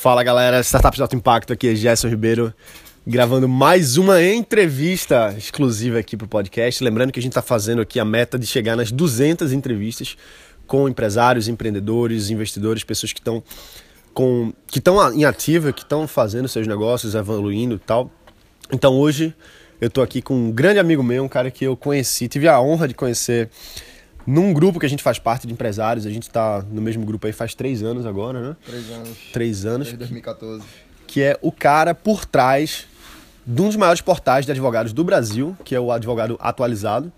Fala 0.00 0.22
galera, 0.22 0.60
Startups 0.60 0.96
de 0.96 1.02
Alto 1.02 1.14
Impacto, 1.14 1.52
aqui 1.52 1.68
é 1.68 1.74
Gerson 1.74 2.08
Ribeiro, 2.08 2.54
gravando 3.06 3.46
mais 3.46 3.98
uma 3.98 4.22
entrevista 4.22 5.34
exclusiva 5.36 5.98
aqui 5.98 6.16
pro 6.16 6.26
podcast. 6.26 6.82
Lembrando 6.82 7.12
que 7.12 7.20
a 7.20 7.22
gente 7.22 7.32
está 7.32 7.42
fazendo 7.42 7.82
aqui 7.82 8.00
a 8.00 8.04
meta 8.04 8.38
de 8.38 8.46
chegar 8.46 8.76
nas 8.76 8.90
200 8.90 9.52
entrevistas 9.52 10.16
com 10.66 10.88
empresários, 10.88 11.48
empreendedores, 11.48 12.30
investidores, 12.30 12.82
pessoas 12.82 13.12
que 13.12 13.20
estão 13.20 13.42
com 14.14 14.54
que 14.68 14.78
estão 14.78 15.12
em 15.12 15.26
ativa, 15.26 15.70
que 15.70 15.82
estão 15.82 16.08
fazendo 16.08 16.48
seus 16.48 16.66
negócios, 16.66 17.14
evoluindo 17.14 17.74
e 17.74 17.80
tal. 17.80 18.10
Então 18.72 18.94
hoje 18.94 19.34
eu 19.82 19.88
estou 19.88 20.02
aqui 20.02 20.22
com 20.22 20.32
um 20.32 20.50
grande 20.50 20.78
amigo 20.78 21.02
meu, 21.02 21.24
um 21.24 21.28
cara 21.28 21.50
que 21.50 21.66
eu 21.66 21.76
conheci, 21.76 22.26
tive 22.26 22.48
a 22.48 22.58
honra 22.58 22.88
de 22.88 22.94
conhecer 22.94 23.50
num 24.26 24.52
grupo 24.52 24.78
que 24.78 24.86
a 24.86 24.88
gente 24.88 25.02
faz 25.02 25.18
parte 25.18 25.46
de 25.46 25.52
empresários. 25.52 26.06
A 26.06 26.10
gente 26.10 26.24
está 26.24 26.64
no 26.70 26.80
mesmo 26.80 27.04
grupo 27.04 27.26
aí 27.26 27.32
faz 27.32 27.54
três 27.54 27.82
anos 27.82 28.06
agora, 28.06 28.40
né? 28.40 28.56
Três 28.64 28.90
anos. 28.90 29.18
Três 29.32 29.66
anos. 29.66 29.86
Desde 29.86 29.98
2014. 29.98 30.64
Que 31.06 31.22
é 31.22 31.38
o 31.42 31.50
cara 31.50 31.94
por 31.94 32.24
trás 32.24 32.86
de 33.46 33.62
um 33.62 33.66
dos 33.66 33.76
maiores 33.76 34.00
portais 34.00 34.44
de 34.44 34.52
advogados 34.52 34.92
do 34.92 35.02
Brasil, 35.02 35.56
que 35.64 35.74
é 35.74 35.80
o 35.80 35.90
Advogado 35.90 36.36
Atualizado, 36.40 37.12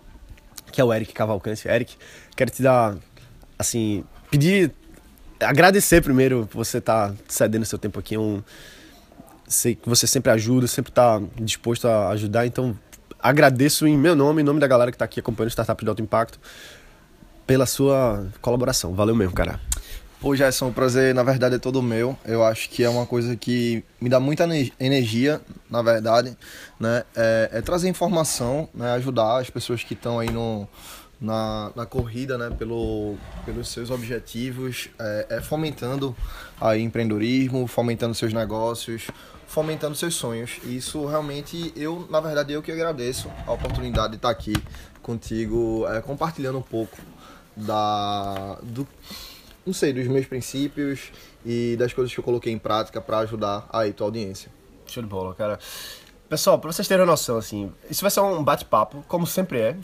que 0.70 0.80
é 0.80 0.84
o 0.84 0.92
Eric 0.92 1.12
Cavalcante. 1.12 1.68
Eric, 1.68 1.94
quero 2.34 2.50
te 2.50 2.62
dar, 2.62 2.96
assim, 3.58 4.04
pedir, 4.30 4.72
agradecer 5.40 6.00
primeiro 6.00 6.46
por 6.50 6.64
você 6.64 6.78
estar 6.78 7.10
tá 7.10 7.14
cedendo 7.28 7.64
seu 7.66 7.78
tempo 7.78 7.98
aqui. 7.98 8.14
É 8.14 8.18
um, 8.18 8.42
sei 9.46 9.74
que 9.74 9.88
você 9.88 10.06
sempre 10.06 10.32
ajuda, 10.32 10.66
sempre 10.66 10.90
está 10.90 11.20
disposto 11.36 11.86
a 11.86 12.10
ajudar, 12.10 12.46
então 12.46 12.76
agradeço 13.20 13.86
em 13.86 13.96
meu 13.96 14.16
nome, 14.16 14.42
em 14.42 14.44
nome 14.44 14.58
da 14.58 14.66
galera 14.66 14.90
que 14.90 14.96
está 14.96 15.04
aqui 15.04 15.20
acompanhando 15.20 15.48
o 15.48 15.52
Startup 15.52 15.84
de 15.84 15.88
Alto 15.88 16.02
Impacto, 16.02 16.40
pela 17.46 17.66
sua 17.66 18.26
colaboração. 18.40 18.94
Valeu 18.94 19.14
mesmo, 19.14 19.34
cara. 19.34 19.60
Pô, 20.22 20.36
Gerson, 20.36 20.68
o 20.68 20.72
prazer 20.72 21.12
na 21.12 21.24
verdade 21.24 21.56
é 21.56 21.58
todo 21.58 21.82
meu. 21.82 22.16
Eu 22.24 22.44
acho 22.44 22.70
que 22.70 22.84
é 22.84 22.88
uma 22.88 23.04
coisa 23.04 23.34
que 23.34 23.82
me 24.00 24.08
dá 24.08 24.20
muita 24.20 24.46
energia, 24.78 25.40
na 25.68 25.82
verdade, 25.82 26.36
né? 26.78 27.02
É, 27.16 27.50
é 27.54 27.60
trazer 27.60 27.88
informação, 27.88 28.68
né? 28.72 28.92
ajudar 28.92 29.40
as 29.40 29.50
pessoas 29.50 29.82
que 29.82 29.94
estão 29.94 30.20
aí 30.20 30.30
no, 30.30 30.68
na, 31.20 31.72
na 31.74 31.84
corrida, 31.86 32.38
né? 32.38 32.54
Pelo, 32.56 33.16
pelos 33.44 33.66
seus 33.66 33.90
objetivos, 33.90 34.90
é, 34.96 35.26
é 35.28 35.40
fomentando 35.40 36.14
aí 36.60 36.80
empreendedorismo, 36.82 37.66
fomentando 37.66 38.14
seus 38.14 38.32
negócios, 38.32 39.08
fomentando 39.48 39.96
seus 39.96 40.14
sonhos. 40.14 40.60
E 40.62 40.76
isso 40.76 41.04
realmente 41.04 41.72
eu, 41.74 42.06
na 42.08 42.20
verdade, 42.20 42.52
eu 42.52 42.62
que 42.62 42.70
agradeço 42.70 43.28
a 43.44 43.50
oportunidade 43.50 44.10
de 44.10 44.16
estar 44.18 44.30
aqui 44.30 44.54
contigo, 45.02 45.84
é, 45.88 46.00
compartilhando 46.00 46.58
um 46.58 46.62
pouco 46.62 46.96
da 47.56 48.58
do 48.62 48.86
não 49.64 49.72
sei, 49.72 49.92
dos 49.92 50.06
meus 50.08 50.26
princípios 50.26 51.12
e 51.44 51.76
das 51.76 51.92
coisas 51.92 52.12
que 52.12 52.18
eu 52.18 52.24
coloquei 52.24 52.52
em 52.52 52.58
prática 52.58 53.00
para 53.00 53.18
ajudar 53.18 53.66
aí 53.72 53.92
tua 53.92 54.08
audiência. 54.08 54.50
Show 54.86 55.02
de 55.02 55.08
bola, 55.08 55.34
cara. 55.34 55.58
Pessoal, 56.28 56.58
para 56.58 56.72
vocês 56.72 56.88
terem 56.88 57.06
noção, 57.06 57.36
assim, 57.36 57.72
isso 57.88 58.00
vai 58.02 58.10
ser 58.10 58.20
um 58.20 58.42
bate-papo, 58.42 59.04
como 59.06 59.26
sempre 59.26 59.60
é. 59.60 59.76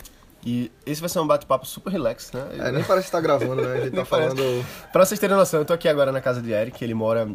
E 0.44 0.70
esse 0.86 1.00
vai 1.00 1.10
ser 1.10 1.18
um 1.18 1.26
bate-papo 1.26 1.66
super 1.66 1.90
relax, 1.90 2.32
né? 2.32 2.48
É, 2.58 2.72
nem 2.72 2.84
parece 2.84 3.06
que 3.06 3.12
tá 3.12 3.20
gravando, 3.20 3.60
né? 3.62 3.72
A 3.74 3.80
gente 3.84 3.94
tá 3.96 4.04
falando. 4.04 4.42
Pra 4.92 5.04
vocês 5.04 5.18
terem 5.18 5.36
noção, 5.36 5.60
eu 5.60 5.66
tô 5.66 5.72
aqui 5.72 5.88
agora 5.88 6.10
na 6.10 6.20
casa 6.20 6.40
de 6.40 6.52
Eric, 6.52 6.82
ele 6.82 6.94
mora 6.94 7.28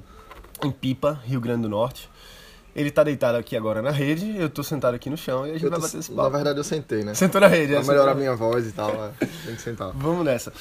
em 0.64 0.72
Pipa, 0.72 1.22
Rio 1.26 1.40
Grande 1.40 1.64
do 1.64 1.70
Norte. 1.70 2.10
Ele 2.76 2.90
tá 2.90 3.04
deitado 3.04 3.38
aqui 3.38 3.56
agora 3.56 3.82
na 3.82 3.92
rede, 3.92 4.36
eu 4.38 4.50
tô 4.50 4.64
sentado 4.64 4.96
aqui 4.96 5.10
no 5.10 5.18
chão 5.18 5.46
e 5.46 5.52
a 5.52 5.54
gente 5.54 5.64
eu 5.64 5.70
vai 5.70 5.80
tô, 5.80 5.86
bater 5.86 6.00
esse 6.00 6.10
papo. 6.12 6.24
Na 6.24 6.30
verdade 6.30 6.60
eu 6.60 6.64
sentei, 6.64 7.04
né? 7.04 7.14
Sentou 7.14 7.40
na 7.40 7.48
rede, 7.48 7.74
Pra 7.74 7.82
é, 7.82 7.86
melhorar 7.86 8.04
sentou. 8.06 8.20
minha 8.20 8.36
voz 8.36 8.68
e 8.68 8.72
tal, 8.72 8.90
é. 8.90 9.26
tem 9.46 9.56
que 9.56 9.62
sentar. 9.62 9.92
Vamos 9.94 10.26
nessa. 10.26 10.52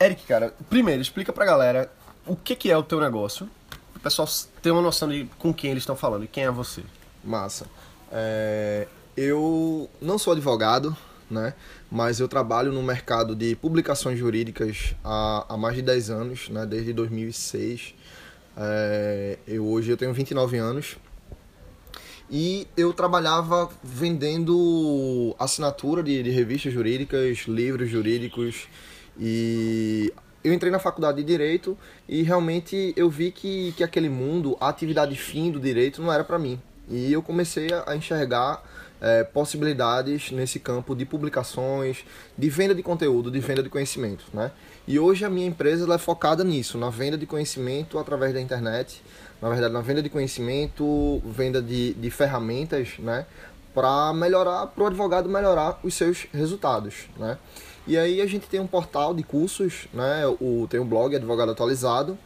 Eric, 0.00 0.24
cara, 0.26 0.54
primeiro, 0.70 1.02
explica 1.02 1.32
pra 1.32 1.44
galera 1.44 1.90
o 2.24 2.36
que, 2.36 2.54
que 2.54 2.70
é 2.70 2.76
o 2.76 2.82
teu 2.84 3.00
negócio, 3.00 3.48
o 3.96 3.98
pessoal 3.98 4.28
ter 4.62 4.70
uma 4.70 4.82
noção 4.82 5.08
de 5.08 5.28
com 5.38 5.52
quem 5.52 5.72
eles 5.72 5.82
estão 5.82 5.96
falando 5.96 6.24
e 6.24 6.28
quem 6.28 6.44
é 6.44 6.50
você. 6.50 6.82
Massa. 7.24 7.66
É, 8.12 8.86
eu 9.16 9.90
não 10.00 10.16
sou 10.16 10.32
advogado, 10.34 10.96
né? 11.28 11.54
Mas 11.90 12.20
eu 12.20 12.28
trabalho 12.28 12.70
no 12.72 12.82
mercado 12.84 13.34
de 13.34 13.56
publicações 13.56 14.16
jurídicas 14.16 14.94
há, 15.02 15.44
há 15.48 15.56
mais 15.56 15.74
de 15.74 15.82
10 15.82 16.10
anos, 16.10 16.48
né? 16.50 16.64
Desde 16.64 16.92
2006. 16.92 17.94
É, 18.56 19.38
eu 19.46 19.66
hoje 19.66 19.90
eu 19.90 19.96
tenho 19.96 20.12
29 20.12 20.56
anos. 20.58 20.96
E 22.30 22.66
eu 22.76 22.92
trabalhava 22.92 23.70
vendendo 23.82 25.34
assinatura 25.38 26.02
de, 26.02 26.22
de 26.22 26.30
revistas 26.30 26.72
jurídicas, 26.72 27.44
livros 27.46 27.88
jurídicos 27.88 28.68
e 29.18 30.12
eu 30.44 30.52
entrei 30.52 30.70
na 30.70 30.78
faculdade 30.78 31.18
de 31.18 31.24
Direito 31.24 31.76
e 32.08 32.22
realmente 32.22 32.92
eu 32.96 33.08
vi 33.10 33.32
que, 33.32 33.72
que 33.76 33.82
aquele 33.82 34.08
mundo, 34.08 34.56
a 34.60 34.68
atividade 34.68 35.16
fim 35.16 35.50
do 35.50 35.58
direito 35.58 36.00
não 36.02 36.12
era 36.12 36.22
para 36.22 36.38
mim. 36.38 36.60
E 36.88 37.12
eu 37.12 37.22
comecei 37.22 37.68
a 37.86 37.94
enxergar 37.96 38.62
é, 39.00 39.24
possibilidades 39.24 40.30
nesse 40.30 40.58
campo 40.58 40.94
de 40.94 41.04
publicações, 41.04 42.04
de 42.36 42.48
venda 42.48 42.74
de 42.74 42.82
conteúdo, 42.82 43.30
de 43.30 43.40
venda 43.40 43.62
de 43.62 43.68
conhecimento. 43.68 44.24
Né? 44.32 44.50
E 44.86 44.98
hoje 44.98 45.24
a 45.24 45.30
minha 45.30 45.46
empresa 45.46 45.92
é 45.92 45.98
focada 45.98 46.42
nisso, 46.44 46.78
na 46.78 46.88
venda 46.88 47.18
de 47.18 47.26
conhecimento 47.26 47.98
através 47.98 48.32
da 48.32 48.40
internet, 48.40 49.02
na 49.40 49.48
verdade 49.48 49.72
na 49.72 49.80
venda 49.80 50.02
de 50.02 50.08
conhecimento, 50.08 51.22
venda 51.24 51.62
de, 51.62 51.94
de 51.94 52.10
ferramentas, 52.10 52.94
né? 52.98 53.26
para 53.74 54.12
melhorar, 54.12 54.66
para 54.66 54.82
o 54.82 54.86
advogado 54.86 55.28
melhorar 55.28 55.78
os 55.84 55.94
seus 55.94 56.26
resultados. 56.32 57.08
Né? 57.16 57.38
E 57.86 57.96
aí 57.96 58.20
a 58.20 58.26
gente 58.26 58.48
tem 58.48 58.58
um 58.58 58.66
portal 58.66 59.14
de 59.14 59.22
cursos, 59.22 59.86
né? 59.94 60.26
O, 60.40 60.66
tem 60.68 60.80
um 60.80 60.86
blog 60.86 61.14
Advogado 61.14 61.52
Atualizado. 61.52 62.18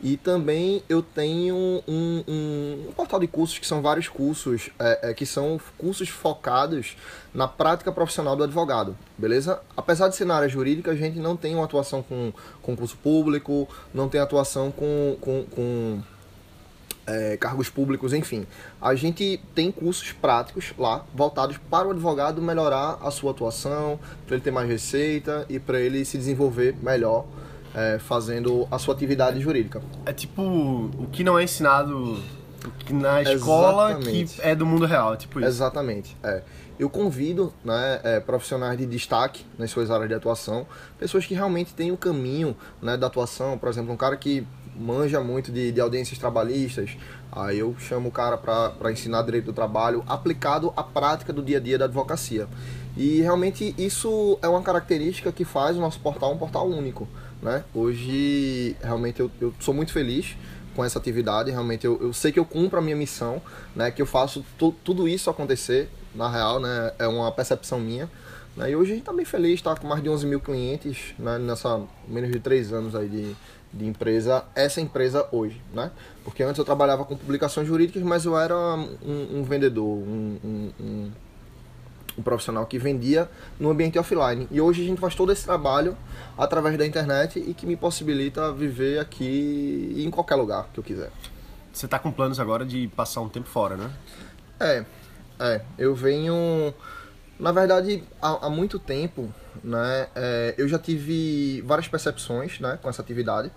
E 0.00 0.16
também 0.16 0.82
eu 0.88 1.02
tenho 1.02 1.54
um, 1.56 1.82
um, 1.88 2.86
um 2.88 2.92
portal 2.94 3.18
de 3.18 3.26
cursos 3.26 3.58
que 3.58 3.66
são 3.66 3.80
vários 3.80 4.06
cursos, 4.06 4.70
é, 4.78 5.10
é, 5.10 5.14
que 5.14 5.24
são 5.24 5.58
cursos 5.78 6.08
focados 6.08 6.96
na 7.32 7.48
prática 7.48 7.90
profissional 7.90 8.36
do 8.36 8.44
advogado, 8.44 8.96
beleza? 9.16 9.60
Apesar 9.74 10.08
de 10.08 10.16
ser 10.16 10.26
na 10.26 10.36
área 10.36 10.48
jurídica, 10.48 10.90
a 10.90 10.94
gente 10.94 11.18
não 11.18 11.36
tem 11.36 11.54
uma 11.54 11.64
atuação 11.64 12.02
com 12.02 12.32
concurso 12.60 12.96
público, 12.98 13.66
não 13.94 14.08
tem 14.08 14.20
atuação 14.20 14.70
com, 14.70 15.16
com, 15.20 15.44
com 15.44 16.02
é, 17.06 17.36
cargos 17.36 17.68
públicos, 17.68 18.12
enfim. 18.12 18.46
A 18.80 18.94
gente 18.94 19.40
tem 19.54 19.70
cursos 19.70 20.12
práticos 20.12 20.72
lá, 20.78 21.04
voltados 21.14 21.58
para 21.70 21.88
o 21.88 21.90
advogado 21.90 22.40
melhorar 22.40 22.98
a 23.02 23.10
sua 23.10 23.30
atuação, 23.30 23.98
para 24.26 24.36
ele 24.36 24.44
ter 24.44 24.50
mais 24.50 24.68
receita 24.68 25.46
e 25.48 25.58
para 25.58 25.80
ele 25.80 26.04
se 26.04 26.16
desenvolver 26.16 26.74
melhor 26.82 27.26
é, 27.74 27.98
fazendo 27.98 28.66
a 28.70 28.78
sua 28.78 28.94
atividade 28.94 29.40
jurídica. 29.40 29.82
É 30.06 30.12
tipo 30.12 30.42
o 30.42 31.08
que 31.10 31.24
não 31.24 31.38
é 31.38 31.44
ensinado 31.44 32.22
na 32.90 33.22
escola 33.22 33.90
Exatamente. 33.90 34.34
que 34.36 34.42
é 34.42 34.54
do 34.54 34.64
mundo 34.64 34.86
real, 34.86 35.14
é 35.14 35.16
tipo 35.16 35.38
isso. 35.38 35.48
Exatamente. 35.48 36.16
É. 36.22 36.42
Eu 36.78 36.90
convido 36.90 37.52
né, 37.64 38.00
é, 38.02 38.20
profissionais 38.20 38.76
de 38.76 38.84
destaque 38.84 39.46
nas 39.56 39.70
suas 39.70 39.90
áreas 39.90 40.08
de 40.08 40.14
atuação, 40.14 40.66
pessoas 40.98 41.24
que 41.24 41.32
realmente 41.32 41.72
têm 41.72 41.92
o 41.92 41.96
caminho 41.96 42.56
né, 42.82 42.96
da 42.96 43.06
atuação, 43.06 43.56
por 43.56 43.68
exemplo, 43.68 43.92
um 43.92 43.96
cara 43.96 44.16
que 44.16 44.44
manja 44.76 45.20
muito 45.20 45.52
de, 45.52 45.72
de 45.72 45.80
audiências 45.80 46.18
trabalhistas, 46.18 46.96
aí 47.30 47.58
eu 47.58 47.74
chamo 47.78 48.08
o 48.08 48.12
cara 48.12 48.36
para 48.36 48.92
ensinar 48.92 49.22
direito 49.22 49.46
do 49.46 49.52
trabalho 49.52 50.02
aplicado 50.06 50.72
à 50.76 50.82
prática 50.82 51.32
do 51.32 51.42
dia 51.42 51.58
a 51.58 51.60
dia 51.60 51.78
da 51.78 51.84
advocacia. 51.84 52.48
E 52.96 53.20
realmente 53.20 53.74
isso 53.76 54.38
é 54.40 54.48
uma 54.48 54.62
característica 54.62 55.32
que 55.32 55.44
faz 55.44 55.76
o 55.76 55.80
nosso 55.80 55.98
portal 56.00 56.32
um 56.32 56.38
portal 56.38 56.68
único. 56.68 57.08
Né? 57.42 57.64
Hoje, 57.74 58.76
realmente, 58.80 59.20
eu, 59.20 59.30
eu 59.40 59.52
sou 59.60 59.74
muito 59.74 59.92
feliz 59.92 60.36
com 60.74 60.84
essa 60.84 60.98
atividade. 60.98 61.50
Realmente, 61.50 61.84
eu, 61.84 62.00
eu 62.00 62.12
sei 62.12 62.32
que 62.32 62.38
eu 62.38 62.44
cumpro 62.44 62.78
a 62.78 62.82
minha 62.82 62.96
missão, 62.96 63.42
né? 63.74 63.90
que 63.90 64.00
eu 64.00 64.06
faço 64.06 64.44
tu, 64.58 64.72
tudo 64.84 65.08
isso 65.08 65.28
acontecer, 65.28 65.90
na 66.14 66.28
real, 66.28 66.60
né? 66.60 66.92
é 66.98 67.08
uma 67.08 67.30
percepção 67.32 67.80
minha. 67.80 68.08
Né? 68.56 68.70
E 68.70 68.76
hoje 68.76 68.92
a 68.92 68.94
gente 68.94 69.02
está 69.02 69.12
bem 69.12 69.24
feliz, 69.24 69.54
está 69.54 69.74
com 69.74 69.88
mais 69.88 70.02
de 70.02 70.08
11 70.08 70.26
mil 70.26 70.40
clientes 70.40 71.14
né? 71.18 71.38
nessa 71.38 71.82
menos 72.06 72.30
de 72.30 72.38
três 72.38 72.72
anos 72.72 72.94
aí 72.94 73.08
de, 73.08 73.36
de 73.76 73.86
empresa, 73.86 74.44
essa 74.54 74.80
empresa 74.80 75.26
hoje, 75.32 75.60
né? 75.72 75.90
Porque 76.22 76.42
antes 76.42 76.58
eu 76.58 76.64
trabalhava 76.64 77.04
com 77.04 77.16
publicações 77.16 77.66
jurídicas, 77.66 78.02
mas 78.02 78.24
eu 78.24 78.38
era 78.38 78.56
um, 78.56 79.38
um 79.38 79.42
vendedor, 79.42 79.84
um, 79.84 80.38
um, 80.44 80.72
um, 80.80 82.22
profissional 82.22 82.64
que 82.66 82.78
vendia 82.78 83.28
no 83.58 83.70
ambiente 83.70 83.98
offline. 83.98 84.46
E 84.50 84.60
hoje 84.60 84.82
a 84.82 84.86
gente 84.86 85.00
faz 85.00 85.14
todo 85.14 85.32
esse 85.32 85.44
trabalho 85.44 85.96
através 86.38 86.78
da 86.78 86.86
internet 86.86 87.38
e 87.38 87.52
que 87.52 87.66
me 87.66 87.76
possibilita 87.76 88.52
viver 88.52 89.00
aqui 89.00 89.94
em 89.98 90.10
qualquer 90.10 90.36
lugar 90.36 90.68
que 90.72 90.78
eu 90.78 90.84
quiser. 90.84 91.10
Você 91.72 91.88
tá 91.88 91.98
com 91.98 92.12
planos 92.12 92.38
agora 92.38 92.64
de 92.64 92.86
passar 92.88 93.20
um 93.20 93.28
tempo 93.28 93.48
fora, 93.48 93.76
né? 93.76 93.90
É, 94.60 94.84
é. 95.40 95.60
Eu 95.76 95.94
venho. 95.94 96.72
Na 97.38 97.50
verdade, 97.52 98.02
há, 98.22 98.46
há 98.46 98.50
muito 98.50 98.78
tempo, 98.78 99.32
né? 99.62 100.06
é, 100.14 100.54
eu 100.56 100.68
já 100.68 100.78
tive 100.78 101.60
várias 101.62 101.88
percepções, 101.88 102.60
né, 102.60 102.78
com 102.80 102.88
essa 102.88 103.02
atividade. 103.02 103.50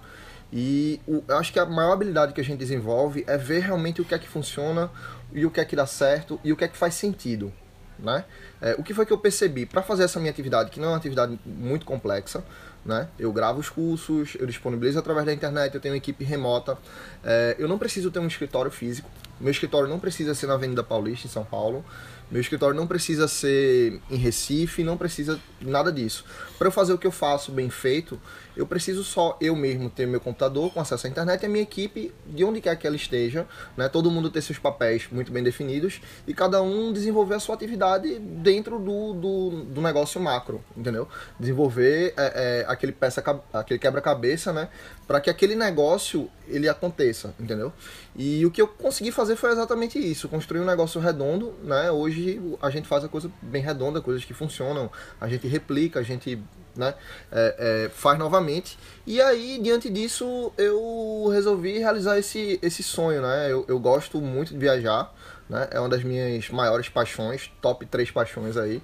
E 0.52 1.00
o- 1.08 1.24
eu 1.28 1.38
acho 1.38 1.52
que 1.52 1.60
a 1.60 1.66
maior 1.66 1.92
habilidade 1.92 2.34
que 2.34 2.42
a 2.42 2.44
gente 2.44 2.58
desenvolve 2.60 3.24
é 3.28 3.38
ver 3.38 3.60
realmente 3.62 4.02
o 4.02 4.06
que 4.06 4.16
é 4.16 4.20
que 4.20 4.28
funciona 4.28 4.90
e 5.34 5.46
o 5.46 5.52
que 5.52 5.60
é 5.60 5.66
que 5.66 5.76
dá 5.76 5.86
certo 5.86 6.40
e 6.44 6.52
o 6.54 6.56
que 6.58 6.64
é 6.64 6.68
que 6.68 6.78
faz 6.78 6.94
sentido, 6.96 7.52
né? 8.00 8.24
É, 8.62 8.74
o 8.78 8.84
que 8.84 8.94
foi 8.94 9.06
que 9.06 9.12
eu 9.14 9.18
percebi? 9.18 9.66
Para 9.66 9.82
fazer 9.84 10.04
essa 10.04 10.20
minha 10.20 10.32
atividade, 10.32 10.72
que 10.72 10.80
não 10.80 10.88
é 10.88 10.92
uma 10.92 10.98
atividade 10.98 11.38
muito 11.46 11.86
complexa, 11.86 12.44
né? 12.86 13.10
Eu 13.20 13.32
gravo 13.34 13.60
os 13.60 13.70
cursos, 13.70 14.36
eu 14.40 14.48
disponibilizo 14.48 14.98
através 14.98 15.26
da 15.26 15.34
internet, 15.34 15.76
eu 15.76 15.82
tenho 15.82 15.94
uma 15.94 15.98
equipe 15.98 16.24
remota. 16.24 16.78
É, 17.24 17.56
eu 17.60 17.68
não 17.68 17.78
preciso 17.78 18.10
ter 18.10 18.20
um 18.20 18.28
escritório 18.28 18.72
físico. 18.72 19.10
Meu 19.42 19.52
escritório 19.52 19.90
não 19.90 20.00
precisa 20.00 20.34
ser 20.34 20.48
na 20.48 20.54
Avenida 20.54 20.82
Paulista, 20.84 21.28
em 21.28 21.30
São 21.30 21.44
Paulo. 21.44 21.84
Meu 22.30 22.42
escritório 22.42 22.76
não 22.76 22.86
precisa 22.86 23.28
ser 23.28 24.02
em 24.10 24.18
Recife, 24.18 24.84
não 24.84 24.98
precisa 24.98 25.40
nada 25.62 25.92
disso. 25.92 26.26
Para 26.58 26.68
eu 26.68 26.72
fazer 26.72 26.94
o 26.94 26.98
que 26.98 27.08
eu 27.08 27.12
faço 27.12 27.52
bem 27.52 27.70
feito, 27.70 28.20
eu 28.58 28.66
preciso 28.66 29.04
só 29.04 29.38
eu 29.40 29.56
mesmo 29.56 29.90
ter 29.90 30.08
meu 30.08 30.20
computador 30.20 30.74
com 30.74 30.82
acesso 30.82 31.06
à 31.06 31.10
internet 31.10 31.44
e 31.44 31.46
a 31.46 31.50
minha 31.50 31.62
equipe, 31.62 32.12
de 32.26 32.44
onde 32.44 32.60
quer 32.60 32.76
que 32.76 32.88
ela 32.88 32.96
esteja, 32.96 33.46
né? 33.78 33.88
todo 33.88 34.10
mundo 34.10 34.32
ter 34.32 34.42
seus 34.42 34.58
papéis 34.58 35.08
muito 35.12 35.32
bem 35.32 35.44
definidos 35.44 36.02
e 36.28 36.34
cada 36.34 36.62
um 36.62 36.92
desenvolver 36.92 37.36
a 37.36 37.40
sua 37.40 37.54
atividade 37.54 38.18
dentro 38.18 38.80
do, 38.80 39.14
do, 39.14 39.50
do 39.66 39.82
negócio 39.82 40.20
macro, 40.20 40.64
entendeu? 40.76 41.08
Desenvolver 41.40 42.14
é, 42.18 42.64
é, 42.64 42.66
aquele, 42.68 42.92
peça, 42.92 43.24
aquele 43.54 43.80
quebra-cabeça, 43.80 44.52
né? 44.52 44.70
Para 45.06 45.22
que 45.22 45.30
aquele 45.30 45.56
negócio 45.56 46.30
ele 46.48 46.68
aconteça, 46.68 47.36
entendeu? 47.40 47.72
E 48.16 48.46
o 48.46 48.50
que 48.50 48.62
eu 48.62 48.68
consegui 48.68 49.12
fazer 49.12 49.36
foi 49.36 49.52
exatamente 49.52 50.00
isso, 50.00 50.28
construir 50.28 50.62
um 50.62 50.66
negócio 50.66 51.00
redondo, 51.00 51.54
né? 51.64 51.92
Hoje 51.92 52.42
a 52.62 52.70
gente 52.72 52.88
faz 52.88 53.04
a 53.04 53.08
coisa 53.08 53.30
bem 53.42 53.62
redonda, 53.62 54.02
coisas 54.02 54.26
que 54.26 54.34
funcionam, 54.34 54.90
a 55.22 55.28
gente 55.28 55.48
replica, 55.48 56.00
a 56.00 56.04
gente 56.04 56.42
né, 56.78 56.94
é, 57.32 57.56
é, 57.86 57.90
faz 57.90 58.18
novamente. 58.18 58.78
E 59.06 59.22
aí, 59.22 59.60
diante 59.62 59.90
disso, 59.90 60.52
eu 60.58 61.30
resolvi 61.32 61.80
realizar 61.80 62.18
esse, 62.18 62.60
esse 62.62 62.84
sonho, 62.84 63.22
né? 63.22 63.52
Eu, 63.52 63.66
eu 63.68 63.80
gosto 63.80 64.22
muito 64.22 64.54
de 64.54 64.60
viajar, 64.60 65.14
né? 65.50 65.68
É 65.72 65.80
uma 65.80 65.90
das 65.90 66.04
minhas 66.04 66.50
maiores 66.50 66.90
paixões, 66.90 67.52
top 67.62 67.86
3 67.86 68.12
paixões 68.12 68.58
aí, 68.58 68.82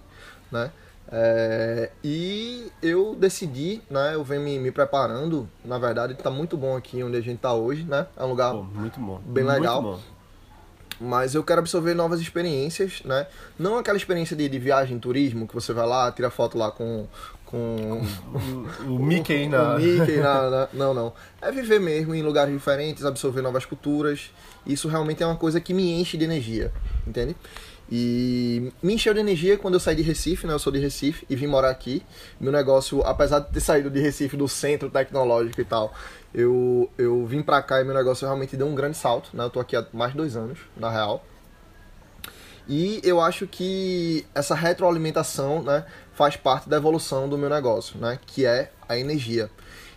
né? 0.52 0.72
É, 1.12 1.92
e 2.04 2.72
eu 2.82 3.16
decidi, 3.16 3.82
né? 3.90 4.16
Eu 4.16 4.24
venho 4.24 4.42
me, 4.42 4.58
me 4.58 4.72
preparando. 4.72 5.48
Na 5.64 5.78
verdade, 5.78 6.14
está 6.14 6.32
muito 6.32 6.58
bom 6.58 6.76
aqui 6.76 7.04
onde 7.04 7.18
a 7.18 7.22
gente 7.22 7.36
está 7.36 7.54
hoje, 7.54 7.84
né? 7.84 8.08
É 8.18 8.24
um 8.24 8.30
lugar 8.30 8.52
Pô, 8.52 8.64
muito 8.64 9.00
bom. 9.00 9.20
bem 9.20 9.44
muito 9.44 9.58
legal. 9.58 9.82
Bom. 9.82 10.00
Mas 11.00 11.36
eu 11.36 11.44
quero 11.44 11.60
absorver 11.60 11.94
novas 11.94 12.22
experiências, 12.22 13.02
né? 13.04 13.28
Não 13.60 13.78
aquela 13.78 13.98
experiência 13.98 14.36
de, 14.36 14.48
de 14.48 14.60
viagem, 14.60 14.98
turismo, 15.00 15.48
que 15.48 15.54
você 15.54 15.74
vai 15.74 15.86
lá, 15.86 16.12
tira 16.12 16.30
foto 16.30 16.58
lá 16.58 16.72
com, 16.72 17.08
com 17.54 18.02
o, 18.88 18.96
o 18.96 19.00
Mickey 19.00 19.48
na... 19.48 19.76
O 19.76 19.80
Mickey 19.80 20.18
na, 20.18 20.50
na, 20.50 20.70
Não, 20.74 20.92
não. 20.92 21.14
É 21.40 21.52
viver 21.52 21.80
mesmo 21.80 22.16
em 22.16 22.24
lugares 22.24 22.52
diferentes, 22.52 23.06
absorver 23.06 23.44
novas 23.44 23.64
culturas. 23.64 24.32
Isso 24.66 24.88
realmente 24.88 25.22
é 25.22 25.26
uma 25.26 25.36
coisa 25.36 25.62
que 25.62 25.72
me 25.72 25.92
enche 25.92 26.18
de 26.18 26.26
energia, 26.26 26.72
entende? 27.06 27.36
E 27.92 28.72
me 28.82 28.96
encheu 28.96 29.14
de 29.14 29.20
energia 29.20 29.56
quando 29.56 29.76
eu 29.76 29.80
saí 29.80 29.96
de 29.96 30.02
Recife, 30.02 30.48
né? 30.48 30.54
Eu 30.54 30.58
sou 30.58 30.74
de 30.74 30.80
Recife 30.80 31.28
e 31.30 31.36
vim 31.36 31.46
morar 31.46 31.70
aqui. 31.70 32.02
Meu 32.40 32.52
negócio, 32.52 33.04
apesar 33.04 33.38
de 33.40 33.52
ter 33.52 33.60
saído 33.60 33.92
de 33.92 34.00
Recife 34.00 34.36
do 34.36 34.48
centro 34.48 34.90
tecnológico 34.90 35.62
e 35.62 35.66
tal, 35.66 35.94
eu, 36.34 36.90
eu 36.98 37.24
vim 37.28 37.44
pra 37.44 37.62
cá 37.62 37.82
e 37.82 37.84
meu 37.84 37.94
negócio 37.94 38.26
realmente 38.26 38.58
deu 38.58 38.66
um 38.66 38.74
grande 38.74 38.98
salto, 38.98 39.30
né? 39.32 39.44
Eu 39.44 39.50
tô 39.52 39.60
aqui 39.60 39.76
há 39.76 39.86
mais 39.94 40.14
de 40.14 40.18
dois 40.18 40.36
anos, 40.36 40.58
na 40.76 40.90
real. 40.90 41.24
E 42.68 43.02
eu 43.04 43.20
acho 43.20 43.46
que 43.46 44.26
essa 44.34 44.56
retroalimentação, 44.56 45.62
né, 45.62 45.86
faz 46.14 46.36
parte 46.36 46.70
da 46.70 46.78
evolução 46.78 47.28
do 47.28 47.38
meu 47.38 47.50
negócio, 47.50 47.98
né, 48.00 48.20
que 48.26 48.46
é 48.46 48.72
a 48.88 48.98
energia. 48.98 49.50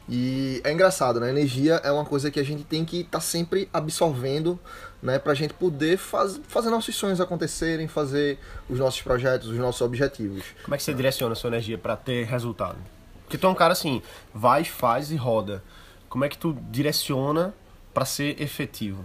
E 0.09 0.61
é 0.63 0.73
engraçado, 0.73 1.19
né? 1.19 1.31
Energia 1.31 1.81
é 1.83 1.91
uma 1.91 2.05
coisa 2.05 2.31
que 2.31 2.39
a 2.39 2.45
gente 2.45 2.63
tem 2.63 2.85
que 2.85 3.01
estar 3.01 3.19
tá 3.19 3.21
sempre 3.21 3.69
absorvendo, 3.73 4.59
né? 5.03 5.19
Pra 5.19 5.35
gente 5.35 5.53
poder 5.53 5.97
faz, 5.97 6.41
fazer 6.47 6.71
nossos 6.71 6.95
sonhos 6.95 7.21
acontecerem, 7.21 7.89
fazer 7.89 8.39
os 8.69 8.79
nossos 8.79 9.03
projetos, 9.03 9.49
os 9.49 9.59
nossos 9.59 9.81
objetivos. 9.81 10.45
Como 10.63 10.77
é 10.77 10.79
que 10.79 10.85
você 10.85 10.95
direciona 10.95 11.33
a 11.33 11.37
sua 11.37 11.49
energia 11.49 11.77
para 11.77 11.97
ter 11.97 12.25
resultado? 12.25 12.79
Porque 13.25 13.37
tu 13.37 13.49
é 13.49 13.51
um 13.51 13.55
cara 13.55 13.73
assim, 13.73 14.01
vai, 14.33 14.63
faz 14.63 15.11
e 15.11 15.17
roda. 15.17 15.63
Como 16.09 16.25
é 16.25 16.29
que 16.29 16.39
tu 16.39 16.57
direciona 16.71 17.53
para 17.93 18.05
ser 18.05 18.41
efetivo? 18.41 19.05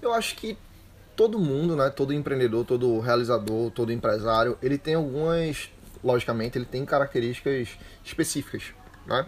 Eu 0.00 0.14
acho 0.14 0.36
que 0.36 0.56
todo 1.16 1.40
mundo, 1.40 1.74
né? 1.74 1.90
Todo 1.90 2.12
empreendedor, 2.12 2.64
todo 2.64 3.00
realizador, 3.00 3.72
todo 3.72 3.90
empresário, 3.90 4.56
ele 4.62 4.78
tem 4.78 4.94
algumas, 4.94 5.70
logicamente, 6.02 6.58
ele 6.58 6.64
tem 6.64 6.84
características 6.84 7.76
específicas, 8.04 8.74
né? 9.06 9.26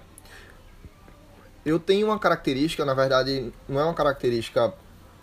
Eu 1.64 1.78
tenho 1.78 2.06
uma 2.06 2.18
característica, 2.18 2.84
na 2.84 2.94
verdade, 2.94 3.52
não 3.68 3.80
é 3.80 3.84
uma 3.84 3.94
característica 3.94 4.72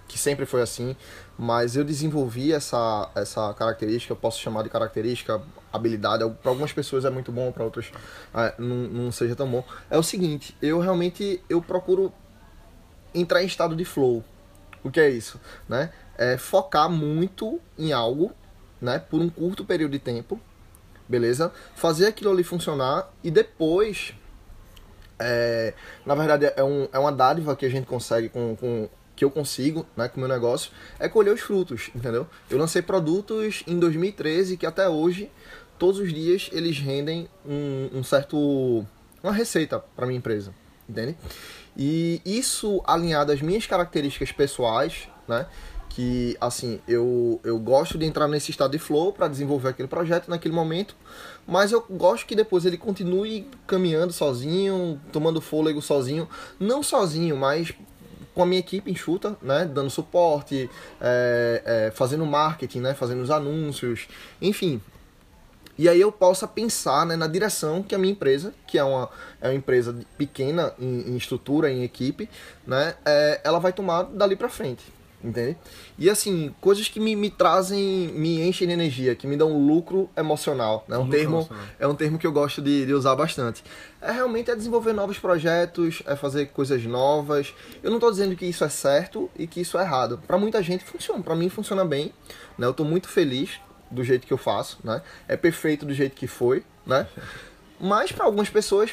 que 0.07 0.17
sempre 0.17 0.45
foi 0.45 0.61
assim, 0.61 0.95
mas 1.37 1.75
eu 1.75 1.83
desenvolvi 1.83 2.53
essa, 2.53 3.09
essa 3.15 3.53
característica, 3.53 4.13
eu 4.13 4.17
posso 4.17 4.39
chamar 4.39 4.63
de 4.63 4.69
característica, 4.69 5.41
habilidade, 5.73 6.23
para 6.41 6.51
algumas 6.51 6.71
pessoas 6.71 7.05
é 7.05 7.09
muito 7.09 7.31
bom, 7.31 7.51
para 7.51 7.63
outras 7.63 7.91
é, 8.33 8.53
não, 8.57 8.75
não 8.75 9.11
seja 9.11 9.35
tão 9.35 9.49
bom. 9.49 9.63
É 9.89 9.97
o 9.97 10.03
seguinte, 10.03 10.55
eu 10.61 10.79
realmente 10.79 11.41
eu 11.49 11.61
procuro 11.61 12.13
entrar 13.13 13.41
em 13.43 13.47
estado 13.47 13.75
de 13.75 13.85
flow. 13.85 14.23
O 14.83 14.91
que 14.91 14.99
é 14.99 15.09
isso? 15.09 15.39
Né? 15.67 15.91
É 16.17 16.37
focar 16.37 16.89
muito 16.89 17.59
em 17.77 17.91
algo, 17.91 18.31
né, 18.79 18.99
por 18.99 19.19
um 19.19 19.29
curto 19.29 19.65
período 19.65 19.93
de 19.93 19.99
tempo, 19.99 20.39
beleza? 21.07 21.51
Fazer 21.75 22.07
aquilo 22.07 22.31
ali 22.31 22.43
funcionar 22.43 23.11
e 23.23 23.31
depois 23.31 24.13
é, 25.19 25.73
na 26.05 26.15
verdade, 26.15 26.51
é, 26.55 26.63
um, 26.63 26.87
é 26.91 26.99
uma 26.99 27.11
dádiva 27.11 27.55
que 27.55 27.65
a 27.65 27.69
gente 27.69 27.85
consegue 27.85 28.29
com, 28.29 28.55
com 28.55 28.89
que 29.15 29.23
eu 29.23 29.31
consigo, 29.31 29.85
né, 29.95 30.09
com 30.09 30.17
o 30.17 30.19
meu 30.19 30.27
negócio, 30.27 30.71
é 30.99 31.07
colher 31.07 31.33
os 31.33 31.39
frutos, 31.39 31.89
entendeu? 31.95 32.27
Eu 32.49 32.57
lancei 32.57 32.81
produtos 32.81 33.63
em 33.65 33.79
2013 33.79 34.57
que 34.57 34.65
até 34.65 34.89
hoje, 34.89 35.31
todos 35.79 35.99
os 36.01 36.13
dias, 36.13 36.49
eles 36.51 36.77
rendem 36.79 37.29
um, 37.45 37.89
um 37.93 38.03
certo... 38.03 38.85
uma 39.23 39.31
receita 39.31 39.79
para 39.79 40.05
minha 40.05 40.17
empresa, 40.17 40.53
entende? 40.87 41.17
E 41.77 42.21
isso 42.25 42.81
alinhado 42.85 43.31
às 43.31 43.41
minhas 43.41 43.65
características 43.65 44.33
pessoais, 44.33 45.07
né, 45.27 45.45
que 45.95 46.35
assim 46.41 46.81
eu, 46.85 47.39
eu 47.41 47.57
gosto 47.57 47.97
de 47.97 48.05
entrar 48.05 48.27
nesse 48.27 48.51
estado 48.51 48.71
de 48.71 48.77
flow 48.77 49.13
para 49.13 49.29
desenvolver 49.29 49.69
aquele 49.69 49.87
projeto 49.87 50.27
naquele 50.27 50.53
momento, 50.53 50.93
mas 51.47 51.71
eu 51.71 51.81
gosto 51.89 52.25
que 52.25 52.35
depois 52.35 52.65
ele 52.65 52.77
continue 52.77 53.47
caminhando 53.65 54.11
sozinho, 54.11 54.99
tomando 55.13 55.39
fôlego 55.39 55.81
sozinho, 55.81 56.27
não 56.59 56.83
sozinho, 56.83 57.37
mas 57.37 57.73
com 58.33 58.43
a 58.43 58.45
minha 58.45 58.59
equipe 58.59 58.91
enxuta, 58.91 59.37
né, 59.41 59.63
dando 59.63 59.89
suporte, 59.89 60.69
é, 60.99 61.61
é, 61.65 61.91
fazendo 61.91 62.25
marketing, 62.25 62.81
né, 62.81 62.93
fazendo 62.93 63.21
os 63.21 63.31
anúncios, 63.31 64.09
enfim. 64.41 64.81
E 65.77 65.87
aí 65.87 66.01
eu 66.01 66.11
possa 66.11 66.45
pensar 66.45 67.05
né, 67.05 67.15
na 67.15 67.27
direção 67.27 67.81
que 67.81 67.95
a 67.95 67.97
minha 67.97 68.11
empresa, 68.11 68.53
que 68.67 68.77
é 68.77 68.83
uma, 68.83 69.09
é 69.39 69.47
uma 69.47 69.55
empresa 69.55 69.95
pequena 70.17 70.73
em, 70.77 71.11
em 71.11 71.15
estrutura, 71.15 71.71
em 71.71 71.83
equipe, 71.83 72.29
né, 72.67 72.95
é, 73.05 73.39
ela 73.45 73.59
vai 73.59 73.71
tomar 73.71 74.03
dali 74.03 74.35
para 74.35 74.49
frente 74.49 74.94
entende? 75.25 75.57
E 75.97 76.09
assim, 76.09 76.53
coisas 76.61 76.87
que 76.87 76.99
me, 76.99 77.15
me 77.15 77.29
trazem, 77.29 78.09
me 78.13 78.47
enchem 78.47 78.67
de 78.67 78.73
energia, 78.73 79.15
que 79.15 79.25
me 79.25 79.35
dão 79.35 79.57
lucro 79.65 80.09
emocional. 80.15 80.85
É 80.89 80.97
um, 80.97 81.09
termo, 81.09 81.49
é 81.79 81.87
um 81.87 81.95
termo 81.95 82.17
que 82.17 82.27
eu 82.27 82.31
gosto 82.31 82.61
de, 82.61 82.85
de, 82.85 82.93
usar 82.93 83.15
bastante. 83.15 83.63
É 84.01 84.11
realmente 84.11 84.51
é 84.51 84.55
desenvolver 84.55 84.93
novos 84.93 85.17
projetos, 85.17 86.03
é 86.05 86.15
fazer 86.15 86.47
coisas 86.47 86.83
novas. 86.85 87.53
Eu 87.81 87.89
não 87.89 87.97
estou 87.97 88.11
dizendo 88.11 88.35
que 88.35 88.45
isso 88.45 88.63
é 88.63 88.69
certo 88.69 89.29
e 89.37 89.47
que 89.47 89.61
isso 89.61 89.77
é 89.77 89.81
errado. 89.81 90.21
Para 90.27 90.37
muita 90.37 90.61
gente 90.61 90.83
funciona, 90.83 91.23
para 91.23 91.35
mim 91.35 91.49
funciona 91.49 91.83
bem. 91.83 92.13
Né? 92.57 92.67
Eu 92.67 92.71
estou 92.71 92.85
muito 92.85 93.07
feliz 93.07 93.59
do 93.89 94.03
jeito 94.03 94.27
que 94.27 94.33
eu 94.33 94.37
faço, 94.37 94.79
né? 94.83 95.01
É 95.27 95.37
perfeito 95.37 95.85
do 95.85 95.93
jeito 95.93 96.15
que 96.15 96.27
foi, 96.27 96.63
né? 96.85 97.07
Mas 97.79 98.11
para 98.11 98.25
algumas 98.25 98.49
pessoas 98.49 98.91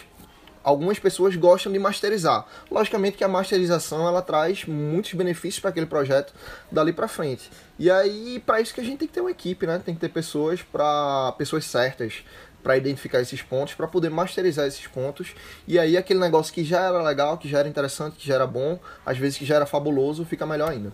algumas 0.63 0.99
pessoas 0.99 1.37
gostam 1.37 1.73
de 1.73 1.79
masterizar. 1.79 2.47
Logicamente 2.71 3.17
que 3.17 3.25
a 3.25 3.29
masterização 3.29 4.07
ela 4.07 4.23
traz 4.23 4.65
muitos 4.65 5.13
benefícios 5.15 5.61
para 5.61 5.71
aquele 5.71 5.87
projeto 5.87 6.33
dali 6.71 6.93
para 6.93 7.09
frente. 7.09 7.51
E 7.79 7.91
aí 7.91 8.43
para 8.45 8.61
isso 8.61 8.75
que 8.75 8.81
a 8.81 8.85
gente 8.85 8.99
tem 8.99 9.09
que 9.09 9.15
ter 9.15 9.21
uma 9.21 9.31
equipe, 9.31 9.67
né? 9.67 9.81
Tem 9.85 9.95
que 9.95 10.01
ter 10.01 10.09
pessoas 10.09 10.63
para 10.63 11.33
pessoas 11.33 11.65
certas 11.65 12.25
para 12.63 12.77
identificar 12.77 13.21
esses 13.21 13.43
pontos, 13.43 13.75
para 13.75 13.89
poder 13.89 14.09
masterizar 14.09 14.67
esses 14.67 14.87
pontos. 14.87 15.35
E 15.67 15.79
aí 15.79 15.97
aquele 15.97 16.21
negócio 16.21 16.55
que 16.55 16.65
já 16.65 16.81
era 16.81 17.03
legal, 17.03 17.37
que 17.37 17.49
já 17.49 17.59
era 17.59 17.69
interessante, 17.69 18.17
que 18.17 18.27
já 18.27 18.37
era 18.37 18.47
bom, 18.47 18.79
às 19.05 19.19
vezes 19.19 19.37
que 19.37 19.45
já 19.45 19.57
era 19.57 19.67
fabuloso, 19.67 20.25
fica 20.25 20.47
melhor 20.47 20.71
ainda. 20.71 20.93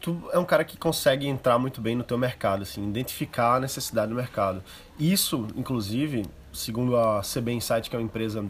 Tu 0.00 0.16
é 0.32 0.38
um 0.38 0.44
cara 0.44 0.64
que 0.64 0.76
consegue 0.78 1.26
entrar 1.26 1.58
muito 1.58 1.80
bem 1.80 1.96
no 1.96 2.04
teu 2.04 2.16
mercado, 2.16 2.62
assim, 2.62 2.88
identificar 2.88 3.56
a 3.56 3.60
necessidade 3.60 4.10
do 4.10 4.14
mercado. 4.14 4.62
Isso, 4.98 5.48
inclusive, 5.56 6.24
segundo 6.52 6.96
a 6.96 7.22
CB 7.22 7.52
Insight, 7.52 7.88
que 7.88 7.96
é 7.96 7.98
uma 7.98 8.04
empresa 8.04 8.44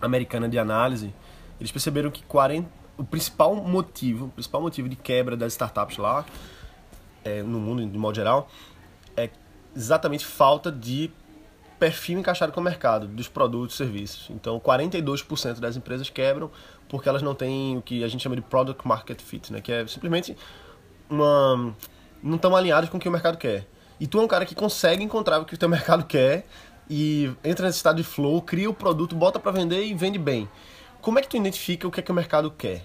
americana 0.00 0.48
de 0.48 0.58
análise, 0.58 1.12
eles 1.58 1.70
perceberam 1.70 2.10
que 2.10 2.22
40, 2.24 2.68
o 2.96 3.04
principal 3.04 3.54
motivo, 3.54 4.26
o 4.26 4.28
principal 4.28 4.60
motivo 4.60 4.88
de 4.88 4.96
quebra 4.96 5.36
das 5.36 5.52
startups 5.52 5.96
lá, 5.96 6.24
é, 7.24 7.42
no 7.42 7.60
mundo 7.60 7.86
de 7.86 7.98
modo 7.98 8.14
geral, 8.14 8.48
é 9.16 9.30
exatamente 9.74 10.24
falta 10.24 10.72
de 10.72 11.10
perfil 11.78 12.18
encaixado 12.18 12.52
com 12.52 12.60
o 12.60 12.62
mercado 12.62 13.06
dos 13.08 13.28
produtos 13.28 13.74
e 13.74 13.78
serviços. 13.78 14.30
Então, 14.30 14.60
42% 14.60 15.58
das 15.58 15.76
empresas 15.76 16.08
quebram 16.08 16.50
porque 16.88 17.08
elas 17.08 17.22
não 17.22 17.34
têm 17.34 17.76
o 17.76 17.82
que 17.82 18.04
a 18.04 18.08
gente 18.08 18.22
chama 18.22 18.36
de 18.36 18.42
product 18.42 18.86
market 18.86 19.20
fit, 19.20 19.52
né? 19.52 19.60
que 19.60 19.72
é 19.72 19.86
simplesmente 19.86 20.36
uma 21.10 21.74
não 22.22 22.36
estão 22.36 22.54
alinhados 22.54 22.88
com 22.88 22.98
o 22.98 23.00
que 23.00 23.08
o 23.08 23.12
mercado 23.12 23.36
quer. 23.36 23.66
E 23.98 24.06
tu 24.06 24.20
é 24.20 24.22
um 24.22 24.28
cara 24.28 24.46
que 24.46 24.54
consegue 24.54 25.02
encontrar 25.02 25.40
o 25.40 25.44
que 25.44 25.54
o 25.54 25.58
teu 25.58 25.68
mercado 25.70 26.04
quer 26.04 26.46
e 26.88 27.32
entra 27.44 27.66
nesse 27.66 27.78
estado 27.78 27.96
de 27.96 28.04
flow, 28.04 28.40
cria 28.42 28.68
o 28.68 28.74
produto, 28.74 29.14
bota 29.14 29.38
para 29.38 29.52
vender 29.52 29.84
e 29.84 29.94
vende 29.94 30.18
bem. 30.18 30.48
Como 31.00 31.18
é 31.18 31.22
que 31.22 31.28
tu 31.28 31.36
identifica 31.36 31.86
o 31.86 31.90
que 31.90 32.00
é 32.00 32.02
que 32.02 32.10
o 32.12 32.14
mercado 32.14 32.50
quer? 32.50 32.84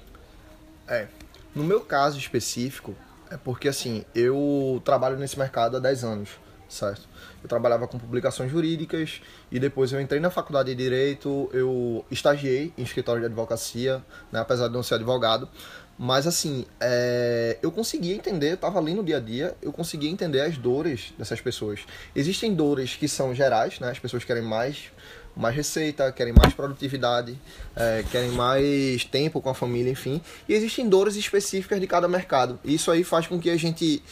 É, 0.88 1.08
no 1.54 1.63
meu 1.63 1.82
caso 1.82 2.18
específico, 2.18 2.96
é 3.30 3.38
porque 3.38 3.68
assim, 3.68 4.06
eu 4.16 4.82
trabalho 4.86 5.18
nesse 5.18 5.38
mercado 5.38 5.77
há 5.77 5.80
10 5.80 6.04
anos, 6.04 6.30
certo? 6.70 7.08
Eu 7.44 7.50
trabalhava 7.50 7.88
com 7.88 7.98
publicações 7.98 8.51
jurídicas 8.51 9.22
e 9.51 9.60
depois 9.60 9.92
eu 9.92 10.00
entrei 10.00 10.20
na 10.20 10.30
faculdade 10.30 10.74
de 10.74 10.75
Direito, 10.75 11.50
eu 11.54 12.06
estagiei 12.10 12.74
em 12.77 12.84
escritório 12.84 13.22
de 13.22 13.27
advocacia, 13.27 14.04
né, 14.32 14.39
apesar 14.39 14.68
de 14.68 14.74
não 14.74 14.84
ser 14.84 14.96
advogado. 14.96 15.50
Mas 15.98 16.27
assim, 16.27 16.66
é... 16.80 17.58
eu 17.62 17.72
conseguia 17.72 18.13
entender, 18.13 18.51
eu 18.51 18.56
estava 18.56 18.77
ali 18.77 18.94
no 18.94 19.04
dia 19.04 19.18
a 19.18 19.20
dia, 19.20 19.56
eu 19.62 19.72
conseguia 19.74 20.10
entender 20.10 20.42
as 20.42 20.58
dores 20.58 21.13
dessas 21.18 21.42
pessoas. 21.42 21.82
Existem 22.16 22.54
dores 22.54 22.96
que 22.96 23.08
são 23.08 23.34
gerais, 23.34 23.80
né? 23.80 23.89
As 23.89 24.00
pessoas 24.00 24.24
querem 24.24 24.44
mais, 24.44 24.92
mais 25.36 25.56
receita, 25.56 26.12
querem 26.12 26.34
mais 26.34 26.54
produtividade, 26.54 27.36
é, 27.75 28.04
querem 28.12 28.30
mais 28.32 29.06
tempo 29.06 29.42
com 29.42 29.50
a 29.50 29.56
família, 29.56 29.89
enfim. 29.89 30.22
E 30.48 30.54
existem 30.54 30.88
dores 30.88 31.16
específicas 31.16 31.80
de 31.80 31.88
cada 31.88 32.08
mercado. 32.08 32.60
Isso 32.63 32.92
aí 32.92 33.04
faz 33.04 33.25
com 33.25 33.39
que 33.39 33.50
a 33.50 33.58
gente 33.58 34.04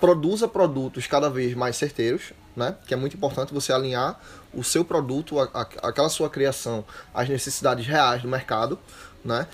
produza 0.00 0.48
produtos 0.48 1.06
cada 1.06 1.28
vez 1.28 1.54
mais 1.54 1.76
certeiros, 1.76 2.32
né? 2.56 2.74
Que 2.86 2.94
é 2.94 2.96
muito 2.96 3.16
importante 3.16 3.52
você 3.52 3.72
alinhar 3.72 4.18
o 4.52 4.64
seu 4.64 4.84
produto, 4.84 5.38
a, 5.38 5.60
aquela 5.82 6.08
sua 6.08 6.30
criação, 6.30 6.84
às 7.12 7.28
necessidades 7.28 7.86
reais 7.86 8.22
do 8.22 8.28
mercado, 8.28 8.78
né? 9.24 9.46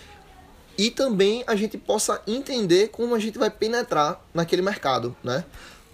E 0.81 0.91
também 0.91 1.45
a 1.47 1.55
gente 1.55 1.77
possa 1.77 2.23
entender 2.27 2.89
como 2.89 3.15
a 3.15 3.19
gente 3.19 3.37
vai 3.37 3.51
penetrar 3.51 4.19
naquele 4.33 4.63
mercado, 4.63 5.15
né? 5.23 5.45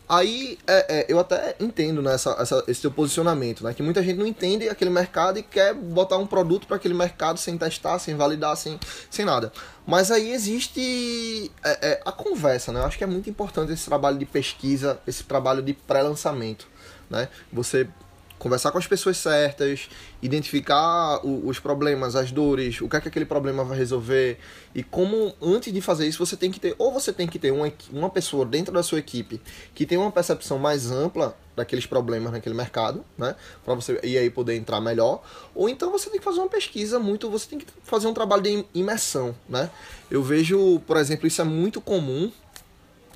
Aí 0.08 0.56
é, 0.64 1.00
é, 1.00 1.06
eu 1.08 1.18
até 1.18 1.56
entendo 1.58 2.00
né, 2.00 2.14
essa, 2.14 2.30
essa, 2.38 2.62
esse 2.68 2.82
seu 2.82 2.92
posicionamento, 2.92 3.64
né? 3.64 3.74
Que 3.74 3.82
muita 3.82 4.00
gente 4.00 4.16
não 4.16 4.24
entende 4.24 4.68
aquele 4.68 4.90
mercado 4.90 5.40
e 5.40 5.42
quer 5.42 5.74
botar 5.74 6.18
um 6.18 6.26
produto 6.26 6.68
para 6.68 6.76
aquele 6.76 6.94
mercado 6.94 7.40
sem 7.40 7.58
testar, 7.58 7.98
sem 7.98 8.14
validar, 8.14 8.56
sem, 8.56 8.78
sem 9.10 9.24
nada. 9.24 9.52
Mas 9.84 10.12
aí 10.12 10.30
existe 10.30 11.50
é, 11.64 11.88
é, 11.88 12.00
a 12.04 12.12
conversa, 12.12 12.70
né? 12.70 12.78
Eu 12.78 12.84
acho 12.84 12.96
que 12.96 13.02
é 13.02 13.08
muito 13.08 13.28
importante 13.28 13.72
esse 13.72 13.86
trabalho 13.86 14.16
de 14.16 14.24
pesquisa, 14.24 15.00
esse 15.04 15.24
trabalho 15.24 15.64
de 15.64 15.72
pré-lançamento, 15.72 16.68
né? 17.10 17.28
Você 17.52 17.88
conversar 18.38 18.70
com 18.70 18.78
as 18.78 18.86
pessoas 18.86 19.16
certas, 19.16 19.88
identificar 20.22 21.24
o, 21.24 21.48
os 21.48 21.58
problemas, 21.58 22.14
as 22.16 22.30
dores, 22.30 22.80
o 22.80 22.88
que 22.88 22.96
é 22.96 23.00
que 23.00 23.08
aquele 23.08 23.24
problema 23.24 23.64
vai 23.64 23.76
resolver 23.76 24.38
e 24.74 24.82
como 24.82 25.34
antes 25.40 25.72
de 25.72 25.80
fazer 25.80 26.06
isso 26.06 26.24
você 26.24 26.36
tem 26.36 26.50
que 26.50 26.60
ter 26.60 26.74
ou 26.78 26.92
você 26.92 27.12
tem 27.12 27.26
que 27.26 27.38
ter 27.38 27.50
uma, 27.50 27.72
uma 27.92 28.10
pessoa 28.10 28.44
dentro 28.44 28.72
da 28.72 28.82
sua 28.82 28.98
equipe 28.98 29.40
que 29.74 29.86
tem 29.86 29.96
uma 29.98 30.10
percepção 30.10 30.58
mais 30.58 30.90
ampla 30.90 31.36
daqueles 31.56 31.86
problemas 31.86 32.30
naquele 32.30 32.54
mercado, 32.54 33.02
né, 33.16 33.34
para 33.64 33.74
você 33.74 33.98
e 34.02 34.18
aí 34.18 34.28
poder 34.28 34.54
entrar 34.54 34.78
melhor, 34.78 35.22
ou 35.54 35.68
então 35.70 35.90
você 35.90 36.10
tem 36.10 36.18
que 36.18 36.24
fazer 36.24 36.40
uma 36.40 36.48
pesquisa 36.48 36.98
muito, 36.98 37.30
você 37.30 37.48
tem 37.48 37.58
que 37.58 37.66
fazer 37.82 38.06
um 38.06 38.12
trabalho 38.12 38.42
de 38.42 38.64
imersão, 38.74 39.34
né? 39.48 39.70
Eu 40.10 40.22
vejo, 40.22 40.78
por 40.80 40.98
exemplo, 40.98 41.26
isso 41.26 41.40
é 41.40 41.44
muito 41.44 41.80
comum 41.80 42.30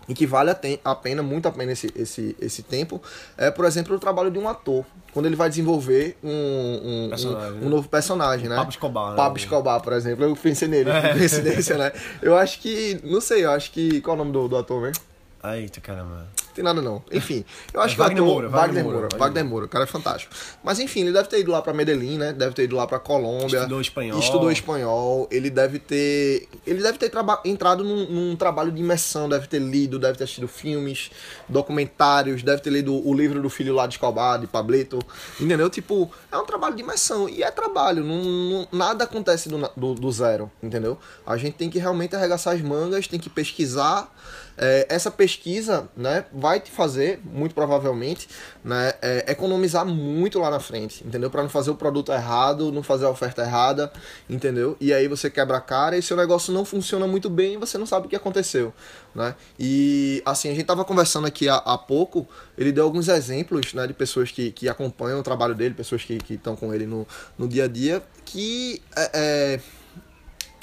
e 0.08 0.14
que 0.14 0.26
vale 0.26 0.50
a, 0.50 0.94
pena, 0.94 1.22
muito 1.22 1.46
a 1.46 1.52
pena 1.52 1.72
esse, 1.72 1.92
esse, 1.94 2.36
esse 2.40 2.62
tempo, 2.62 3.00
é, 3.36 3.50
por 3.50 3.64
exemplo, 3.64 3.94
o 3.94 3.98
trabalho 3.98 4.30
de 4.30 4.38
um 4.38 4.48
ator. 4.48 4.84
Quando 5.12 5.26
ele 5.26 5.36
vai 5.36 5.48
desenvolver 5.48 6.16
um, 6.22 6.30
um, 6.30 7.10
um, 7.10 7.66
um 7.66 7.68
novo 7.68 7.88
personagem, 7.88 8.48
né? 8.48 8.54
Pablo 8.54 8.70
Escobar. 8.70 9.10
Né? 9.10 9.16
Pablo 9.16 9.38
Escobar, 9.38 9.80
por 9.80 9.92
exemplo. 9.92 10.24
Eu 10.24 10.36
pensei 10.36 10.68
nele, 10.68 10.90
é. 10.90 11.12
coincidência, 11.12 11.76
né? 11.76 11.92
Eu 12.22 12.36
acho 12.36 12.60
que, 12.60 13.00
não 13.02 13.20
sei, 13.20 13.44
eu 13.44 13.50
acho 13.50 13.72
que... 13.72 14.00
Qual 14.02 14.16
é 14.16 14.20
o 14.20 14.24
nome 14.24 14.32
do, 14.32 14.48
do 14.48 14.56
ator, 14.56 14.82
velho? 14.82 14.94
Eita, 15.42 15.80
caramba. 15.80 16.28
Tem 16.60 16.64
nada 16.64 16.82
não. 16.82 17.02
Enfim, 17.10 17.42
eu 17.72 17.80
acho 17.80 17.94
é, 17.94 17.96
que 17.96 18.02
Wagner 18.02 18.22
Moura, 18.22 18.48
Wagner, 18.50 18.84
Moura, 18.84 19.08
Wagner 19.16 19.44
Moura, 19.46 19.64
o 19.64 19.68
cara 19.68 19.84
é 19.84 19.86
fantástico. 19.86 20.34
Mas 20.62 20.78
enfim, 20.78 21.00
ele 21.00 21.12
deve 21.12 21.26
ter 21.26 21.40
ido 21.40 21.50
lá 21.50 21.62
para 21.62 21.72
Medellín, 21.72 22.18
né? 22.18 22.34
Deve 22.34 22.54
ter 22.54 22.64
ido 22.64 22.76
lá 22.76 22.86
para 22.86 22.98
Colômbia. 22.98 23.60
Estudou 23.60 23.80
espanhol. 23.80 24.18
Estudou 24.18 24.52
espanhol. 24.52 25.26
Ele 25.30 25.48
deve 25.48 25.78
ter, 25.78 26.50
ele 26.66 26.82
deve 26.82 26.98
ter 26.98 27.10
entrado 27.46 27.82
num, 27.82 28.04
num, 28.04 28.36
trabalho 28.36 28.70
de 28.70 28.78
imersão, 28.78 29.26
deve 29.26 29.46
ter 29.46 29.58
lido, 29.58 29.98
deve 29.98 30.18
ter 30.18 30.24
assistido 30.24 30.46
filmes, 30.46 31.10
documentários, 31.48 32.42
deve 32.42 32.60
ter 32.60 32.68
lido 32.68 32.94
o 33.08 33.14
livro 33.14 33.40
do 33.40 33.48
filho 33.48 33.74
lá 33.74 33.86
de 33.86 33.94
Escobar, 33.94 34.38
de 34.38 34.46
Pablito. 34.46 34.98
Entendeu? 35.40 35.70
Tipo, 35.70 36.10
é 36.30 36.36
um 36.36 36.44
trabalho 36.44 36.76
de 36.76 36.82
imersão 36.82 37.26
e 37.26 37.42
é 37.42 37.50
trabalho, 37.50 38.04
não, 38.04 38.22
não 38.22 38.68
nada 38.70 39.04
acontece 39.04 39.48
do, 39.48 39.66
do, 39.74 39.94
do 39.94 40.12
zero, 40.12 40.50
entendeu? 40.62 40.98
A 41.26 41.38
gente 41.38 41.54
tem 41.54 41.70
que 41.70 41.78
realmente 41.78 42.14
arregaçar 42.14 42.54
as 42.54 42.60
mangas, 42.60 43.06
tem 43.06 43.18
que 43.18 43.30
pesquisar 43.30 44.12
é, 44.60 44.86
essa 44.90 45.10
pesquisa 45.10 45.88
né, 45.96 46.26
vai 46.32 46.49
te 46.58 46.70
fazer, 46.70 47.20
muito 47.24 47.54
provavelmente, 47.54 48.28
né, 48.64 48.94
é, 49.00 49.30
economizar 49.30 49.86
muito 49.86 50.38
lá 50.38 50.50
na 50.50 50.58
frente, 50.58 51.06
entendeu? 51.06 51.30
Para 51.30 51.42
não 51.42 51.48
fazer 51.48 51.70
o 51.70 51.74
produto 51.74 52.10
errado, 52.10 52.72
não 52.72 52.82
fazer 52.82 53.06
a 53.06 53.10
oferta 53.10 53.42
errada, 53.42 53.92
entendeu? 54.28 54.76
E 54.80 54.92
aí 54.92 55.06
você 55.06 55.30
quebra 55.30 55.58
a 55.58 55.60
cara 55.60 55.96
e 55.96 56.02
seu 56.02 56.16
negócio 56.16 56.52
não 56.52 56.64
funciona 56.64 57.06
muito 57.06 57.30
bem 57.30 57.54
e 57.54 57.56
você 57.56 57.78
não 57.78 57.86
sabe 57.86 58.06
o 58.06 58.08
que 58.08 58.16
aconteceu, 58.16 58.72
né? 59.14 59.34
E 59.58 60.22
assim, 60.24 60.48
a 60.48 60.54
gente 60.54 60.64
tava 60.64 60.84
conversando 60.84 61.26
aqui 61.26 61.48
há, 61.48 61.56
há 61.56 61.78
pouco, 61.78 62.26
ele 62.58 62.72
deu 62.72 62.84
alguns 62.84 63.08
exemplos 63.08 63.72
né, 63.74 63.86
de 63.86 63.92
pessoas 63.92 64.30
que, 64.32 64.50
que 64.50 64.68
acompanham 64.68 65.20
o 65.20 65.22
trabalho 65.22 65.54
dele, 65.54 65.74
pessoas 65.74 66.02
que 66.02 66.18
estão 66.28 66.56
com 66.56 66.74
ele 66.74 66.86
no, 66.86 67.06
no 67.38 67.46
dia 67.46 67.64
a 67.64 67.68
dia, 67.68 68.02
que 68.24 68.82
é, 68.96 69.10
é 69.14 69.60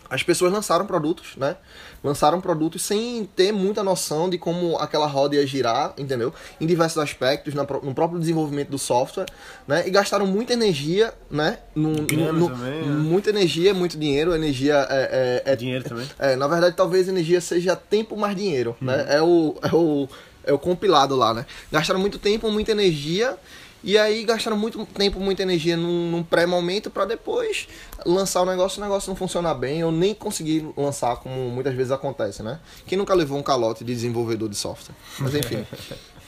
as 0.10 0.24
pessoas 0.24 0.52
lançaram 0.52 0.86
produtos, 0.86 1.36
né? 1.36 1.56
Lançaram 2.04 2.40
produtos 2.40 2.82
sem 2.82 3.28
ter 3.36 3.52
muita 3.52 3.84
noção 3.84 4.30
de 4.30 4.38
como 4.38 4.78
aquela 4.78 5.08
roda 5.08 5.36
ia 5.36 5.46
girar, 5.46 5.94
entendeu? 5.98 6.34
Em 6.60 6.66
diversos 6.66 6.98
aspectos, 6.98 7.54
no 7.54 7.94
próprio 7.94 8.20
desenvolvimento 8.20 8.70
do 8.70 8.78
software, 8.78 9.26
né? 9.68 9.88
E 9.88 9.90
gastaram 9.90 10.26
muita 10.26 10.54
energia, 10.54 11.14
né? 11.30 11.60
No, 11.76 11.92
no, 11.92 12.50
também, 12.50 12.82
né? 12.82 12.96
Muita 12.96 13.30
energia, 13.30 13.74
muito 13.74 13.98
dinheiro. 13.98 14.34
Energia 14.34 14.88
é, 14.90 15.44
é, 15.46 15.54
é 15.54 15.56
dinheiro 15.56 15.84
também. 15.84 16.08
É, 16.20 16.36
na 16.36 16.48
verdade, 16.48 16.76
talvez 16.76 17.08
energia 17.08 17.42
seja 17.42 17.76
tempo 17.76 18.16
mais 18.16 18.36
dinheiro, 18.36 18.76
né? 18.80 18.94
uhum. 18.94 18.98
né? 18.98 19.16
É 19.16 19.22
o, 19.22 19.56
é 19.62 19.76
o 19.76 20.10
é 20.48 20.54
o 20.54 20.58
compilado 20.58 21.14
lá, 21.14 21.34
né? 21.34 21.46
Gastaram 21.70 22.00
muito 22.00 22.18
tempo, 22.18 22.50
muita 22.50 22.72
energia 22.72 23.38
e 23.84 23.98
aí 23.98 24.24
gastaram 24.24 24.58
muito 24.58 24.86
tempo, 24.86 25.20
muita 25.20 25.44
energia 25.44 25.78
num, 25.78 26.12
num 26.12 26.24
pré-momento 26.24 26.90
para 26.90 27.06
depois 27.06 27.68
lançar 28.06 28.42
o 28.42 28.46
negócio, 28.46 28.82
o 28.82 28.84
negócio 28.84 29.10
não 29.10 29.16
funcionar 29.16 29.54
bem 29.54 29.84
ou 29.84 29.92
nem 29.92 30.14
conseguir 30.14 30.68
lançar 30.76 31.18
como 31.18 31.36
muitas 31.50 31.74
vezes 31.76 31.92
acontece, 31.92 32.42
né? 32.42 32.60
Quem 32.86 32.98
nunca 32.98 33.14
levou 33.14 33.38
um 33.38 33.44
calote 33.44 33.84
de 33.84 33.94
desenvolvedor 33.94 34.50
de 34.50 34.56
software? 34.56 34.96
Mas 35.20 35.36
enfim. 35.36 35.66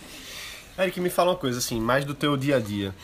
Eric, 0.78 1.00
me 1.02 1.10
fala 1.10 1.32
uma 1.32 1.38
coisa 1.38 1.58
assim, 1.58 1.80
mais 1.80 2.06
do 2.06 2.14
teu 2.14 2.38
dia 2.38 2.58
a 2.58 2.60
dia. 2.60 2.96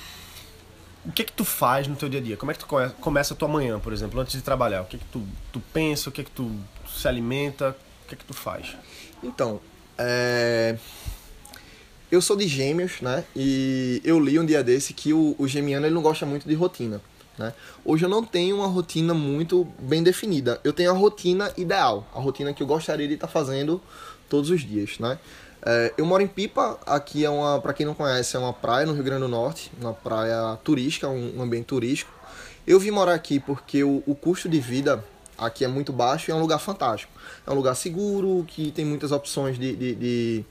O 1.04 1.12
que 1.12 1.22
é 1.22 1.25
que 1.25 1.34
tu 1.34 1.44
faz 1.44 1.88
no 1.88 1.96
teu 1.96 2.08
dia 2.08 2.20
a 2.20 2.24
dia? 2.24 2.38
Como 2.38 2.52
é 2.52 2.56
que 2.56 2.60
tu 2.60 2.68
começa 3.02 3.34
a 3.34 3.38
tua 3.38 3.48
manhã, 3.48 3.80
por 3.80 3.92
exemplo, 3.92 4.20
antes 4.20 4.34
de 4.34 4.42
trabalhar? 4.42 4.82
O 4.82 4.86
que 4.86 4.96
é 4.96 5.00
que 5.00 5.06
tu, 5.06 5.22
tu 5.52 5.60
pensa? 5.74 6.10
O 6.10 6.12
que 6.12 6.22
é 6.22 6.24
que 6.24 6.32
tu 6.32 6.52
se 6.88 7.08
alimenta? 7.08 7.75
O 8.06 8.08
que 8.08 8.16
é 8.16 8.18
que 8.18 8.25
tu 8.25 8.34
faz? 8.34 8.75
Então, 9.22 9.60
é 9.98 10.78
eu 12.12 12.22
sou 12.22 12.36
de 12.36 12.48
gêmeos, 12.48 13.02
né? 13.02 13.24
E 13.36 14.02
eu 14.04 14.20
li 14.20 14.38
um 14.40 14.46
dia 14.46 14.64
desse 14.64 14.94
que 14.94 15.14
o, 15.14 15.36
o 15.38 15.48
gemiano 15.48 15.86
ele 15.86 15.96
não 15.96 16.02
gosta 16.02 16.26
muito 16.26 16.48
de 16.48 16.54
rotina. 16.54 17.02
Né? 17.38 17.54
Hoje 17.84 18.06
eu 18.06 18.10
não 18.10 18.24
tenho 18.24 18.56
uma 18.58 18.68
rotina 18.68 19.14
muito 19.14 19.68
bem 19.80 20.02
definida. 20.02 20.60
Eu 20.64 20.72
tenho 20.72 20.92
a 20.92 20.94
rotina 20.94 21.52
ideal, 21.58 22.08
a 22.14 22.20
rotina 22.20 22.54
que 22.54 22.64
eu 22.64 22.68
gostaria 22.68 23.08
de 23.08 23.16
estar 23.16 23.28
tá 23.28 23.34
fazendo 23.34 23.82
todos 24.30 24.50
os 24.50 24.62
dias, 24.62 24.98
né? 25.00 25.20
É, 25.68 25.94
eu 25.98 26.06
moro 26.06 26.22
em 26.22 26.28
Pipa, 26.28 26.80
aqui 26.86 27.26
é 27.26 27.30
uma, 27.30 27.60
para 27.60 27.74
quem 27.74 27.86
não 27.86 27.96
conhece, 27.96 28.36
é 28.36 28.40
uma 28.40 28.54
praia 28.54 28.86
no 28.86 28.94
Rio 28.94 29.04
Grande 29.04 29.22
do 29.22 29.28
Norte, 29.28 29.72
uma 29.82 29.94
praia 29.94 30.58
turística, 30.64 31.10
um, 31.10 31.38
um 31.38 31.42
ambiente 31.42 31.66
turístico. 31.66 32.12
Eu 32.68 32.80
vim 32.80 32.92
morar 32.92 33.16
aqui 33.16 33.40
porque 33.40 33.84
o, 33.84 34.04
o 34.06 34.14
custo 34.14 34.48
de 34.48 34.60
vida 34.60 35.04
aqui 35.36 35.66
é 35.66 35.68
muito 35.68 35.92
baixo 35.92 36.30
e 36.30 36.32
é 36.32 36.36
um 36.36 36.40
lugar 36.40 36.60
fantástico. 36.60 37.12
É 37.46 37.52
um 37.52 37.56
lugar 37.56 37.76
seguro, 37.76 38.46
que 38.48 38.72
tem 38.72 38.86
muitas 38.86 39.12
opções 39.12 39.58
de, 39.58 39.76
de, 39.76 39.96
de 39.96 40.46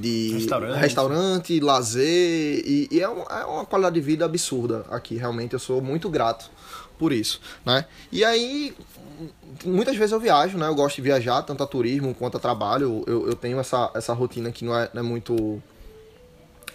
de 0.00 0.32
restaurante, 0.34 0.78
restaurante 0.78 1.60
lazer, 1.60 2.62
e, 2.66 2.88
e 2.90 3.00
é, 3.00 3.08
um, 3.08 3.22
é, 3.22 3.44
uma 3.44 3.64
qualidade 3.64 3.94
de 3.94 4.00
vida 4.00 4.24
absurda 4.24 4.84
aqui, 4.90 5.16
realmente 5.16 5.52
eu 5.54 5.58
sou 5.58 5.80
muito 5.80 6.08
grato 6.08 6.50
por 6.98 7.12
isso, 7.12 7.40
né? 7.64 7.86
E 8.10 8.24
aí, 8.24 8.74
muitas 9.64 9.96
vezes 9.96 10.12
eu 10.12 10.20
viajo, 10.20 10.58
né? 10.58 10.66
Eu 10.68 10.74
gosto 10.74 10.96
de 10.96 11.02
viajar, 11.02 11.42
tanto 11.42 11.62
a 11.62 11.66
turismo 11.66 12.14
quanto 12.14 12.36
a 12.36 12.40
trabalho, 12.40 13.04
eu, 13.06 13.28
eu 13.28 13.34
tenho 13.34 13.58
essa, 13.58 13.90
essa 13.94 14.12
rotina 14.12 14.50
que 14.50 14.64
não 14.64 14.76
é, 14.76 14.90
não 14.92 15.00
é 15.00 15.04
muito 15.04 15.62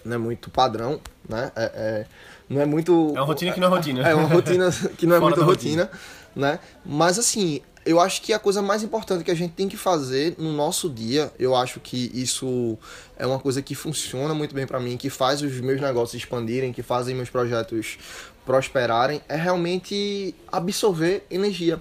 não 0.04 0.16
é 0.16 0.18
muito 0.18 0.50
padrão, 0.50 1.00
né? 1.28 1.52
É, 1.56 1.64
é, 1.64 2.06
não 2.50 2.62
é 2.62 2.66
muito... 2.66 3.14
É 3.16 3.20
uma 3.20 3.26
rotina 3.26 3.52
que 3.54 3.60
não 3.60 3.68
é 3.68 3.70
rotina. 3.70 4.10
É 4.10 4.16
uma 4.16 4.28
rotina 4.28 4.72
que 4.98 5.06
não 5.06 5.16
é 5.16 5.20
muito 5.22 5.42
rotina. 5.44 5.84
rotina, 5.84 6.00
né? 6.36 6.60
Mas 6.86 7.20
assim, 7.20 7.62
eu 7.86 8.00
acho 8.00 8.22
que 8.22 8.34
a 8.34 8.40
coisa 8.40 8.62
mais 8.62 8.84
importante 8.84 9.24
que 9.24 9.32
a 9.32 9.36
gente 9.36 9.54
tem 9.54 9.68
que 9.68 9.78
fazer 9.78 10.36
no 10.38 10.52
nosso 10.54 10.90
dia, 10.90 11.32
eu 11.40 11.56
acho 11.56 11.80
que 11.80 12.12
isso 12.14 12.78
é 13.18 13.26
uma 13.26 13.40
coisa 13.40 13.62
que 13.62 13.74
funciona 13.74 14.34
muito 14.34 14.54
bem 14.54 14.68
para 14.68 14.80
mim, 14.80 14.98
que 14.98 15.10
faz 15.10 15.42
os 15.42 15.60
meus 15.60 15.80
negócios 15.80 16.22
expandirem, 16.22 16.74
que 16.74 16.84
fazem 16.84 17.16
meus 17.16 17.30
projetos 17.30 17.98
prosperarem, 18.46 19.22
é 19.30 19.36
realmente 19.36 20.36
absorver 20.52 21.26
energia. 21.30 21.80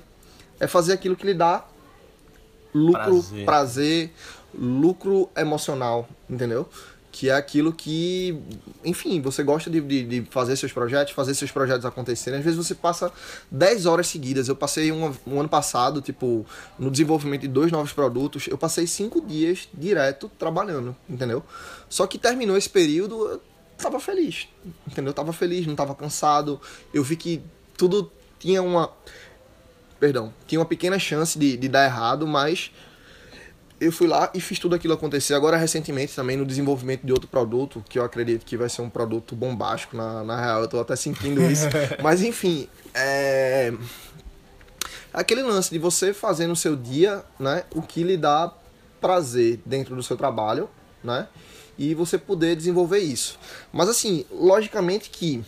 É 0.60 0.66
fazer 0.66 0.92
aquilo 0.92 1.16
que 1.16 1.26
lhe 1.26 1.34
dá 1.34 1.64
lucro, 2.74 3.22
prazer, 3.22 3.44
prazer 3.44 4.12
lucro 4.54 5.28
emocional, 5.36 6.08
entendeu? 6.28 6.68
Que 7.18 7.30
é 7.30 7.32
aquilo 7.34 7.72
que, 7.72 8.40
enfim, 8.84 9.20
você 9.20 9.42
gosta 9.42 9.68
de, 9.68 9.80
de, 9.80 10.04
de, 10.04 10.30
fazer 10.30 10.54
seus 10.54 10.70
projetos, 10.72 11.12
fazer 11.12 11.34
seus 11.34 11.50
projetos 11.50 11.84
acontecerem. 11.84 12.38
Às 12.38 12.44
vezes 12.44 12.64
você 12.64 12.76
passa 12.76 13.10
10 13.50 13.86
horas 13.86 14.06
seguidas. 14.06 14.46
Eu 14.46 14.54
passei 14.54 14.92
um, 14.92 15.12
um 15.26 15.40
ano 15.40 15.48
passado, 15.48 16.00
tipo, 16.00 16.46
no 16.78 16.92
desenvolvimento 16.92 17.40
de 17.40 17.48
dois 17.48 17.72
novos 17.72 17.92
produtos, 17.92 18.46
eu 18.46 18.56
passei 18.56 18.86
cinco 18.86 19.20
dias 19.20 19.68
direto 19.74 20.30
trabalhando, 20.38 20.94
entendeu? 21.10 21.42
Só 21.88 22.06
que 22.06 22.18
terminou 22.18 22.56
esse 22.56 22.70
período, 22.70 23.26
eu 23.26 23.42
tava 23.76 23.98
feliz, 23.98 24.46
entendeu? 24.86 25.10
Eu 25.10 25.14
tava 25.14 25.32
feliz, 25.32 25.66
não 25.66 25.74
tava 25.74 25.96
cansado. 25.96 26.60
Eu 26.94 27.02
vi 27.02 27.16
que 27.16 27.42
tudo 27.76 28.12
tinha 28.38 28.62
uma. 28.62 28.92
Perdão, 29.98 30.32
tinha 30.46 30.60
uma 30.60 30.66
pequena 30.66 31.00
chance 31.00 31.36
de, 31.36 31.56
de 31.56 31.68
dar 31.68 31.84
errado, 31.84 32.28
mas 32.28 32.70
eu 33.80 33.92
fui 33.92 34.06
lá 34.06 34.30
e 34.34 34.40
fiz 34.40 34.58
tudo 34.58 34.74
aquilo 34.74 34.94
acontecer. 34.94 35.34
Agora, 35.34 35.56
recentemente, 35.56 36.14
também 36.14 36.36
no 36.36 36.44
desenvolvimento 36.44 37.04
de 37.04 37.12
outro 37.12 37.28
produto, 37.28 37.84
que 37.88 37.98
eu 37.98 38.04
acredito 38.04 38.44
que 38.44 38.56
vai 38.56 38.68
ser 38.68 38.82
um 38.82 38.90
produto 38.90 39.36
bombástico, 39.36 39.96
na, 39.96 40.24
na 40.24 40.40
real, 40.40 40.62
eu 40.62 40.68
tô 40.68 40.80
até 40.80 40.96
sentindo 40.96 41.42
isso. 41.42 41.66
Mas, 42.02 42.22
enfim, 42.22 42.68
é... 42.94 43.72
Aquele 45.12 45.42
lance 45.42 45.70
de 45.70 45.78
você 45.78 46.12
fazer 46.12 46.46
no 46.46 46.56
seu 46.56 46.76
dia, 46.76 47.24
né, 47.38 47.64
o 47.74 47.80
que 47.80 48.02
lhe 48.02 48.16
dá 48.16 48.52
prazer 49.00 49.60
dentro 49.64 49.94
do 49.96 50.02
seu 50.02 50.16
trabalho, 50.16 50.68
né, 51.02 51.28
e 51.78 51.94
você 51.94 52.18
poder 52.18 52.56
desenvolver 52.56 52.98
isso. 52.98 53.38
Mas, 53.72 53.88
assim, 53.88 54.24
logicamente 54.30 55.08
que 55.08 55.42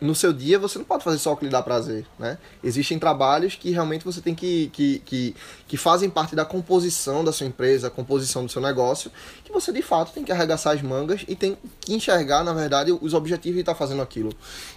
no 0.00 0.14
seu 0.14 0.32
dia 0.32 0.58
você 0.58 0.78
não 0.78 0.84
pode 0.84 1.02
fazer 1.02 1.18
só 1.18 1.32
o 1.32 1.36
que 1.36 1.44
lhe 1.44 1.50
dá 1.50 1.62
prazer, 1.62 2.06
né? 2.18 2.38
Existem 2.62 2.98
trabalhos 2.98 3.54
que 3.54 3.70
realmente 3.70 4.04
você 4.04 4.20
tem 4.20 4.34
que, 4.34 4.70
que, 4.72 5.00
que, 5.00 5.34
que 5.66 5.76
fazem 5.76 6.08
parte 6.08 6.36
da 6.36 6.44
composição 6.44 7.24
da 7.24 7.32
sua 7.32 7.46
empresa, 7.46 7.90
composição 7.90 8.44
do 8.44 8.50
seu 8.50 8.62
negócio, 8.62 9.10
que 9.44 9.52
você 9.52 9.72
de 9.72 9.82
fato 9.82 10.12
tem 10.12 10.24
que 10.24 10.30
arregaçar 10.30 10.74
as 10.74 10.82
mangas 10.82 11.24
e 11.26 11.34
tem 11.34 11.56
que 11.80 11.94
enxergar, 11.94 12.44
na 12.44 12.52
verdade, 12.52 12.92
os 12.92 13.14
objetivos 13.14 13.56
de 13.56 13.60
estar 13.60 13.74
fazendo 13.74 14.02
aquilo, 14.02 14.32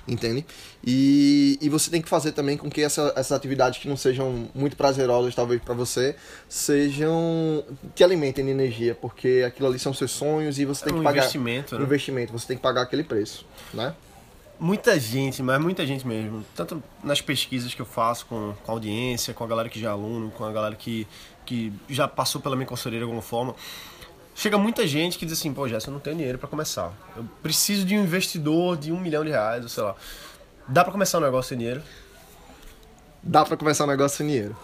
entende? 0.08 0.46
E, 0.84 1.60
e 1.62 1.70
você 1.70 1.92
tem 1.92 2.01
que 2.01 2.10
fazer 2.10 2.32
também 2.32 2.58
com 2.58 2.70
que 2.70 2.82
essa, 2.82 3.13
essas 3.16 3.34
atividades 3.34 3.80
que 3.80 3.88
não 3.88 3.98
sejam 3.98 4.50
muito 4.56 4.75
prazerosas, 4.75 5.36
talvez, 5.36 5.62
para 5.62 5.74
você, 5.74 6.16
sejam. 6.50 7.63
te 7.94 8.04
alimentem 8.04 8.44
de 8.44 8.51
energia, 8.51 8.96
porque 8.96 9.44
aquilo 9.46 9.68
ali 9.68 9.78
são 9.78 9.94
seus 9.94 10.12
sonhos 10.12 10.58
e 10.58 10.66
você 10.66 10.86
tem 10.86 10.94
é 10.94 10.96
um 10.96 11.00
que 11.00 11.04
pagar. 11.04 11.20
Investimento, 11.20 11.75
né? 11.75 11.82
Um 11.82 11.84
investimento, 11.84 12.32
você 12.32 12.48
tem 12.48 12.58
que 12.58 12.63
pagar 12.63 12.82
aquele 12.82 13.04
preço, 13.04 13.46
né? 13.74 13.94
Muita 14.62 15.00
gente, 15.00 15.41
mas 15.41 15.60
muita 15.60 15.88
gente 15.88 16.08
mesmo, 16.08 16.46
tanto 16.56 16.84
nas 17.03 17.20
pesquisas 17.20 17.74
que 17.74 17.82
eu 17.82 17.86
faço 17.86 18.27
com, 18.27 18.53
com 18.63 18.72
a 18.72 18.75
audiência, 18.75 19.34
com 19.34 19.44
a 19.44 19.48
galera 19.48 19.68
que 19.68 19.80
já 19.80 19.89
é 19.89 19.91
aluno, 19.91 20.30
com 20.30 20.46
a 20.46 20.51
galera 20.51 20.75
que, 20.75 21.08
que 21.44 21.74
já 21.89 22.08
passou 22.08 22.39
pela 22.39 22.56
minha 22.56 22.68
consultoria 22.68 23.00
de 23.00 23.03
alguma 23.03 23.24
forma, 23.24 23.56
chega 24.36 24.60
muita 24.60 24.86
gente 24.86 25.18
que 25.18 25.25
diz 25.25 25.39
assim, 25.39 25.51
pô, 25.51 25.68
Jéssica, 25.68 25.89
eu 25.89 25.94
não 25.94 26.00
tenho 26.00 26.15
dinheiro 26.15 26.38
para 26.38 26.48
começar. 26.48 26.94
Eu 27.18 27.25
preciso 27.41 27.84
de 27.84 27.98
um 27.98 28.03
investidor 28.03 28.77
de 28.77 28.91
um 28.91 29.00
milhão 29.00 29.25
de 29.25 29.32
reais, 29.32 29.63
ou 29.63 29.70
sei 29.70 29.82
lá. 29.82 29.96
Dá 30.68 30.84
para 30.84 30.91
começar 30.91 31.18
um 31.18 31.22
negócio 31.22 31.50
sem 31.50 31.58
dinheiro? 31.58 31.82
Dá 33.24 33.44
para 33.44 33.58
começar 33.58 33.86
um 33.86 33.88
negócio 33.88 34.18
sem 34.18 34.27
dinheiro. 34.27 34.56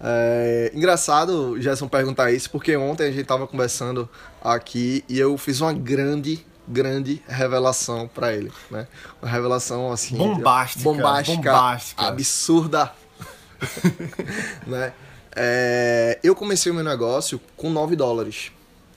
É, 0.00 0.70
engraçado, 0.72 1.60
Gerson, 1.60 1.88
perguntar 1.88 2.30
isso, 2.30 2.48
porque 2.48 2.76
ontem 2.76 3.08
a 3.08 3.10
gente 3.10 3.24
tava 3.24 3.44
conversando 3.48 4.08
aqui 4.40 5.04
e 5.08 5.18
eu 5.18 5.36
fiz 5.36 5.60
uma 5.60 5.72
grande 5.72 6.46
grande 6.66 7.22
revelação 7.28 8.08
para 8.08 8.32
ele, 8.32 8.50
né? 8.70 8.86
Uma 9.20 9.30
revelação 9.30 9.92
assim 9.92 10.16
bombástica, 10.16 10.84
bombástica, 10.84 11.36
bombástica. 11.36 12.02
absurda, 12.06 12.92
né? 14.66 14.92
É, 15.36 16.18
eu 16.22 16.34
comecei 16.34 16.70
o 16.70 16.74
meu 16.74 16.84
negócio 16.84 17.40
com 17.56 17.68
9 17.68 17.96
dólares, 17.96 18.52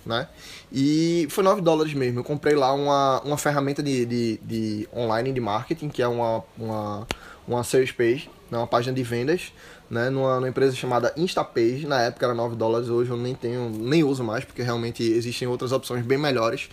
né? 0.05 0.27
E 0.71 1.27
foi 1.29 1.43
9 1.43 1.61
dólares 1.61 1.93
mesmo. 1.93 2.19
Eu 2.19 2.23
comprei 2.23 2.55
lá 2.55 2.73
uma, 2.73 3.21
uma 3.21 3.37
ferramenta 3.37 3.81
de, 3.81 4.05
de, 4.05 4.39
de 4.43 4.89
online 4.95 5.31
de 5.31 5.39
marketing, 5.39 5.89
que 5.89 6.01
é 6.01 6.07
uma, 6.07 6.43
uma, 6.57 7.07
uma 7.47 7.63
sales 7.63 7.91
page, 7.91 8.29
né? 8.51 8.57
uma 8.57 8.67
página 8.67 8.93
de 8.93 9.01
vendas, 9.01 9.51
né? 9.89 10.09
Numa, 10.09 10.35
numa, 10.35 10.49
empresa 10.49 10.75
chamada 10.75 11.11
Instapage. 11.17 11.87
Na 11.87 12.01
época 12.01 12.25
era 12.25 12.35
9 12.35 12.55
dólares, 12.55 12.89
hoje 12.89 13.09
eu 13.09 13.17
nem 13.17 13.33
tenho, 13.33 13.69
nem 13.69 14.03
uso 14.03 14.23
mais, 14.23 14.45
porque 14.45 14.61
realmente 14.61 15.01
existem 15.03 15.47
outras 15.47 15.71
opções 15.71 16.05
bem 16.05 16.17
melhores 16.17 16.69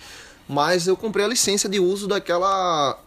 mas 0.49 0.87
eu 0.87 0.97
comprei 0.97 1.25
a 1.25 1.29
licença 1.29 1.69
de 1.69 1.81
uso 1.81 2.07
daquela. 2.07 2.99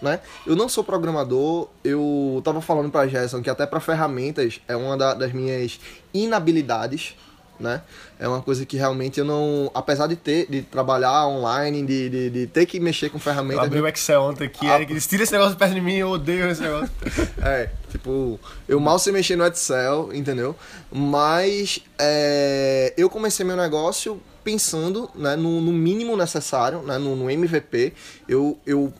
Né? 0.00 0.20
Eu 0.44 0.56
não 0.56 0.68
sou 0.68 0.82
programador, 0.82 1.68
eu 1.84 2.40
tava 2.44 2.60
falando 2.60 2.90
pra 2.90 3.06
Gerson 3.06 3.40
que 3.40 3.48
até 3.48 3.64
para 3.64 3.78
ferramentas 3.78 4.60
é 4.66 4.74
uma 4.74 4.96
da, 4.96 5.14
das 5.14 5.32
minhas 5.32 5.78
inabilidades, 6.12 7.14
né? 7.62 7.82
É 8.18 8.26
uma 8.26 8.42
coisa 8.42 8.66
que 8.66 8.76
realmente 8.76 9.20
eu 9.20 9.24
não. 9.24 9.70
Apesar 9.72 10.08
de 10.08 10.16
ter, 10.16 10.46
de 10.50 10.62
trabalhar 10.62 11.26
online, 11.28 11.84
de, 11.84 12.10
de, 12.10 12.30
de 12.30 12.46
ter 12.48 12.66
que 12.66 12.80
mexer 12.80 13.10
com 13.10 13.18
ferramentas. 13.18 13.58
Eu 13.58 13.66
abri 13.66 13.80
o 13.80 13.86
Excel 13.86 14.22
ontem 14.22 14.46
aqui, 14.46 14.68
a... 14.68 14.74
Eric, 14.74 15.00
tira 15.06 15.22
esse 15.22 15.32
negócio 15.32 15.56
perto 15.56 15.74
de 15.74 15.80
mim, 15.80 15.94
eu 15.94 16.10
odeio 16.10 16.50
esse 16.50 16.60
negócio. 16.60 16.90
é, 17.40 17.70
tipo, 17.88 18.40
eu 18.68 18.80
mal 18.80 18.98
sei 18.98 19.12
mexer 19.12 19.36
no 19.36 19.46
Excel, 19.46 20.10
entendeu? 20.12 20.56
Mas 20.90 21.80
é, 21.98 22.92
eu 22.96 23.08
comecei 23.08 23.46
meu 23.46 23.56
negócio 23.56 24.20
pensando 24.42 25.10
né, 25.14 25.36
no, 25.36 25.60
no 25.60 25.72
mínimo 25.72 26.16
necessário, 26.16 26.82
né, 26.82 26.98
no, 26.98 27.16
no, 27.16 27.30
MVP. 27.30 27.92
Eu, 28.28 28.58
eu, 28.66 28.92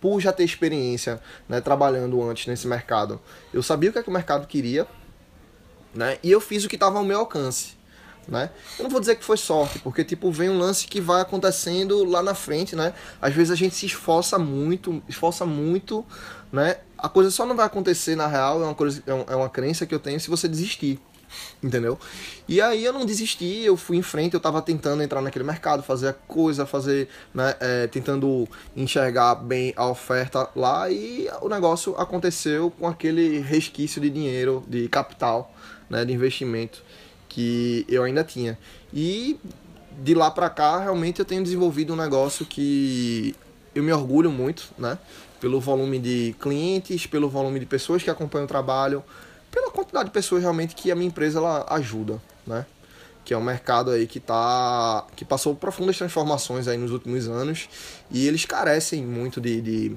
por 0.00 0.20
já 0.20 0.32
ter 0.32 0.44
experiência 0.44 1.20
né, 1.48 1.60
trabalhando 1.60 2.22
antes 2.22 2.46
nesse 2.46 2.66
mercado, 2.66 3.20
eu 3.52 3.62
sabia 3.62 3.90
o 3.90 3.92
que, 3.92 3.98
é 3.98 4.02
que 4.02 4.08
o 4.08 4.12
mercado 4.12 4.46
queria 4.46 4.86
né, 5.94 6.18
e 6.22 6.30
eu 6.30 6.40
fiz 6.40 6.64
o 6.64 6.68
que 6.68 6.76
estava 6.76 6.98
ao 6.98 7.04
meu 7.04 7.18
alcance. 7.18 7.78
Né? 8.28 8.50
Eu 8.78 8.84
não 8.84 8.90
vou 8.90 9.00
dizer 9.00 9.16
que 9.16 9.24
foi 9.24 9.36
sorte, 9.36 9.80
porque 9.80 10.04
tipo 10.04 10.30
vem 10.30 10.48
um 10.50 10.58
lance 10.58 10.86
que 10.86 11.00
vai 11.00 11.20
acontecendo 11.20 12.04
lá 12.04 12.22
na 12.22 12.34
frente, 12.34 12.76
né? 12.76 12.92
Às 13.20 13.34
vezes 13.34 13.50
a 13.50 13.56
gente 13.56 13.74
se 13.74 13.86
esforça 13.86 14.38
muito, 14.38 15.02
esforça 15.08 15.44
muito, 15.44 16.06
né? 16.52 16.76
A 16.96 17.08
coisa 17.08 17.30
só 17.30 17.44
não 17.44 17.56
vai 17.56 17.66
acontecer 17.66 18.14
na 18.14 18.28
real, 18.28 18.62
é 18.62 18.66
uma 18.66 18.74
coisa, 18.74 19.02
é 19.06 19.34
uma 19.34 19.48
crença 19.48 19.84
que 19.84 19.92
eu 19.92 19.98
tenho 19.98 20.20
se 20.20 20.30
você 20.30 20.46
desistir 20.46 21.00
entendeu? 21.62 21.98
E 22.48 22.60
aí 22.60 22.84
eu 22.84 22.92
não 22.92 23.04
desisti, 23.04 23.62
eu 23.64 23.76
fui 23.76 23.96
em 23.96 24.02
frente, 24.02 24.34
eu 24.34 24.40
tava 24.40 24.60
tentando 24.62 25.02
entrar 25.02 25.20
naquele 25.20 25.44
mercado, 25.44 25.82
fazer 25.82 26.08
a 26.08 26.12
coisa, 26.12 26.66
fazer, 26.66 27.08
né, 27.34 27.54
é, 27.60 27.86
tentando 27.86 28.48
enxergar 28.76 29.34
bem 29.34 29.72
a 29.76 29.86
oferta 29.86 30.48
lá 30.54 30.90
e 30.90 31.28
o 31.40 31.48
negócio 31.48 31.94
aconteceu 31.96 32.70
com 32.70 32.86
aquele 32.86 33.40
resquício 33.40 34.00
de 34.00 34.10
dinheiro, 34.10 34.64
de 34.68 34.88
capital, 34.88 35.54
né, 35.88 36.04
de 36.04 36.12
investimento 36.12 36.82
que 37.28 37.86
eu 37.88 38.02
ainda 38.02 38.24
tinha. 38.24 38.58
E 38.92 39.38
de 40.02 40.14
lá 40.14 40.30
para 40.30 40.48
cá, 40.50 40.80
realmente 40.80 41.20
eu 41.20 41.24
tenho 41.24 41.42
desenvolvido 41.42 41.92
um 41.92 41.96
negócio 41.96 42.46
que 42.46 43.34
eu 43.74 43.82
me 43.82 43.92
orgulho 43.92 44.30
muito, 44.30 44.70
né? 44.78 44.98
Pelo 45.40 45.60
volume 45.60 45.98
de 45.98 46.34
clientes, 46.40 47.06
pelo 47.06 47.28
volume 47.28 47.60
de 47.60 47.66
pessoas 47.66 48.02
que 48.02 48.10
acompanham 48.10 48.44
o 48.44 48.48
trabalho, 48.48 49.02
pela 49.50 49.70
quantidade 49.70 50.06
de 50.06 50.10
pessoas 50.10 50.42
realmente 50.42 50.74
que 50.74 50.90
a 50.90 50.94
minha 50.94 51.08
empresa 51.08 51.38
ela 51.38 51.66
ajuda, 51.68 52.20
né? 52.46 52.64
Que 53.24 53.34
é 53.34 53.36
um 53.36 53.42
mercado 53.42 53.90
aí 53.90 54.06
que 54.06 54.18
tá 54.18 55.06
que 55.14 55.24
passou 55.24 55.54
profundas 55.54 55.98
transformações 55.98 56.68
aí 56.68 56.78
nos 56.78 56.90
últimos 56.90 57.28
anos 57.28 57.68
e 58.10 58.26
eles 58.26 58.44
carecem 58.44 59.04
muito 59.04 59.40
de, 59.40 59.60
de, 59.60 59.96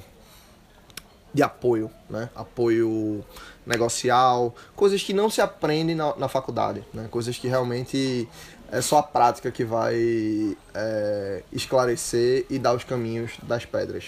de 1.34 1.44
apoio, 1.44 1.90
né? 2.10 2.30
Apoio 2.36 3.24
negocial, 3.66 4.54
coisas 4.76 5.02
que 5.02 5.14
não 5.14 5.30
se 5.30 5.40
aprendem 5.40 5.96
na, 5.96 6.16
na 6.16 6.28
faculdade, 6.28 6.84
né? 6.94 7.08
Coisas 7.10 7.38
que 7.38 7.48
realmente 7.48 8.28
é 8.72 8.82
só 8.82 8.98
a 8.98 9.04
prática 9.04 9.52
que 9.52 9.64
vai 9.64 10.58
é, 10.74 11.44
esclarecer 11.52 12.46
e 12.50 12.58
dar 12.58 12.74
os 12.74 12.84
caminhos 12.84 13.34
das 13.44 13.66
pedras. 13.66 14.06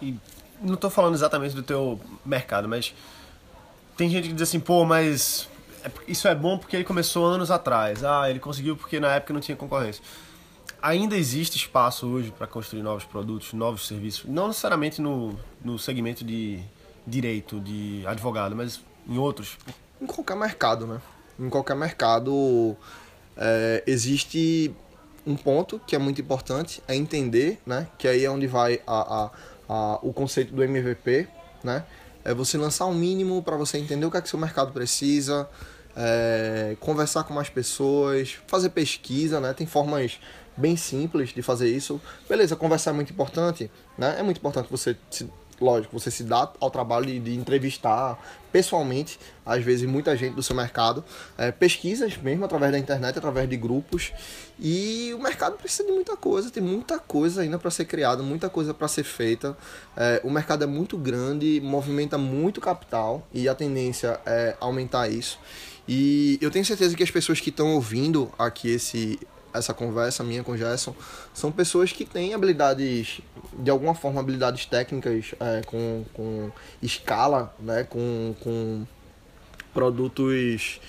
E 0.00 0.14
não 0.60 0.74
estou 0.74 0.90
falando 0.90 1.14
exatamente 1.14 1.54
do 1.54 1.62
teu 1.62 1.98
mercado, 2.24 2.68
mas 2.68 2.94
tem 3.96 4.10
gente 4.10 4.28
que 4.28 4.34
diz 4.34 4.42
assim, 4.42 4.60
pô, 4.60 4.84
mas 4.84 5.48
é 5.84 5.90
isso 6.06 6.28
é 6.28 6.34
bom 6.34 6.58
porque 6.58 6.76
ele 6.76 6.84
começou 6.84 7.26
anos 7.26 7.50
atrás. 7.50 8.04
Ah, 8.04 8.28
ele 8.28 8.38
conseguiu 8.38 8.76
porque 8.76 9.00
na 9.00 9.14
época 9.14 9.32
não 9.32 9.40
tinha 9.40 9.56
concorrência. 9.56 10.02
Ainda 10.82 11.16
existe 11.16 11.56
espaço 11.56 12.06
hoje 12.06 12.30
para 12.30 12.46
construir 12.46 12.82
novos 12.82 13.04
produtos, 13.04 13.52
novos 13.52 13.86
serviços. 13.86 14.24
Não 14.26 14.48
necessariamente 14.48 15.00
no, 15.00 15.38
no 15.64 15.78
segmento 15.78 16.24
de 16.24 16.60
direito, 17.06 17.60
de 17.60 18.04
advogado, 18.06 18.54
mas 18.54 18.80
em 19.08 19.16
outros. 19.16 19.56
Em 20.00 20.06
qualquer 20.06 20.36
mercado, 20.36 20.86
né? 20.86 21.00
Em 21.38 21.48
qualquer 21.48 21.76
mercado 21.76 22.76
é, 23.36 23.82
existe 23.86 24.74
um 25.26 25.36
ponto 25.36 25.80
que 25.86 25.96
é 25.96 25.98
muito 25.98 26.20
importante, 26.20 26.82
é 26.86 26.94
entender, 26.94 27.60
né? 27.64 27.88
Que 27.98 28.06
aí 28.06 28.24
é 28.24 28.30
onde 28.30 28.46
vai 28.46 28.80
a, 28.86 29.24
a, 29.24 29.30
a 29.68 29.98
o 30.02 30.12
conceito 30.12 30.54
do 30.54 30.62
MVP, 30.62 31.26
né? 31.64 31.84
É 32.26 32.34
você 32.34 32.58
lançar 32.58 32.86
um 32.86 32.94
mínimo 32.94 33.40
para 33.40 33.56
você 33.56 33.78
entender 33.78 34.04
o 34.04 34.10
que 34.10 34.16
é 34.16 34.20
que 34.20 34.28
seu 34.28 34.38
mercado 34.38 34.72
precisa, 34.72 35.48
é, 35.96 36.76
conversar 36.80 37.22
com 37.22 37.32
mais 37.32 37.48
pessoas, 37.48 38.36
fazer 38.48 38.70
pesquisa, 38.70 39.40
né? 39.40 39.54
Tem 39.54 39.64
formas 39.64 40.18
bem 40.56 40.76
simples 40.76 41.30
de 41.30 41.40
fazer 41.40 41.68
isso. 41.68 42.00
Beleza, 42.28 42.56
conversar 42.56 42.90
é 42.90 42.94
muito 42.94 43.12
importante, 43.12 43.70
né? 43.96 44.16
É 44.18 44.24
muito 44.24 44.38
importante 44.38 44.66
você 44.68 44.96
se 45.08 45.30
lógico, 45.60 45.98
você 45.98 46.10
se 46.10 46.24
dá 46.24 46.50
ao 46.60 46.70
trabalho 46.70 47.06
de, 47.06 47.18
de 47.18 47.34
entrevistar 47.34 48.18
pessoalmente, 48.52 49.18
às 49.44 49.62
vezes, 49.62 49.86
muita 49.86 50.16
gente 50.16 50.34
do 50.34 50.42
seu 50.42 50.56
mercado, 50.56 51.04
é, 51.36 51.52
pesquisas 51.52 52.16
mesmo 52.16 52.44
através 52.44 52.72
da 52.72 52.78
internet, 52.78 53.18
através 53.18 53.48
de 53.48 53.56
grupos, 53.56 54.12
e 54.58 55.12
o 55.14 55.18
mercado 55.18 55.58
precisa 55.58 55.84
de 55.84 55.92
muita 55.92 56.16
coisa, 56.16 56.50
tem 56.50 56.62
muita 56.62 56.98
coisa 56.98 57.42
ainda 57.42 57.58
para 57.58 57.70
ser 57.70 57.84
criada, 57.84 58.22
muita 58.22 58.48
coisa 58.48 58.72
para 58.72 58.88
ser 58.88 59.04
feita. 59.04 59.56
É, 59.94 60.20
o 60.24 60.30
mercado 60.30 60.64
é 60.64 60.66
muito 60.66 60.96
grande, 60.96 61.60
movimenta 61.62 62.16
muito 62.16 62.60
capital 62.60 63.26
e 63.32 63.48
a 63.48 63.54
tendência 63.54 64.18
é 64.24 64.56
aumentar 64.58 65.08
isso. 65.08 65.38
E 65.86 66.38
eu 66.40 66.50
tenho 66.50 66.64
certeza 66.64 66.96
que 66.96 67.02
as 67.02 67.10
pessoas 67.10 67.38
que 67.38 67.50
estão 67.50 67.74
ouvindo 67.74 68.32
aqui 68.38 68.70
esse, 68.70 69.20
essa 69.58 69.74
conversa 69.74 70.22
minha 70.22 70.42
com 70.42 70.52
o 70.52 70.56
Gerson, 70.56 70.94
são 71.34 71.50
pessoas 71.50 71.92
que 71.92 72.04
têm 72.04 72.34
habilidades, 72.34 73.20
de 73.58 73.70
alguma 73.70 73.94
forma, 73.94 74.20
habilidades 74.20 74.66
técnicas 74.66 75.34
é, 75.40 75.62
com, 75.66 76.04
com 76.12 76.50
escala, 76.82 77.54
né, 77.58 77.84
com, 77.84 78.34
com 78.40 78.86
produtos, 79.72 80.80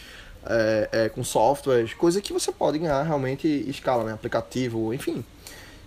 é, 0.46 0.90
é, 0.92 1.10
com 1.10 1.24
softwares, 1.24 1.94
coisa 1.94 2.22
que 2.22 2.32
você 2.32 2.52
pode 2.52 2.80
ganhar 2.80 3.04
realmente 3.04 3.48
escala, 3.70 4.04
né, 4.04 4.14
aplicativo, 4.14 4.94
enfim. 4.94 5.24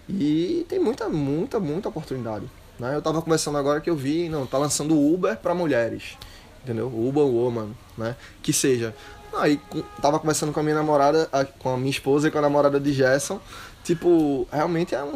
E 0.08 0.66
tem 0.68 0.78
muita, 0.78 1.08
muita, 1.08 1.60
muita 1.60 1.88
oportunidade. 1.88 2.44
Né? 2.78 2.94
Eu 2.94 2.98
estava 2.98 3.20
conversando 3.22 3.58
agora 3.58 3.80
que 3.80 3.90
eu 3.90 3.94
vi, 3.94 4.28
não, 4.28 4.46
tá 4.46 4.58
lançando 4.58 4.98
Uber 4.98 5.36
para 5.36 5.54
mulheres, 5.54 6.16
entendeu? 6.64 6.86
Uber 6.86 7.24
Woman, 7.24 7.70
né? 7.96 8.16
Que 8.42 8.52
seja, 8.52 8.94
Aí 9.34 9.60
tava 10.00 10.18
conversando 10.18 10.52
com 10.52 10.60
a 10.60 10.62
minha 10.62 10.74
namorada, 10.74 11.28
com 11.58 11.74
a 11.74 11.76
minha 11.76 11.90
esposa 11.90 12.28
e 12.28 12.30
com 12.30 12.38
a 12.38 12.42
namorada 12.42 12.80
de 12.80 12.92
Gerson. 12.92 13.40
Tipo, 13.84 14.46
realmente 14.52 14.94
é 14.94 15.02
um, 15.02 15.14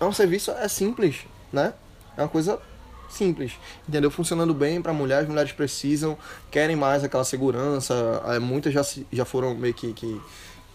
é 0.00 0.04
um 0.04 0.12
serviço 0.12 0.50
é 0.52 0.68
simples, 0.68 1.18
né? 1.52 1.74
É 2.16 2.22
uma 2.22 2.28
coisa 2.28 2.58
simples, 3.08 3.52
entendeu? 3.88 4.10
Funcionando 4.10 4.54
bem 4.54 4.80
para 4.80 4.92
mulheres, 4.92 5.24
as 5.24 5.28
mulheres 5.28 5.52
precisam, 5.52 6.16
querem 6.50 6.76
mais 6.76 7.04
aquela 7.04 7.24
segurança. 7.24 8.22
É, 8.26 8.38
muitas 8.38 8.72
já, 8.72 8.82
já 9.12 9.24
foram 9.24 9.54
meio 9.54 9.74
que, 9.74 9.92
que 9.92 10.20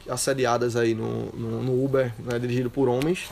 assediadas 0.10 0.76
aí 0.76 0.94
no, 0.94 1.26
no, 1.32 1.64
no 1.64 1.84
Uber, 1.84 2.14
né? 2.20 2.40
dirigido 2.40 2.70
por 2.70 2.88
homens. 2.88 3.30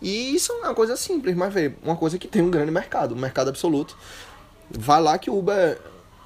E 0.00 0.34
isso 0.34 0.52
é 0.52 0.56
uma 0.56 0.74
coisa 0.74 0.96
simples, 0.96 1.34
mas 1.36 1.52
veio 1.52 1.76
uma 1.82 1.96
coisa 1.96 2.18
que 2.18 2.26
tem 2.26 2.40
um 2.42 2.50
grande 2.50 2.70
mercado, 2.70 3.14
um 3.14 3.18
mercado 3.18 3.48
absoluto. 3.48 3.96
Vai 4.70 5.00
lá 5.00 5.18
que 5.18 5.28
o 5.28 5.38
Uber 5.38 5.78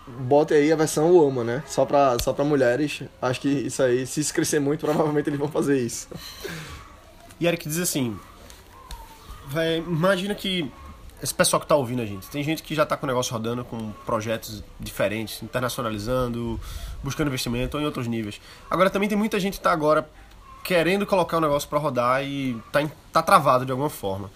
bote 0.06 0.54
aí 0.54 0.70
a 0.72 0.76
versão 0.76 1.10
Woman, 1.10 1.44
né? 1.44 1.62
Só 1.66 1.84
pra, 1.84 2.16
só 2.18 2.32
pra 2.32 2.44
mulheres. 2.44 3.02
Acho 3.20 3.40
que 3.40 3.48
isso 3.48 3.82
aí, 3.82 4.06
se 4.06 4.20
isso 4.20 4.34
crescer 4.34 4.60
muito, 4.60 4.80
provavelmente 4.86 5.28
eles 5.28 5.38
vão 5.38 5.48
fazer 5.48 5.78
isso. 5.78 6.08
E 7.40 7.46
Eric 7.46 7.68
diz 7.68 7.78
assim: 7.78 8.18
véio, 9.48 9.84
imagina 9.84 10.34
que 10.34 10.70
esse 11.22 11.34
pessoal 11.34 11.60
que 11.60 11.66
tá 11.66 11.74
ouvindo 11.74 12.02
a 12.02 12.06
gente, 12.06 12.28
tem 12.28 12.42
gente 12.42 12.62
que 12.62 12.74
já 12.74 12.84
tá 12.84 12.96
com 12.96 13.06
o 13.06 13.08
negócio 13.08 13.32
rodando 13.32 13.64
com 13.64 13.92
projetos 14.04 14.62
diferentes, 14.78 15.42
internacionalizando, 15.42 16.60
buscando 17.02 17.28
investimento 17.28 17.76
ou 17.76 17.82
em 17.82 17.86
outros 17.86 18.06
níveis. 18.06 18.40
Agora 18.70 18.90
também 18.90 19.08
tem 19.08 19.16
muita 19.16 19.40
gente 19.40 19.56
que 19.56 19.62
tá 19.62 19.72
agora 19.72 20.08
querendo 20.62 21.06
colocar 21.06 21.38
o 21.38 21.40
negócio 21.40 21.68
para 21.68 21.78
rodar 21.78 22.24
e 22.24 22.60
tá, 22.70 22.86
tá 23.12 23.22
travado 23.22 23.64
de 23.64 23.70
alguma 23.72 23.90
forma. 23.90 24.30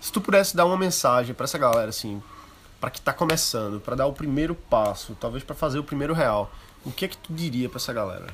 Se 0.00 0.10
tu 0.10 0.20
pudesse 0.20 0.56
dar 0.56 0.64
uma 0.64 0.78
mensagem 0.78 1.34
para 1.34 1.44
essa 1.44 1.58
galera 1.58 1.90
assim, 1.90 2.22
para 2.80 2.90
que 2.90 2.98
está 2.98 3.12
começando, 3.12 3.78
para 3.80 3.94
dar 3.94 4.06
o 4.06 4.12
primeiro 4.12 4.54
passo, 4.54 5.16
talvez 5.20 5.44
para 5.44 5.54
fazer 5.54 5.78
o 5.78 5.84
primeiro 5.84 6.14
real, 6.14 6.50
o 6.84 6.90
que 6.90 7.04
é 7.04 7.08
que 7.08 7.16
tu 7.16 7.32
diria 7.32 7.68
para 7.68 7.76
essa 7.76 7.92
galera? 7.92 8.28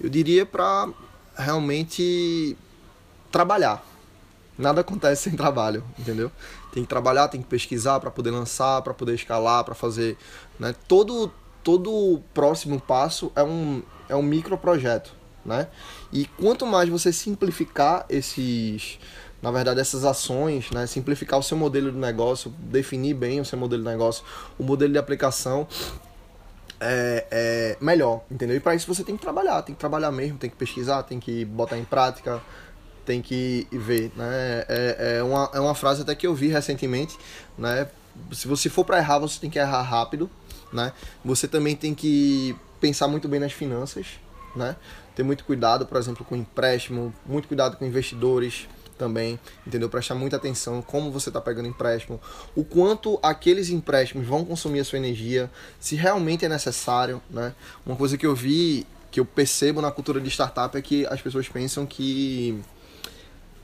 Eu 0.00 0.08
diria 0.08 0.46
para 0.46 0.88
realmente 1.36 2.56
trabalhar. 3.30 3.84
Nada 4.56 4.80
acontece 4.80 5.24
sem 5.28 5.36
trabalho, 5.36 5.84
entendeu? 5.98 6.32
Tem 6.72 6.82
que 6.82 6.88
trabalhar, 6.88 7.28
tem 7.28 7.42
que 7.42 7.48
pesquisar 7.48 8.00
para 8.00 8.10
poder 8.10 8.30
lançar, 8.30 8.80
para 8.80 8.94
poder 8.94 9.14
escalar, 9.14 9.62
para 9.64 9.74
fazer, 9.74 10.16
né? 10.58 10.74
Todo 10.88 11.30
todo 11.62 12.22
próximo 12.32 12.80
passo 12.80 13.30
é 13.36 13.42
um 13.42 13.82
é 14.08 14.16
um 14.16 14.22
micro 14.22 14.56
projeto, 14.56 15.14
né? 15.44 15.68
E 16.10 16.24
quanto 16.24 16.64
mais 16.64 16.88
você 16.88 17.12
simplificar 17.12 18.06
esses 18.08 18.98
na 19.42 19.50
verdade, 19.50 19.80
essas 19.80 20.04
ações, 20.04 20.70
né, 20.70 20.86
simplificar 20.86 21.38
o 21.38 21.42
seu 21.42 21.56
modelo 21.56 21.90
de 21.90 21.98
negócio, 21.98 22.52
definir 22.58 23.14
bem 23.14 23.40
o 23.40 23.44
seu 23.44 23.58
modelo 23.58 23.82
de 23.82 23.88
negócio, 23.88 24.24
o 24.58 24.62
modelo 24.62 24.92
de 24.92 24.98
aplicação 24.98 25.66
é, 26.78 27.26
é 27.30 27.76
melhor, 27.80 28.22
entendeu? 28.30 28.56
E 28.56 28.60
para 28.60 28.74
isso 28.74 28.86
você 28.86 29.04
tem 29.04 29.16
que 29.16 29.22
trabalhar, 29.22 29.62
tem 29.62 29.74
que 29.74 29.80
trabalhar 29.80 30.10
mesmo, 30.10 30.38
tem 30.38 30.50
que 30.50 30.56
pesquisar, 30.56 31.02
tem 31.02 31.18
que 31.18 31.44
botar 31.44 31.78
em 31.78 31.84
prática, 31.84 32.40
tem 33.04 33.20
que 33.20 33.66
ver, 33.72 34.12
né? 34.16 34.64
É, 34.68 35.16
é, 35.18 35.22
uma, 35.22 35.50
é 35.54 35.60
uma 35.60 35.74
frase 35.74 36.02
até 36.02 36.14
que 36.14 36.26
eu 36.26 36.34
vi 36.34 36.48
recentemente, 36.48 37.18
né? 37.56 37.88
Se 38.32 38.46
você 38.46 38.68
for 38.68 38.84
para 38.84 38.98
errar, 38.98 39.18
você 39.18 39.38
tem 39.40 39.48
que 39.48 39.58
errar 39.58 39.82
rápido, 39.82 40.28
né? 40.72 40.92
Você 41.24 41.48
também 41.48 41.76
tem 41.76 41.94
que 41.94 42.56
pensar 42.80 43.08
muito 43.08 43.28
bem 43.28 43.40
nas 43.40 43.52
finanças, 43.52 44.06
né? 44.54 44.76
Ter 45.14 45.22
muito 45.22 45.44
cuidado, 45.44 45.86
por 45.86 45.98
exemplo, 45.98 46.24
com 46.24 46.36
empréstimo, 46.36 47.12
muito 47.26 47.48
cuidado 47.48 47.76
com 47.76 47.84
investidores, 47.84 48.68
também, 49.00 49.40
entendeu? 49.66 49.88
Prestar 49.88 50.14
muita 50.14 50.36
atenção 50.36 50.82
como 50.82 51.10
você 51.10 51.30
está 51.30 51.40
pegando 51.40 51.66
empréstimo, 51.66 52.20
o 52.54 52.62
quanto 52.62 53.18
aqueles 53.22 53.70
empréstimos 53.70 54.26
vão 54.26 54.44
consumir 54.44 54.80
a 54.80 54.84
sua 54.84 54.98
energia, 54.98 55.50
se 55.80 55.96
realmente 55.96 56.44
é 56.44 56.48
necessário, 56.50 57.22
né? 57.30 57.54
Uma 57.86 57.96
coisa 57.96 58.18
que 58.18 58.26
eu 58.26 58.34
vi, 58.34 58.86
que 59.10 59.18
eu 59.18 59.24
percebo 59.24 59.80
na 59.80 59.90
cultura 59.90 60.20
de 60.20 60.28
startup 60.28 60.76
é 60.76 60.82
que 60.82 61.06
as 61.06 61.22
pessoas 61.22 61.48
pensam 61.48 61.86
que 61.86 62.60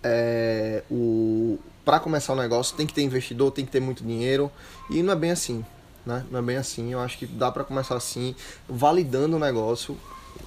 é, 0.03 0.83
o 0.91 1.59
para 1.85 2.01
começar 2.01 2.33
o 2.33 2.37
um 2.37 2.41
negócio 2.41 2.75
tem 2.75 2.87
que 2.87 2.95
ter 2.95 3.03
investidor, 3.03 3.53
tem 3.53 3.65
que 3.65 3.71
ter 3.71 3.81
muito 3.81 4.03
dinheiro 4.03 4.51
e 4.91 5.03
não 5.03 5.13
é 5.13 5.17
bem 5.17 5.31
assim, 5.31 5.65
né? 6.05 6.25
Não 6.31 6.41
é 6.41 6.43
bem 6.43 6.57
assim. 6.57 6.93
Eu 6.93 6.99
acho 6.99 7.19
que 7.19 7.27
dá 7.27 7.53
para 7.53 7.63
começar 7.63 7.95
assim, 7.95 8.35
validando 8.69 9.37
o 9.37 9.39
negócio, 9.39 9.97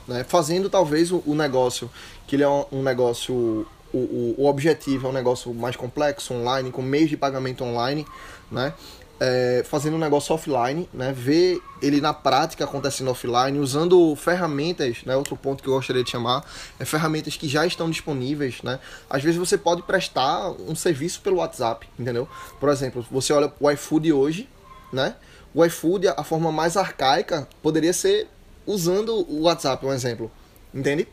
né? 0.08 0.26
Fazendo 0.26 0.70
talvez 0.70 1.12
o, 1.12 1.24
o 1.26 1.36
negócio 1.36 1.90
que 2.28 2.36
ele 2.36 2.44
é 2.44 2.50
um, 2.50 2.66
um 2.72 2.84
negócio 2.84 3.66
o, 3.94 3.98
o, 3.98 4.36
o, 4.38 4.46
objetivo 4.46 5.08
é 5.08 5.10
um 5.10 5.14
negócio 5.14 5.54
mais 5.54 5.76
complexo, 5.76 6.34
online, 6.34 6.72
com 6.72 6.82
meios 6.82 7.10
de 7.10 7.18
pagamento 7.18 7.64
online, 7.64 8.06
né? 8.52 8.74
É, 9.22 9.64
fazendo 9.66 9.96
um 9.96 10.00
negócio 10.00 10.34
offline, 10.34 10.88
né? 10.94 11.12
Ver 11.12 11.62
ele 11.82 12.00
na 12.00 12.14
prática 12.14 12.64
acontecendo 12.64 13.12
offline, 13.12 13.60
usando 13.60 14.16
ferramentas, 14.16 15.04
né? 15.06 15.16
Outro 15.16 15.36
ponto 15.36 15.62
que 15.62 15.68
eu 15.68 15.74
gostaria 15.74 16.04
de 16.04 16.10
chamar 16.10 16.46
é 16.80 16.86
ferramentas 16.86 17.36
que 17.36 17.48
já 17.48 17.66
estão 17.66 17.90
disponíveis, 17.90 18.62
né? 18.64 18.80
Às 19.10 19.22
vezes 19.22 19.38
você 19.38 19.58
pode 19.58 19.82
prestar 19.82 20.52
um 20.52 20.76
serviço 20.76 21.22
pelo 21.22 21.38
WhatsApp, 21.38 21.88
entendeu? 22.00 22.30
Por 22.60 22.70
exemplo, 22.70 23.06
você 23.12 23.34
olha 23.34 23.52
o 23.60 23.72
iFood 23.72 24.14
hoje, 24.14 24.48
né? 24.94 25.16
O 25.54 25.66
iFood, 25.66 26.08
a 26.08 26.24
forma 26.24 26.52
mais 26.52 26.78
arcaica, 26.78 27.48
poderia 27.62 27.92
ser 27.92 28.28
usando 28.66 29.26
o 29.30 29.42
WhatsApp, 29.42 29.86
um 29.86 29.92
exemplo, 29.92 30.32
entende? 30.74 31.08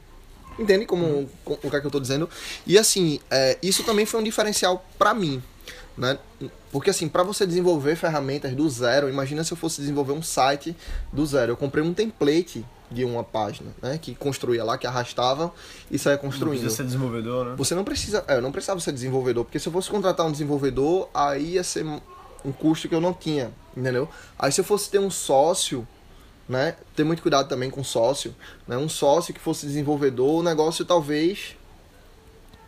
Entende 0.58 0.86
como, 0.86 1.04
uhum. 1.04 1.28
o 1.44 1.70
que, 1.70 1.76
é 1.76 1.80
que 1.80 1.86
eu 1.86 1.88
estou 1.88 2.00
dizendo? 2.00 2.28
E 2.66 2.78
assim, 2.78 3.20
é, 3.30 3.58
isso 3.62 3.84
também 3.84 4.06
foi 4.06 4.20
um 4.20 4.24
diferencial 4.24 4.84
para 4.98 5.12
mim, 5.12 5.42
né? 5.96 6.18
Porque 6.72 6.90
assim, 6.90 7.08
para 7.08 7.22
você 7.22 7.46
desenvolver 7.46 7.96
ferramentas 7.96 8.52
do 8.52 8.68
zero, 8.68 9.08
imagina 9.08 9.44
se 9.44 9.52
eu 9.52 9.56
fosse 9.56 9.80
desenvolver 9.80 10.12
um 10.12 10.22
site 10.22 10.76
do 11.12 11.24
zero. 11.26 11.52
Eu 11.52 11.56
comprei 11.56 11.84
um 11.84 11.92
template 11.92 12.64
de 12.90 13.04
uma 13.04 13.24
página, 13.24 13.70
né? 13.82 13.98
Que 13.98 14.14
construía 14.14 14.64
lá, 14.64 14.78
que 14.78 14.86
arrastava 14.86 15.52
e 15.90 15.98
saía 15.98 16.18
construindo. 16.18 16.54
Não 16.54 16.60
precisa 16.60 16.76
ser 16.76 16.84
desenvolvedor, 16.84 17.46
né? 17.46 17.54
Você 17.56 17.74
não 17.74 17.84
precisa, 17.84 18.24
é, 18.26 18.36
eu 18.36 18.42
não 18.42 18.52
precisava 18.52 18.80
ser 18.80 18.92
desenvolvedor, 18.92 19.44
porque 19.44 19.58
se 19.58 19.68
eu 19.68 19.72
fosse 19.72 19.90
contratar 19.90 20.26
um 20.26 20.32
desenvolvedor, 20.32 21.08
aí 21.12 21.54
ia 21.54 21.64
ser 21.64 21.84
um 22.44 22.52
custo 22.52 22.88
que 22.88 22.94
eu 22.94 23.00
não 23.00 23.12
tinha, 23.12 23.52
entendeu? 23.76 24.08
Aí 24.38 24.52
se 24.52 24.60
eu 24.60 24.64
fosse 24.64 24.88
ter 24.88 24.98
um 24.98 25.10
sócio, 25.10 25.86
né? 26.48 26.76
Ter 26.94 27.04
muito 27.04 27.22
cuidado 27.22 27.48
também 27.48 27.70
com 27.70 27.82
sócio, 27.82 28.34
né? 28.66 28.76
Um 28.76 28.88
sócio 28.88 29.34
que 29.34 29.40
fosse 29.40 29.66
desenvolvedor, 29.66 30.40
o 30.40 30.42
negócio 30.42 30.84
talvez 30.84 31.56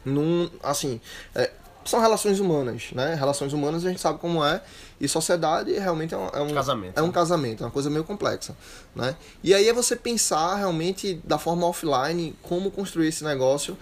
num, 0.05 0.49
assim, 0.63 1.01
é, 1.35 1.51
são 1.85 2.01
relações 2.01 2.39
humanas, 2.39 2.91
né? 2.93 3.15
Relações 3.15 3.53
humanas 3.53 3.85
a 3.85 3.89
gente 3.89 4.01
sabe 4.01 4.19
como 4.19 4.45
é 4.45 4.63
e 5.01 5.09
sociedade 5.09 5.73
realmente 5.73 6.15
é 6.15 6.19
um, 6.19 6.29
é 6.29 6.41
um 6.41 6.53
casamento, 6.53 6.99
é 6.99 7.03
um 7.03 7.13
casamento, 7.13 7.63
é 7.63 7.67
uma 7.67 7.73
coisa 7.73 7.89
meio 7.89 8.05
complexa, 8.05 8.57
né? 8.95 9.17
E 9.43 9.55
aí 9.55 9.69
é 9.69 9.73
você 9.73 9.97
pensar 9.97 10.57
realmente 10.57 11.21
da 11.25 11.39
forma 11.39 11.67
offline 11.67 12.37
como 12.43 12.71
construir 12.71 13.09
esse 13.09 13.25
negócio 13.25 13.79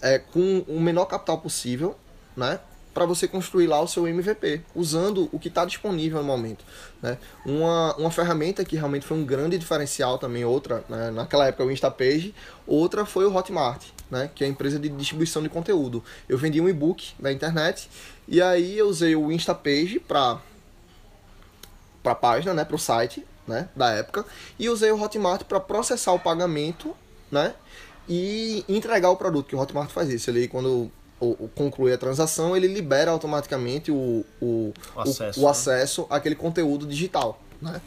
é, 0.00 0.18
com 0.18 0.64
o 0.66 0.80
menor 0.80 1.04
capital 1.06 1.38
possível, 1.38 1.96
né? 2.36 2.58
Para 2.94 3.04
você 3.04 3.26
construir 3.26 3.66
lá 3.66 3.80
o 3.80 3.88
seu 3.88 4.06
MVP, 4.06 4.62
usando 4.72 5.28
o 5.32 5.38
que 5.38 5.48
está 5.48 5.64
disponível 5.64 6.20
no 6.20 6.24
momento. 6.24 6.64
Né? 7.02 7.18
Uma, 7.44 7.94
uma 7.96 8.10
ferramenta 8.10 8.64
que 8.64 8.76
realmente 8.76 9.04
foi 9.04 9.18
um 9.18 9.24
grande 9.24 9.58
diferencial 9.58 10.16
também, 10.16 10.44
outra, 10.44 10.84
né? 10.88 11.10
naquela 11.10 11.48
época 11.48 11.64
o 11.64 11.72
Instapage, 11.72 12.32
outra 12.64 13.04
foi 13.04 13.26
o 13.26 13.34
Hotmart, 13.34 13.82
né? 14.08 14.30
que 14.32 14.44
é 14.44 14.46
a 14.46 14.50
empresa 14.50 14.78
de 14.78 14.88
distribuição 14.88 15.42
de 15.42 15.48
conteúdo. 15.48 16.04
Eu 16.28 16.38
vendi 16.38 16.60
um 16.60 16.68
e-book 16.68 17.14
na 17.18 17.32
internet 17.32 17.90
e 18.28 18.40
aí 18.40 18.78
eu 18.78 18.86
usei 18.86 19.16
o 19.16 19.32
Instapage 19.32 19.98
para 19.98 20.40
a 22.04 22.14
página, 22.14 22.54
né? 22.54 22.64
para 22.64 22.76
o 22.76 22.78
site 22.78 23.26
né? 23.46 23.68
da 23.74 23.90
época, 23.90 24.24
e 24.56 24.70
usei 24.70 24.92
o 24.92 25.02
Hotmart 25.02 25.42
para 25.42 25.58
processar 25.58 26.12
o 26.12 26.18
pagamento 26.20 26.96
né? 27.28 27.54
e 28.08 28.64
entregar 28.68 29.10
o 29.10 29.16
produto, 29.16 29.48
que 29.48 29.56
o 29.56 29.58
Hotmart 29.58 29.90
faz 29.90 30.08
isso. 30.10 30.30
Ele, 30.30 30.46
quando 30.46 30.92
o, 31.32 31.48
concluir 31.54 31.92
a 31.92 31.98
transação, 31.98 32.56
ele 32.56 32.66
libera 32.66 33.10
automaticamente 33.10 33.90
o, 33.90 34.24
o, 34.40 34.72
o 34.94 35.00
acesso, 35.00 35.40
o, 35.40 35.44
o 35.44 35.48
acesso 35.48 36.02
né? 36.02 36.06
àquele 36.10 36.34
conteúdo 36.34 36.86
digital, 36.86 37.40
né? 37.60 37.80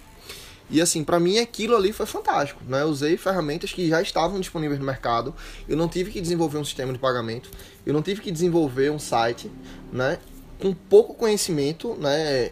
E 0.69 0.81
assim, 0.81 1.03
para 1.03 1.19
mim 1.19 1.39
aquilo 1.39 1.75
ali 1.75 1.93
foi 1.93 2.05
fantástico, 2.05 2.61
né? 2.67 2.81
Eu 2.81 2.87
usei 2.87 3.15
ferramentas 3.15 3.71
que 3.71 3.87
já 3.87 4.01
estavam 4.01 4.39
disponíveis 4.39 4.79
no 4.79 4.85
mercado. 4.85 5.33
Eu 5.67 5.77
não 5.77 5.87
tive 5.87 6.11
que 6.11 6.19
desenvolver 6.19 6.57
um 6.57 6.65
sistema 6.65 6.91
de 6.91 6.99
pagamento, 6.99 7.49
eu 7.85 7.93
não 7.93 8.01
tive 8.01 8.21
que 8.21 8.31
desenvolver 8.31 8.91
um 8.91 8.99
site, 8.99 9.49
né? 9.91 10.19
Com 10.59 10.73
pouco 10.73 11.13
conhecimento, 11.13 11.95
né? 11.95 12.51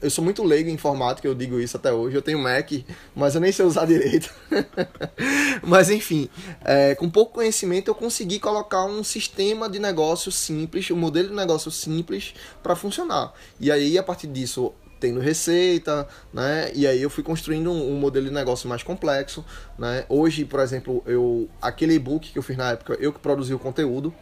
Eu 0.00 0.08
sou 0.08 0.22
muito 0.24 0.44
leigo 0.44 0.70
em 0.70 0.74
informática, 0.74 1.26
eu 1.26 1.34
digo 1.34 1.58
isso 1.58 1.76
até 1.76 1.92
hoje. 1.92 2.16
Eu 2.16 2.22
tenho 2.22 2.38
Mac, 2.38 2.70
mas 3.14 3.34
eu 3.34 3.40
nem 3.40 3.50
sei 3.50 3.64
usar 3.64 3.86
direito. 3.86 4.32
mas 5.62 5.90
enfim, 5.90 6.28
é, 6.64 6.94
com 6.94 7.10
pouco 7.10 7.34
conhecimento 7.34 7.88
eu 7.88 7.94
consegui 7.94 8.38
colocar 8.38 8.84
um 8.84 9.02
sistema 9.02 9.68
de 9.68 9.78
negócio 9.78 10.30
simples, 10.30 10.90
um 10.90 10.96
modelo 10.96 11.28
de 11.28 11.34
negócio 11.34 11.70
simples 11.70 12.34
para 12.62 12.76
funcionar. 12.76 13.32
E 13.58 13.70
aí, 13.70 13.98
a 13.98 14.02
partir 14.02 14.28
disso, 14.28 14.72
tendo 15.00 15.18
receita, 15.18 16.06
né? 16.32 16.70
E 16.74 16.86
aí 16.86 17.02
eu 17.02 17.10
fui 17.10 17.24
construindo 17.24 17.72
um, 17.72 17.92
um, 17.92 17.96
modelo 17.96 18.26
de 18.26 18.32
negócio 18.32 18.68
mais 18.68 18.82
complexo, 18.82 19.44
né? 19.78 20.04
Hoje, 20.08 20.44
por 20.44 20.60
exemplo, 20.60 21.02
eu 21.06 21.48
aquele 21.60 21.94
e-book 21.94 22.30
que 22.30 22.38
eu 22.38 22.42
fiz 22.42 22.56
na 22.56 22.72
época, 22.72 22.96
eu 23.00 23.12
que 23.12 23.18
produzi 23.18 23.54
o 23.54 23.58
conteúdo, 23.58 24.14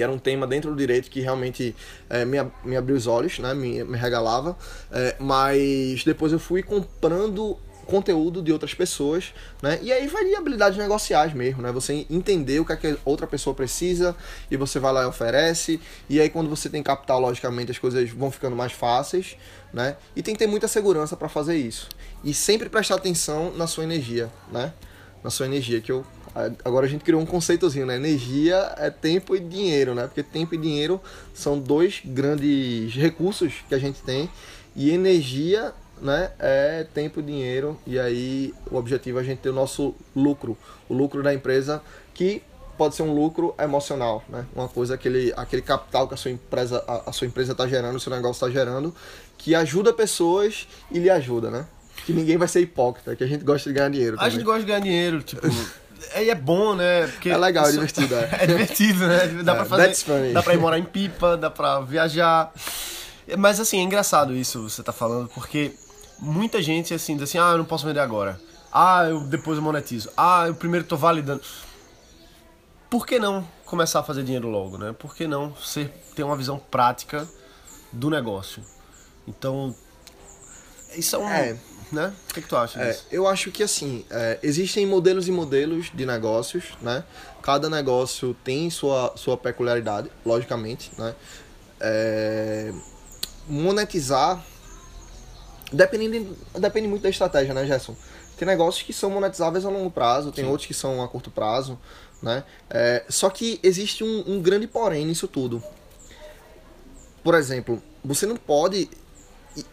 que 0.00 0.04
era 0.04 0.10
um 0.10 0.18
tema 0.18 0.46
dentro 0.46 0.70
do 0.70 0.76
direito 0.78 1.10
que 1.10 1.20
realmente 1.20 1.76
é, 2.08 2.24
me, 2.24 2.38
me 2.64 2.74
abriu 2.74 2.96
os 2.96 3.06
olhos, 3.06 3.38
né? 3.38 3.52
Me, 3.52 3.84
me 3.84 3.98
regalava, 3.98 4.56
é, 4.90 5.14
mas 5.18 6.02
depois 6.04 6.32
eu 6.32 6.38
fui 6.38 6.62
comprando 6.62 7.58
conteúdo 7.84 8.40
de 8.40 8.50
outras 8.50 8.72
pessoas, 8.72 9.34
né? 9.60 9.78
E 9.82 9.92
aí 9.92 10.06
vai 10.06 10.24
de 10.24 10.34
habilidades 10.34 10.78
negociais 10.78 11.34
mesmo, 11.34 11.60
né? 11.60 11.70
Você 11.70 12.06
entender 12.08 12.60
o 12.60 12.64
que, 12.64 12.72
é 12.72 12.76
que 12.76 12.96
outra 13.04 13.26
pessoa 13.26 13.54
precisa 13.54 14.16
e 14.50 14.56
você 14.56 14.78
vai 14.78 14.90
lá 14.90 15.02
e 15.02 15.04
oferece. 15.04 15.78
E 16.08 16.18
aí 16.18 16.30
quando 16.30 16.48
você 16.48 16.70
tem 16.70 16.82
capital, 16.82 17.20
logicamente 17.20 17.70
as 17.70 17.78
coisas 17.78 18.08
vão 18.08 18.30
ficando 18.30 18.56
mais 18.56 18.72
fáceis, 18.72 19.36
né? 19.70 19.96
E 20.16 20.22
tem 20.22 20.32
que 20.32 20.38
ter 20.38 20.46
muita 20.46 20.66
segurança 20.66 21.14
para 21.14 21.28
fazer 21.28 21.58
isso. 21.58 21.90
E 22.24 22.32
sempre 22.32 22.70
prestar 22.70 22.94
atenção 22.94 23.52
na 23.54 23.66
sua 23.66 23.84
energia, 23.84 24.30
né? 24.50 24.72
Na 25.22 25.28
sua 25.28 25.44
energia, 25.44 25.78
que 25.82 25.92
eu 25.92 26.06
agora 26.64 26.86
a 26.86 26.88
gente 26.88 27.04
criou 27.04 27.20
um 27.20 27.26
conceitozinho, 27.26 27.86
né? 27.86 27.96
Energia 27.96 28.74
é 28.76 28.90
tempo 28.90 29.34
e 29.34 29.40
dinheiro, 29.40 29.94
né? 29.94 30.06
Porque 30.06 30.22
tempo 30.22 30.54
e 30.54 30.58
dinheiro 30.58 31.00
são 31.34 31.58
dois 31.58 32.00
grandes 32.04 32.94
recursos 32.94 33.54
que 33.68 33.74
a 33.74 33.78
gente 33.78 34.00
tem 34.02 34.30
e 34.74 34.90
energia 34.90 35.74
né, 36.00 36.30
é 36.38 36.86
tempo, 36.94 37.22
dinheiro, 37.22 37.78
e 37.86 37.98
aí 37.98 38.54
o 38.70 38.76
objetivo 38.76 39.18
é 39.18 39.20
a 39.20 39.24
gente 39.24 39.38
ter 39.38 39.50
o 39.50 39.52
nosso 39.52 39.94
lucro, 40.16 40.56
o 40.88 40.94
lucro 40.94 41.22
da 41.22 41.32
empresa, 41.34 41.82
que 42.14 42.42
pode 42.78 42.94
ser 42.94 43.02
um 43.02 43.12
lucro 43.12 43.54
emocional, 43.58 44.24
né? 44.26 44.46
Uma 44.54 44.66
coisa, 44.66 44.94
aquele, 44.94 45.34
aquele 45.36 45.60
capital 45.60 46.08
que 46.08 46.14
a 46.14 46.16
sua 46.16 46.30
empresa 46.30 46.82
a, 46.88 47.10
a 47.10 47.12
sua 47.12 47.26
empresa 47.26 47.52
está 47.52 47.66
gerando, 47.66 47.96
o 47.96 48.00
seu 48.00 48.10
negócio 48.10 48.46
está 48.46 48.50
gerando, 48.50 48.94
que 49.36 49.54
ajuda 49.54 49.92
pessoas 49.92 50.66
e 50.90 50.98
lhe 50.98 51.10
ajuda, 51.10 51.50
né? 51.50 51.66
Que 52.06 52.14
ninguém 52.14 52.38
vai 52.38 52.48
ser 52.48 52.60
hipócrita, 52.60 53.14
que 53.14 53.22
a 53.22 53.26
gente 53.26 53.44
gosta 53.44 53.68
de 53.68 53.74
ganhar 53.74 53.90
dinheiro. 53.90 54.16
A 54.18 54.30
gente 54.30 54.44
gosta 54.44 54.60
de 54.60 54.66
ganhar 54.66 54.80
dinheiro, 54.80 55.22
tipo. 55.22 55.46
É, 56.12 56.28
é 56.28 56.34
bom, 56.34 56.74
né? 56.74 57.06
Porque 57.06 57.30
é 57.30 57.36
legal, 57.36 57.66
é 57.66 57.72
divertido. 57.72 58.14
É, 58.14 58.44
é 58.44 58.46
divertido, 58.46 59.06
né? 59.06 59.26
Dá 59.42 59.52
é, 59.52 59.56
pra 59.56 59.64
fazer. 59.64 60.32
Dá 60.32 60.42
pra 60.42 60.54
ir 60.54 60.58
morar 60.58 60.78
em 60.78 60.84
pipa, 60.84 61.36
dá 61.36 61.50
pra 61.50 61.80
viajar. 61.80 62.52
Mas 63.38 63.60
assim, 63.60 63.78
é 63.78 63.82
engraçado 63.82 64.34
isso 64.34 64.68
você 64.68 64.82
tá 64.82 64.92
falando, 64.92 65.28
porque 65.34 65.72
muita 66.18 66.60
gente 66.60 66.92
assim, 66.92 67.14
diz 67.14 67.24
assim, 67.24 67.38
ah, 67.38 67.52
eu 67.52 67.58
não 67.58 67.64
posso 67.64 67.86
vender 67.86 68.00
agora. 68.00 68.40
Ah, 68.72 69.04
eu 69.08 69.20
depois 69.20 69.56
eu 69.58 69.62
monetizo. 69.62 70.10
Ah, 70.16 70.44
eu 70.46 70.54
primeiro 70.54 70.86
tô 70.86 70.96
validando. 70.96 71.42
Por 72.88 73.06
que 73.06 73.18
não 73.18 73.46
começar 73.64 74.00
a 74.00 74.02
fazer 74.02 74.24
dinheiro 74.24 74.48
logo, 74.48 74.76
né? 74.76 74.92
Por 74.92 75.14
que 75.14 75.26
não 75.26 75.50
você 75.50 75.84
ter 76.14 76.24
uma 76.24 76.36
visão 76.36 76.58
prática 76.58 77.26
do 77.92 78.10
negócio? 78.10 78.64
Então, 79.26 79.74
isso 80.96 81.16
é 81.16 81.18
um. 81.18 81.28
É. 81.28 81.56
Né? 81.92 82.12
O 82.30 82.34
que, 82.34 82.42
que 82.42 82.48
tu 82.48 82.56
acha 82.56 82.80
é, 82.80 82.90
disso? 82.90 83.06
Eu 83.10 83.26
acho 83.26 83.50
que 83.50 83.62
assim, 83.62 84.04
é, 84.10 84.38
existem 84.42 84.86
modelos 84.86 85.26
e 85.26 85.32
modelos 85.32 85.90
de 85.92 86.06
negócios, 86.06 86.64
né? 86.80 87.02
Cada 87.42 87.68
negócio 87.68 88.36
tem 88.44 88.70
sua, 88.70 89.12
sua 89.16 89.36
peculiaridade, 89.36 90.10
logicamente, 90.24 90.92
né? 90.96 91.14
É, 91.80 92.72
monetizar 93.48 94.44
Depende, 95.72 96.28
depende 96.58 96.88
muito 96.88 97.02
da 97.02 97.08
estratégia, 97.08 97.54
né, 97.54 97.64
Gerson? 97.64 97.94
Tem 98.36 98.46
negócios 98.46 98.82
que 98.82 98.92
são 98.92 99.10
monetizáveis 99.10 99.64
a 99.64 99.70
longo 99.70 99.90
prazo, 99.90 100.32
tem 100.32 100.44
Sim. 100.44 100.50
outros 100.50 100.66
que 100.66 100.74
são 100.74 101.02
a 101.02 101.08
curto 101.08 101.30
prazo, 101.30 101.78
né? 102.22 102.42
É, 102.68 103.04
só 103.08 103.30
que 103.30 103.60
existe 103.62 104.02
um, 104.02 104.24
um 104.26 104.42
grande 104.42 104.66
porém 104.66 105.06
nisso 105.06 105.28
tudo. 105.28 105.62
Por 107.22 107.34
exemplo, 107.34 107.80
você 108.04 108.26
não 108.26 108.36
pode 108.36 108.90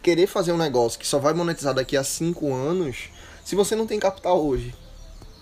querer 0.02 0.28
fazer 0.28 0.52
um 0.52 0.58
negócio 0.58 1.00
que 1.00 1.08
só 1.08 1.20
vai 1.20 1.34
monetizar 1.34 1.74
daqui 1.74 1.96
a 1.98 2.04
5 2.04 2.54
anos 2.54 3.10
se 3.44 3.56
você 3.56 3.76
não 3.76 3.88
tem 3.88 4.00
capital 4.00 4.44
hoje. 4.44 4.76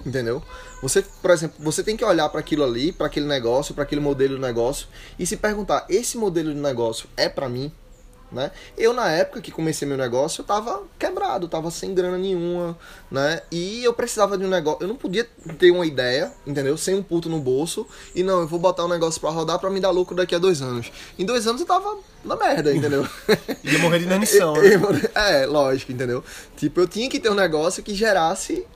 Entendeu? 0.05 0.43
Você, 0.81 1.01
por 1.01 1.31
exemplo, 1.31 1.55
você 1.59 1.83
tem 1.83 1.97
que 1.97 2.05
olhar 2.05 2.29
para 2.29 2.39
aquilo 2.39 2.63
ali, 2.63 2.91
para 2.91 3.07
aquele 3.07 3.25
negócio, 3.25 3.73
para 3.73 3.83
aquele 3.83 4.01
modelo 4.01 4.35
de 4.35 4.41
negócio 4.41 4.87
e 5.17 5.25
se 5.25 5.35
perguntar: 5.35 5.85
esse 5.89 6.15
modelo 6.15 6.53
de 6.53 6.59
negócio 6.59 7.09
é 7.17 7.27
para 7.27 7.49
mim? 7.49 7.71
Né? 8.35 8.51
Eu, 8.77 8.93
na 8.93 9.09
época 9.09 9.41
que 9.41 9.49
comecei 9.49 9.87
meu 9.87 9.97
negócio, 9.97 10.41
eu 10.41 10.45
tava 10.45 10.83
quebrado, 10.99 11.47
tava 11.47 11.71
sem 11.71 11.93
grana 11.93 12.17
nenhuma, 12.17 12.77
né? 13.09 13.41
E 13.49 13.83
eu 13.83 13.93
precisava 13.93 14.37
de 14.37 14.45
um 14.45 14.49
negócio, 14.49 14.83
eu 14.83 14.87
não 14.87 14.95
podia 14.95 15.27
ter 15.57 15.71
uma 15.71 15.85
ideia, 15.85 16.31
entendeu? 16.45 16.77
Sem 16.77 16.93
um 16.95 17.01
puto 17.01 17.29
no 17.29 17.39
bolso, 17.39 17.87
e 18.13 18.21
não, 18.21 18.41
eu 18.41 18.47
vou 18.47 18.59
botar 18.59 18.83
um 18.85 18.89
negócio 18.89 19.19
para 19.21 19.29
rodar 19.29 19.57
para 19.57 19.69
me 19.69 19.79
dar 19.79 19.91
lucro 19.91 20.15
daqui 20.15 20.35
a 20.35 20.37
dois 20.37 20.61
anos. 20.61 20.91
Em 21.17 21.25
dois 21.25 21.47
anos 21.47 21.61
eu 21.61 21.67
tava 21.67 21.97
na 22.23 22.35
merda, 22.35 22.75
entendeu? 22.75 23.07
Ia 23.63 23.79
morrer 23.79 23.99
de 23.99 24.05
inanição, 24.05 24.53
né? 24.61 24.69
É, 25.15 25.45
lógico, 25.45 25.93
entendeu? 25.93 26.23
Tipo, 26.57 26.81
eu 26.81 26.87
tinha 26.87 27.09
que 27.09 27.19
ter 27.19 27.29
um 27.29 27.35
negócio 27.35 27.81
que 27.81 27.95
gerasse 27.95 28.67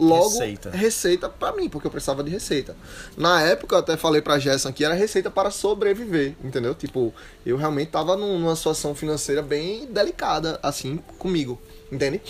logo 0.00 0.30
receita, 0.30 0.70
receita 0.70 1.28
para 1.28 1.54
mim, 1.54 1.68
porque 1.68 1.86
eu 1.86 1.90
precisava 1.90 2.24
de 2.24 2.30
receita. 2.30 2.74
Na 3.16 3.42
época 3.42 3.74
eu 3.74 3.80
até 3.80 3.96
falei 3.96 4.22
pra 4.22 4.38
Gerson 4.38 4.72
que 4.72 4.84
era 4.84 4.94
receita 4.94 5.30
para 5.30 5.50
sobreviver, 5.50 6.34
entendeu? 6.42 6.74
Tipo, 6.74 7.12
eu 7.44 7.56
realmente 7.56 7.90
tava 7.90 8.16
numa 8.16 8.56
situação 8.56 8.94
financeira 8.94 9.42
bem 9.42 9.86
delicada, 9.86 10.58
assim, 10.62 10.96
comigo, 11.18 11.60
entende? 11.92 12.20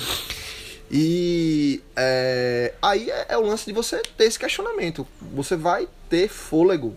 E 0.91 1.81
é, 1.95 2.75
aí 2.83 3.09
é, 3.11 3.27
é, 3.29 3.39
o 3.39 3.43
lance 3.43 3.65
de 3.65 3.73
você 3.73 4.03
ter 4.19 4.25
esse 4.25 4.39
questionamento. 4.39 5.07
Você 5.33 5.55
vai 5.55 5.89
ter 6.09 6.29
fôlego 6.29 6.97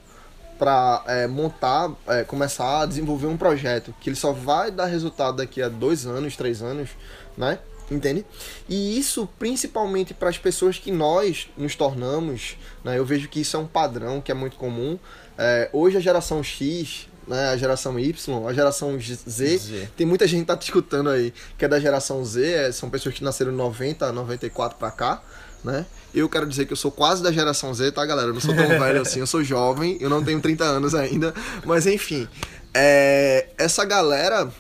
para 0.58 1.04
é, 1.08 1.28
montar, 1.28 1.92
é, 2.08 2.24
começar 2.24 2.82
a 2.82 2.86
desenvolver 2.88 3.28
um 3.28 3.38
projeto 3.38 3.94
que 4.02 4.10
ele 4.10 4.16
só 4.16 4.32
vai 4.32 4.72
dar 4.72 4.86
resultado 4.86 5.38
daqui 5.38 5.62
a 5.62 5.70
dois 5.70 6.08
anos, 6.08 6.36
três 6.36 6.62
anos, 6.62 6.90
né? 7.38 7.60
Entende? 7.90 8.26
E 8.68 8.98
isso 8.98 9.28
principalmente 9.38 10.14
para 10.14 10.30
as 10.30 10.38
pessoas 10.38 10.78
que 10.78 10.92
nós 10.92 11.50
nos 11.58 11.76
tornamos, 11.76 12.58
né? 12.84 12.98
Eu 12.98 13.06
vejo 13.06 13.28
que 13.28 13.42
isso 13.42 13.56
é 13.58 13.60
um 13.60 13.68
padrão 13.68 14.22
que 14.22 14.32
é 14.32 14.36
muito 14.36 14.58
comum. 14.58 14.98
É, 15.38 15.70
hoje 15.74 15.98
a 15.98 16.00
geração 16.00 16.44
X, 16.44 17.08
né, 17.28 17.50
a 17.50 17.58
geração 17.58 18.00
Y, 18.00 18.48
a 18.48 18.54
geração 18.54 19.00
Z, 19.00 19.18
Z, 19.28 19.90
tem 19.96 20.06
muita 20.06 20.28
gente 20.28 20.42
que 20.42 20.48
tá 20.48 20.58
te 20.58 20.64
escutando 20.64 21.10
aí 21.10 21.34
que 21.58 21.66
é 21.66 21.68
da 21.68 21.80
geração 21.80 22.24
Z, 22.24 22.46
é, 22.46 22.72
são 22.72 22.90
pessoas 22.90 23.16
que 23.16 23.24
nasceram 23.24 23.52
em 23.52 23.56
90, 23.56 24.12
94 24.12 24.78
para 24.78 24.92
cá, 24.92 25.24
né? 25.64 25.86
Eu 26.14 26.30
quero 26.30 26.46
dizer 26.46 26.66
que 26.66 26.74
eu 26.74 26.78
sou 26.78 26.92
quase 26.92 27.24
da 27.24 27.32
geração 27.32 27.74
Z, 27.74 27.92
tá, 27.92 28.06
galera? 28.06 28.30
Eu 28.30 28.34
não 28.34 28.42
sou 28.42 28.56
tão 28.56 28.68
velho 28.80 29.02
assim, 29.02 29.20
eu 29.20 29.28
sou 29.28 29.44
jovem, 29.44 29.98
eu 30.00 30.10
não 30.10 30.24
tenho 30.24 30.40
30 30.40 30.64
anos 30.64 30.94
ainda, 30.94 31.34
mas 31.66 31.88
enfim, 31.88 32.28
é, 32.74 33.48
essa 33.58 33.86
galera 33.86 34.52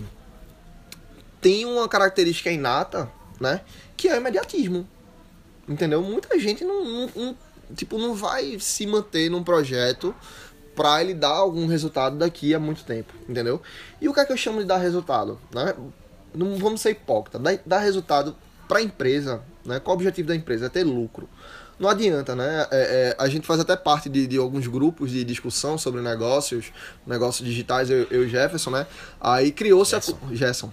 tem 1.43 1.65
uma 1.65 1.88
característica 1.88 2.49
inata, 2.49 3.12
né? 3.39 3.62
Que 3.95 4.08
é 4.08 4.13
o 4.15 4.17
imediatismo. 4.17 4.88
Entendeu? 5.67 6.01
Muita 6.01 6.39
gente 6.39 6.63
não, 6.63 6.84
não, 6.84 7.10
não 7.15 7.38
tipo, 7.75 7.97
não 7.97 8.15
vai 8.15 8.58
se 8.60 8.88
manter 8.88 9.29
num 9.29 9.43
projeto 9.43 10.15
para 10.75 11.01
ele 11.01 11.13
dar 11.13 11.29
algum 11.29 11.67
resultado 11.67 12.17
daqui 12.17 12.56
a 12.56 12.60
muito 12.60 12.84
tempo, 12.84 13.13
entendeu? 13.29 13.62
E 14.01 14.10
o 14.10 14.13
que 14.13 14.19
é 14.19 14.25
que 14.25 14.32
eu 14.32 14.38
chamo 14.38 14.60
de 14.60 14.65
dar 14.65 14.77
resultado, 14.77 15.39
né? 15.53 15.75
Não 16.34 16.58
vamos 16.58 16.82
ser 16.82 16.91
hipócritas, 16.91 17.39
dar, 17.39 17.60
dar 17.65 17.79
resultado 17.79 18.36
para 18.67 18.79
a 18.79 18.82
empresa, 18.82 19.41
né? 19.65 19.79
Qual 19.79 19.95
o 19.95 19.97
objetivo 19.97 20.29
da 20.29 20.36
empresa? 20.36 20.65
É 20.65 20.69
ter 20.69 20.84
lucro. 20.84 21.29
Não 21.79 21.89
adianta, 21.89 22.36
né? 22.36 22.67
É, 22.71 22.77
é, 22.82 23.15
a 23.19 23.27
gente 23.27 23.45
faz 23.45 23.60
até 23.60 23.75
parte 23.75 24.10
de, 24.10 24.25
de, 24.25 24.38
alguns 24.38 24.67
grupos 24.67 25.12
de 25.12 25.23
discussão 25.23 25.77
sobre 25.77 26.01
negócios, 26.01 26.71
negócios 27.06 27.47
digitais, 27.47 27.89
eu, 27.89 28.08
eu 28.10 28.25
e 28.25 28.29
Jefferson, 28.29 28.71
né? 28.71 28.88
Aí 29.19 29.51
criou-se 29.51 29.95
a. 29.95 30.01
Gerson. 30.32 30.71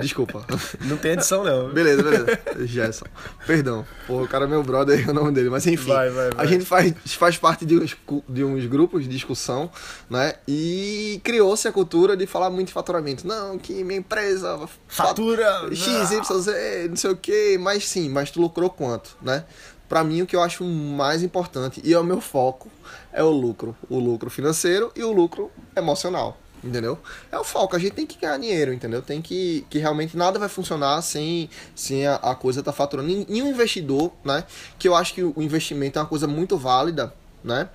Desculpa. 0.00 0.44
Não 0.82 0.96
tem 0.96 1.12
edição, 1.12 1.44
não. 1.44 1.70
Beleza, 1.70 2.02
beleza. 2.02 2.40
Gerson. 2.60 3.06
Perdão. 3.46 3.86
Pô, 4.06 4.22
o 4.22 4.28
cara 4.28 4.44
é 4.44 4.48
meu 4.48 4.62
brother, 4.62 5.06
é 5.06 5.10
o 5.10 5.14
nome 5.14 5.32
dele. 5.32 5.50
Mas 5.50 5.66
enfim. 5.66 5.88
Vai, 5.88 6.10
vai, 6.10 6.30
vai. 6.30 6.44
A 6.44 6.48
gente 6.48 6.64
faz, 6.64 6.94
faz 7.14 7.36
parte 7.36 7.64
de 7.66 7.76
uns, 7.76 7.96
de 8.28 8.44
uns 8.44 8.66
grupos 8.66 9.04
de 9.04 9.08
discussão, 9.08 9.70
né? 10.08 10.34
E 10.46 11.20
criou-se 11.22 11.66
a 11.66 11.72
cultura 11.72 12.16
de 12.16 12.26
falar 12.26 12.50
muito 12.50 12.68
de 12.68 12.72
faturamento. 12.72 13.26
Não, 13.26 13.58
que 13.58 13.84
minha 13.84 13.98
empresa 13.98 14.68
Fatura, 14.88 15.68
X, 15.74 16.10
Y, 16.10 16.38
Z, 16.40 16.88
não 16.88 16.96
sei 16.96 17.10
o 17.10 17.16
que. 17.16 17.58
Mas 17.58 17.88
sim, 17.88 18.08
mas 18.08 18.30
tu 18.30 18.40
lucrou 18.40 18.70
quanto, 18.70 19.16
né? 19.22 19.44
Pra 19.88 20.04
mim, 20.04 20.22
o 20.22 20.26
que 20.26 20.36
eu 20.36 20.42
acho 20.42 20.62
mais 20.64 21.20
importante, 21.20 21.80
e 21.82 21.92
é 21.92 21.98
o 21.98 22.04
meu 22.04 22.20
foco, 22.20 22.70
é 23.12 23.24
o 23.24 23.30
lucro. 23.30 23.76
O 23.88 23.98
lucro 23.98 24.30
financeiro 24.30 24.92
e 24.94 25.02
o 25.02 25.12
lucro 25.12 25.50
emocional. 25.76 26.38
Entendeu? 26.62 26.98
É 27.32 27.38
o 27.38 27.44
foco, 27.44 27.74
a 27.74 27.78
gente 27.78 27.92
tem 27.92 28.06
que 28.06 28.18
ganhar 28.18 28.36
dinheiro, 28.38 28.72
entendeu? 28.72 29.00
Tem 29.00 29.22
que, 29.22 29.64
que 29.70 29.78
realmente 29.78 30.14
nada 30.14 30.38
vai 30.38 30.48
funcionar 30.48 31.00
sem, 31.00 31.48
sem 31.74 32.06
a, 32.06 32.16
a 32.16 32.34
coisa 32.34 32.60
estar 32.60 32.72
tá 32.72 32.76
faturando. 32.76 33.08
E, 33.10 33.42
um 33.42 33.48
investidor, 33.48 34.12
né? 34.22 34.44
Que 34.78 34.86
eu 34.86 34.94
acho 34.94 35.14
que 35.14 35.22
o 35.22 35.34
investimento 35.38 35.98
é 35.98 36.02
uma 36.02 36.08
coisa 36.08 36.26
muito 36.26 36.58
válida, 36.58 37.14
né? 37.42 37.68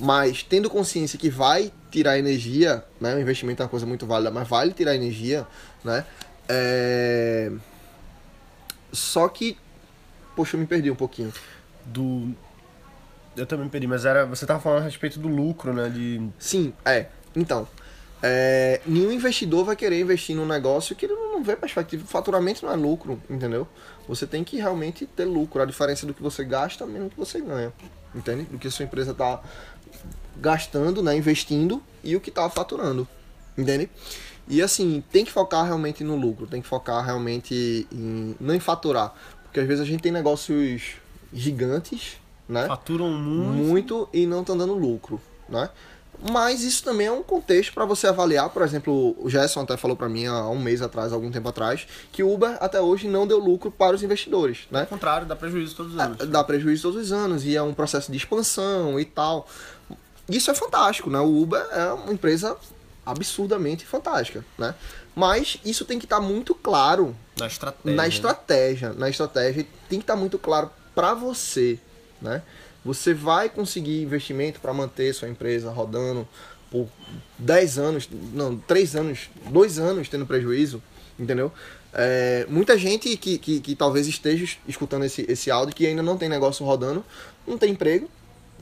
Mas 0.00 0.42
tendo 0.42 0.68
consciência 0.68 1.18
que 1.18 1.30
vai 1.30 1.72
tirar 1.90 2.18
energia, 2.18 2.84
né? 3.00 3.14
O 3.14 3.20
investimento 3.20 3.62
é 3.62 3.64
uma 3.64 3.70
coisa 3.70 3.86
muito 3.86 4.06
válida, 4.06 4.30
mas 4.30 4.48
vai 4.48 4.70
tirar 4.72 4.94
energia, 4.94 5.46
né? 5.84 6.04
É... 6.48 7.52
Só 8.92 9.28
que. 9.28 9.56
Poxa, 10.34 10.56
eu 10.56 10.60
me 10.60 10.66
perdi 10.66 10.90
um 10.90 10.96
pouquinho. 10.96 11.32
Do. 11.84 12.34
Eu 13.36 13.46
também 13.46 13.66
me 13.66 13.70
perdi, 13.70 13.86
mas 13.86 14.04
era. 14.04 14.26
Você 14.26 14.44
tava 14.44 14.60
falando 14.60 14.80
a 14.80 14.84
respeito 14.84 15.18
do 15.18 15.28
lucro, 15.28 15.72
né? 15.72 15.88
De. 15.88 16.28
Sim, 16.38 16.72
é. 16.84 17.06
Então. 17.34 17.68
É, 18.22 18.80
nenhum 18.86 19.12
investidor 19.12 19.64
vai 19.64 19.76
querer 19.76 20.00
investir 20.00 20.34
num 20.34 20.46
negócio 20.46 20.96
que 20.96 21.06
ele 21.06 21.14
não 21.14 21.42
vê 21.42 21.54
perspectiva. 21.54 22.06
Faturamento 22.06 22.64
não 22.64 22.72
é 22.72 22.76
lucro, 22.76 23.20
entendeu? 23.28 23.68
Você 24.08 24.26
tem 24.26 24.42
que 24.42 24.56
realmente 24.56 25.06
ter 25.06 25.24
lucro. 25.24 25.62
A 25.62 25.66
diferença 25.66 26.06
do 26.06 26.14
que 26.14 26.22
você 26.22 26.44
gasta 26.44 26.86
menos 26.86 27.08
do 27.08 27.10
que 27.10 27.18
você 27.18 27.40
ganha. 27.40 27.72
Entende? 28.14 28.44
Do 28.44 28.58
que 28.58 28.68
a 28.68 28.70
sua 28.70 28.84
empresa 28.84 29.12
está 29.12 29.40
gastando, 30.36 31.02
né? 31.02 31.16
Investindo 31.16 31.82
e 32.02 32.16
o 32.16 32.20
que 32.20 32.30
está 32.30 32.48
faturando. 32.48 33.06
Entende? 33.56 33.90
E 34.48 34.62
assim, 34.62 35.02
tem 35.10 35.24
que 35.24 35.32
focar 35.32 35.64
realmente 35.64 36.04
no 36.04 36.16
lucro. 36.16 36.46
Tem 36.46 36.62
que 36.62 36.68
focar 36.68 37.04
realmente 37.04 37.86
em. 37.92 38.34
não 38.40 38.54
em 38.54 38.60
faturar. 38.60 39.14
Porque 39.42 39.60
às 39.60 39.66
vezes 39.66 39.82
a 39.82 39.86
gente 39.86 40.02
tem 40.02 40.12
negócios 40.12 40.94
gigantes, 41.32 42.16
né? 42.48 42.66
Faturam 42.66 43.10
muito. 43.10 43.64
muito 43.64 44.08
e 44.12 44.26
não 44.26 44.40
estão 44.40 44.56
dando 44.56 44.74
lucro, 44.74 45.20
né? 45.48 45.68
Mas 46.30 46.62
isso 46.62 46.82
também 46.82 47.06
é 47.06 47.12
um 47.12 47.22
contexto 47.22 47.72
para 47.72 47.84
você 47.84 48.06
avaliar, 48.06 48.48
por 48.50 48.62
exemplo, 48.62 49.16
o 49.18 49.28
Gerson 49.28 49.60
até 49.60 49.76
falou 49.76 49.96
para 49.96 50.08
mim 50.08 50.26
há 50.26 50.48
um 50.48 50.58
mês 50.58 50.82
atrás, 50.82 51.12
algum 51.12 51.30
tempo 51.30 51.48
atrás, 51.48 51.86
que 52.10 52.22
o 52.22 52.32
Uber 52.32 52.56
até 52.60 52.80
hoje 52.80 53.08
não 53.08 53.26
deu 53.26 53.38
lucro 53.38 53.70
para 53.70 53.94
os 53.94 54.02
investidores, 54.02 54.66
né? 54.70 54.80
Ao 54.80 54.86
contrário, 54.86 55.26
dá 55.26 55.36
prejuízo 55.36 55.76
todos 55.76 55.94
os 55.94 56.00
anos. 56.00 56.28
Dá 56.28 56.42
prejuízo 56.44 56.82
todos 56.82 57.06
os 57.06 57.12
anos 57.12 57.44
e 57.44 57.56
é 57.56 57.62
um 57.62 57.74
processo 57.74 58.10
de 58.10 58.16
expansão 58.16 58.98
e 58.98 59.04
tal. 59.04 59.48
Isso 60.28 60.50
é 60.50 60.54
fantástico, 60.54 61.10
né? 61.10 61.20
O 61.20 61.42
Uber 61.42 61.64
é 61.70 61.92
uma 61.92 62.12
empresa 62.12 62.56
absurdamente 63.04 63.86
fantástica, 63.86 64.44
né? 64.58 64.74
Mas 65.14 65.58
isso 65.64 65.84
tem 65.84 65.98
que 65.98 66.04
estar 66.04 66.20
muito 66.20 66.54
claro 66.54 67.16
Na 67.38 67.46
estratégia. 67.46 67.96
na 67.96 68.02
né? 68.02 68.08
estratégia, 68.08 68.92
na 68.92 69.08
estratégia 69.08 69.66
tem 69.88 69.98
que 69.98 70.02
estar 70.02 70.16
muito 70.16 70.38
claro 70.38 70.70
para 70.94 71.14
você, 71.14 71.78
né? 72.20 72.42
Você 72.86 73.12
vai 73.12 73.48
conseguir 73.48 74.00
investimento 74.00 74.60
para 74.60 74.72
manter 74.72 75.12
sua 75.12 75.28
empresa 75.28 75.70
rodando 75.70 76.26
por 76.70 76.88
10 77.38 77.78
anos, 77.78 78.08
não, 78.32 78.56
3 78.58 78.94
anos, 78.94 79.28
2 79.50 79.78
anos 79.80 80.08
tendo 80.08 80.24
prejuízo, 80.24 80.80
entendeu? 81.18 81.52
É, 81.92 82.46
muita 82.48 82.78
gente 82.78 83.16
que, 83.16 83.38
que, 83.38 83.60
que 83.60 83.74
talvez 83.74 84.06
esteja 84.06 84.56
escutando 84.68 85.04
esse, 85.04 85.26
esse 85.28 85.50
áudio 85.50 85.74
que 85.74 85.84
ainda 85.84 86.02
não 86.02 86.16
tem 86.16 86.28
negócio 86.28 86.64
rodando, 86.64 87.04
não 87.44 87.58
tem 87.58 87.72
emprego, 87.72 88.08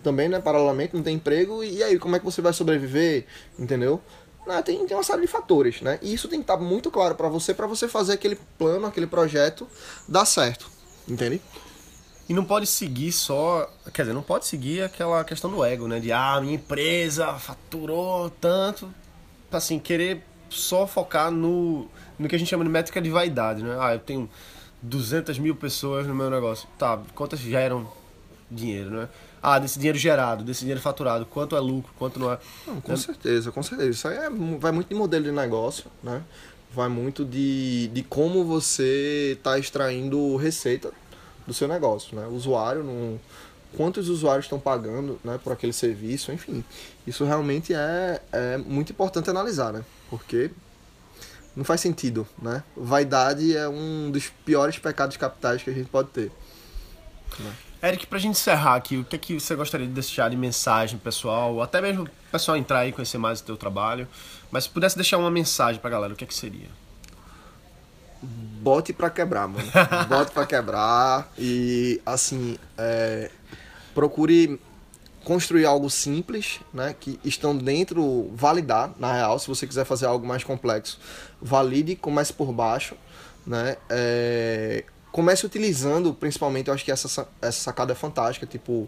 também, 0.02 0.28
né? 0.28 0.40
Paralelamente, 0.40 0.94
não 0.94 1.02
tem 1.02 1.16
emprego, 1.16 1.62
e 1.62 1.82
aí 1.82 1.98
como 1.98 2.16
é 2.16 2.18
que 2.18 2.24
você 2.24 2.40
vai 2.40 2.52
sobreviver, 2.52 3.26
entendeu? 3.58 4.00
Né, 4.46 4.60
tem, 4.62 4.86
tem 4.86 4.96
uma 4.96 5.02
série 5.02 5.22
de 5.22 5.26
fatores, 5.26 5.80
né? 5.80 5.98
E 6.02 6.14
isso 6.14 6.28
tem 6.28 6.38
que 6.38 6.44
estar 6.44 6.56
muito 6.56 6.90
claro 6.90 7.14
para 7.14 7.28
você, 7.28 7.52
para 7.52 7.66
você 7.66 7.88
fazer 7.88 8.14
aquele 8.14 8.38
plano, 8.58 8.86
aquele 8.86 9.06
projeto 9.06 9.66
dar 10.08 10.24
certo, 10.24 10.70
entende? 11.08 11.40
E 12.28 12.32
não 12.32 12.44
pode 12.44 12.66
seguir 12.66 13.12
só. 13.12 13.70
Quer 13.92 14.02
dizer, 14.02 14.14
não 14.14 14.22
pode 14.22 14.46
seguir 14.46 14.82
aquela 14.82 15.22
questão 15.24 15.50
do 15.50 15.64
ego, 15.64 15.86
né? 15.86 16.00
De 16.00 16.10
ah, 16.10 16.40
minha 16.40 16.54
empresa 16.54 17.34
faturou 17.34 18.30
tanto. 18.30 18.88
Assim, 19.52 19.78
querer 19.78 20.24
só 20.48 20.86
focar 20.86 21.30
no, 21.30 21.86
no 22.18 22.28
que 22.28 22.34
a 22.34 22.38
gente 22.38 22.48
chama 22.48 22.64
de 22.64 22.70
métrica 22.70 23.00
de 23.00 23.10
vaidade, 23.10 23.62
né? 23.62 23.76
Ah, 23.78 23.94
eu 23.94 24.00
tenho 24.00 24.28
200 24.82 25.38
mil 25.38 25.54
pessoas 25.54 26.06
no 26.06 26.14
meu 26.14 26.30
negócio. 26.30 26.68
Tá, 26.78 26.98
quantas 27.14 27.38
geram 27.40 27.86
dinheiro, 28.50 28.90
né? 28.90 29.08
Ah, 29.42 29.58
desse 29.58 29.78
dinheiro 29.78 29.98
gerado, 29.98 30.42
desse 30.42 30.60
dinheiro 30.60 30.80
faturado, 30.80 31.26
quanto 31.26 31.54
é 31.54 31.60
lucro, 31.60 31.92
quanto 31.98 32.18
não 32.18 32.32
é. 32.32 32.38
Não, 32.66 32.80
com 32.80 32.96
certeza, 32.96 33.52
com 33.52 33.62
certeza. 33.62 33.90
Isso 33.90 34.08
aí 34.08 34.16
é, 34.16 34.30
vai 34.58 34.72
muito 34.72 34.88
de 34.88 34.94
modelo 34.94 35.24
de 35.24 35.32
negócio, 35.32 35.90
né? 36.02 36.22
Vai 36.72 36.88
muito 36.88 37.24
de, 37.24 37.88
de 37.88 38.02
como 38.02 38.44
você 38.44 39.34
está 39.36 39.58
extraindo 39.58 40.34
receita 40.36 40.90
do 41.46 41.54
seu 41.54 41.68
negócio, 41.68 42.16
né? 42.16 42.26
O 42.26 42.34
usuário, 42.34 42.84
quantos 43.76 44.08
usuários 44.08 44.46
estão 44.46 44.58
pagando 44.58 45.20
né, 45.24 45.38
por 45.42 45.52
aquele 45.52 45.72
serviço, 45.72 46.32
enfim. 46.32 46.64
Isso 47.06 47.24
realmente 47.24 47.74
é, 47.74 48.20
é 48.32 48.56
muito 48.56 48.92
importante 48.92 49.28
analisar, 49.30 49.72
né? 49.72 49.84
Porque 50.08 50.50
não 51.54 51.64
faz 51.64 51.80
sentido, 51.80 52.26
né? 52.40 52.62
Vaidade 52.76 53.56
é 53.56 53.68
um 53.68 54.10
dos 54.10 54.28
piores 54.44 54.78
pecados 54.78 55.16
capitais 55.16 55.62
que 55.62 55.70
a 55.70 55.72
gente 55.72 55.88
pode 55.88 56.08
ter. 56.08 56.32
Eric, 57.82 58.06
pra 58.06 58.18
gente 58.18 58.32
encerrar 58.32 58.76
aqui, 58.76 58.96
o 58.96 59.04
que 59.04 59.16
é 59.16 59.18
que 59.18 59.38
você 59.38 59.54
gostaria 59.54 59.86
de 59.86 59.92
deixar 59.92 60.30
de 60.30 60.36
mensagem 60.36 60.98
pessoal, 60.98 61.60
até 61.60 61.80
mesmo 61.80 62.04
o 62.04 62.10
pessoal 62.32 62.56
entrar 62.56 62.86
e 62.86 62.92
conhecer 62.92 63.18
mais 63.18 63.40
o 63.40 63.44
teu 63.44 63.56
trabalho, 63.56 64.08
mas 64.50 64.64
se 64.64 64.70
pudesse 64.70 64.96
deixar 64.96 65.18
uma 65.18 65.30
mensagem 65.30 65.80
pra 65.80 65.90
galera, 65.90 66.14
o 66.14 66.16
que 66.16 66.24
é 66.24 66.26
que 66.26 66.34
seria? 66.34 66.68
Bote 68.64 68.92
pra 68.94 69.10
quebrar, 69.10 69.46
mano. 69.46 69.68
Bote 70.08 70.32
pra 70.32 70.46
quebrar 70.46 71.30
e 71.38 72.00
assim, 72.06 72.56
é, 72.78 73.30
procure 73.94 74.58
construir 75.22 75.64
algo 75.66 75.88
simples, 75.90 76.60
né, 76.72 76.94
que 76.98 77.18
estão 77.24 77.56
dentro, 77.56 78.30
validar, 78.34 78.92
na 78.98 79.12
real, 79.12 79.38
se 79.38 79.48
você 79.48 79.66
quiser 79.66 79.84
fazer 79.84 80.06
algo 80.06 80.26
mais 80.26 80.42
complexo, 80.44 80.98
valide, 81.40 81.96
comece 81.96 82.32
por 82.32 82.52
baixo, 82.52 82.94
né, 83.46 83.76
é, 83.88 84.84
comece 85.12 85.46
utilizando, 85.46 86.12
principalmente, 86.12 86.68
eu 86.68 86.74
acho 86.74 86.84
que 86.84 86.92
essa, 86.92 87.08
sa- 87.08 87.26
essa 87.40 87.58
sacada 87.60 87.92
é 87.92 87.94
fantástica, 87.94 88.46
tipo, 88.46 88.86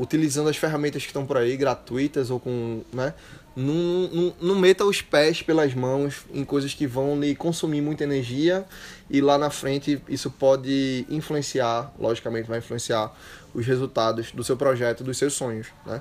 utilizando 0.00 0.48
as 0.48 0.56
ferramentas 0.56 1.02
que 1.02 1.08
estão 1.08 1.26
por 1.26 1.36
aí, 1.36 1.56
gratuitas 1.56 2.30
ou 2.30 2.40
com, 2.40 2.82
né, 2.92 3.12
não, 3.54 4.08
não, 4.12 4.34
não 4.40 4.54
meta 4.54 4.84
os 4.84 5.02
pés 5.02 5.42
pelas 5.42 5.74
mãos 5.74 6.24
em 6.32 6.44
coisas 6.44 6.72
que 6.72 6.86
vão 6.86 7.20
lhe 7.20 7.34
consumir 7.34 7.82
muita 7.82 8.04
energia 8.04 8.64
e 9.10 9.20
lá 9.20 9.36
na 9.36 9.50
frente 9.50 10.00
isso 10.08 10.30
pode 10.30 11.04
influenciar, 11.10 11.92
logicamente 11.98 12.48
vai 12.48 12.58
influenciar 12.58 13.12
os 13.52 13.66
resultados 13.66 14.32
do 14.32 14.42
seu 14.42 14.56
projeto, 14.56 15.04
dos 15.04 15.18
seus 15.18 15.34
sonhos, 15.34 15.66
né? 15.84 16.00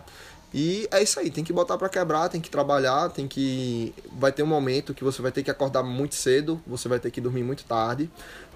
E 0.52 0.88
é 0.90 1.04
isso 1.04 1.20
aí, 1.20 1.30
tem 1.30 1.44
que 1.44 1.54
botar 1.54 1.78
para 1.78 1.90
quebrar, 1.90 2.28
tem 2.28 2.42
que 2.42 2.50
trabalhar, 2.50 3.10
tem 3.10 3.28
que 3.28 3.94
vai 4.18 4.32
ter 4.32 4.42
um 4.42 4.48
momento 4.48 4.96
que 4.96 5.04
você 5.04 5.22
vai 5.22 5.32
ter 5.32 5.44
que 5.44 5.52
acordar 5.52 5.84
muito 5.84 6.16
cedo, 6.16 6.60
você 6.66 6.88
vai 6.88 7.00
ter 7.00 7.12
que 7.12 7.22
dormir 7.22 7.44
muito 7.44 7.64
tarde, 7.66 8.10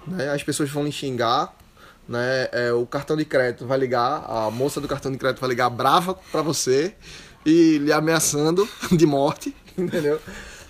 né? 0.06 0.30
As 0.30 0.42
pessoas 0.42 0.70
vão 0.70 0.84
lhe 0.84 0.90
xingar, 0.90 1.54
né? 2.08 2.48
É, 2.52 2.72
o 2.72 2.86
cartão 2.86 3.16
de 3.16 3.24
crédito 3.24 3.66
vai 3.66 3.78
ligar, 3.78 4.24
a 4.28 4.50
moça 4.50 4.80
do 4.80 4.88
cartão 4.88 5.10
de 5.10 5.18
crédito 5.18 5.40
vai 5.40 5.50
ligar 5.50 5.70
brava 5.70 6.14
para 6.30 6.42
você 6.42 6.94
e 7.44 7.78
lhe 7.78 7.92
ameaçando 7.92 8.68
de 8.92 9.06
morte, 9.06 9.54
entendeu? 9.76 10.20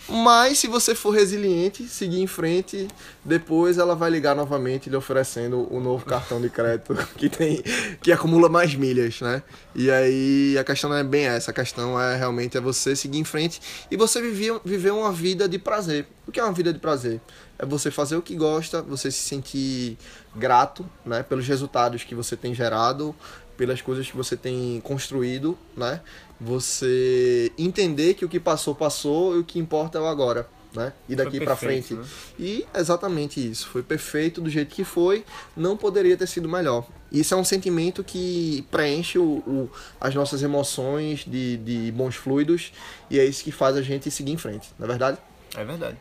Mas 0.09 0.59
se 0.59 0.67
você 0.67 0.95
for 0.95 1.11
resiliente, 1.11 1.89
seguir 1.89 2.21
em 2.21 2.27
frente, 2.27 2.89
depois 3.25 3.79
ela 3.79 3.95
vai 3.95 4.11
ligar 4.11 4.37
novamente 4.37 4.91
lhe 4.91 4.97
oferecendo 4.97 5.67
o 5.75 5.81
novo 5.81 6.05
cartão 6.05 6.41
de 6.41 6.51
crédito 6.51 6.95
que 7.17 7.31
tem 7.31 7.63
que 8.03 8.13
acumula 8.13 8.49
mais 8.51 8.75
milhas, 8.75 9.21
né? 9.23 9.43
E 9.75 9.91
aí 9.91 10.59
a 10.59 10.65
questão 10.65 10.91
não 10.91 10.97
é 10.97 11.05
bem 11.05 11.25
essa, 11.25 11.51
a 11.51 11.55
questão 11.55 11.99
é 11.99 12.17
realmente 12.17 12.57
é 12.59 12.61
você 12.61 12.95
seguir 12.95 13.19
em 13.19 13.25
frente 13.25 13.61
e 13.91 13.97
você 13.97 14.21
viver, 14.21 14.61
viver 14.63 14.91
uma 14.91 15.11
vida 15.11 15.49
de 15.49 15.59
prazer. 15.59 16.07
O 16.27 16.33
que 16.33 16.39
é 16.39 16.45
uma 16.45 16.53
vida 16.53 16.73
de 16.73 16.79
prazer? 16.79 17.21
É 17.59 17.65
você 17.65 17.91
fazer 17.91 18.17
o 18.17 18.23
que 18.23 18.37
gosta, 18.37 18.83
você 18.83 19.11
se 19.11 19.21
sentir 19.21 19.97
grato, 20.37 20.89
né, 21.05 21.23
pelos 21.23 21.47
resultados 21.47 22.05
que 22.05 22.15
você 22.15 22.37
tem 22.37 22.55
gerado, 22.55 23.15
pelas 23.57 23.81
coisas 23.81 24.11
que 24.11 24.17
você 24.17 24.37
tem 24.37 24.81
construído, 24.83 25.57
né? 25.77 26.01
Você 26.45 27.51
entender 27.59 28.15
que 28.15 28.25
o 28.25 28.29
que 28.29 28.39
passou 28.39 28.75
passou 28.75 29.37
e 29.37 29.39
o 29.41 29.45
que 29.45 29.59
importa 29.59 29.99
é 29.99 30.01
o 30.01 30.07
agora, 30.07 30.47
né? 30.75 30.93
E 31.09 31.17
daqui 31.17 31.39
perfeito, 31.39 31.57
frente. 31.89 31.95
né? 31.95 32.05
E 32.39 32.67
exatamente 32.75 33.41
isso, 33.51 33.67
foi 33.69 33.83
perfeito 33.83 34.41
do 34.41 34.51
jeito 34.51 34.75
que 34.75 34.85
foi, 34.85 35.25
não 35.57 35.77
poderia 35.77 36.17
ter 36.17 36.27
sido 36.27 36.49
melhor. 36.49 36.87
Isso 37.11 37.33
é 37.33 37.37
um 37.37 37.45
sentimento 37.45 38.05
que 38.05 38.67
preenche 38.71 39.19
o, 39.19 39.25
o- 39.47 39.71
as 40.01 40.15
nossas 40.15 40.43
emoções 40.43 41.25
de, 41.27 41.57
de 41.59 41.93
bons 41.93 42.15
fluidos 42.17 42.73
e 43.11 43.19
é 43.19 43.25
isso 43.25 43.43
que 43.43 43.51
faz 43.53 43.77
a 43.77 43.83
gente 43.83 44.11
seguir 44.11 44.33
em 44.33 44.37
frente, 44.39 44.69
não 44.79 44.85
é 44.87 44.89
verdade? 44.89 45.19
É 45.57 45.65
verdade. 45.65 45.97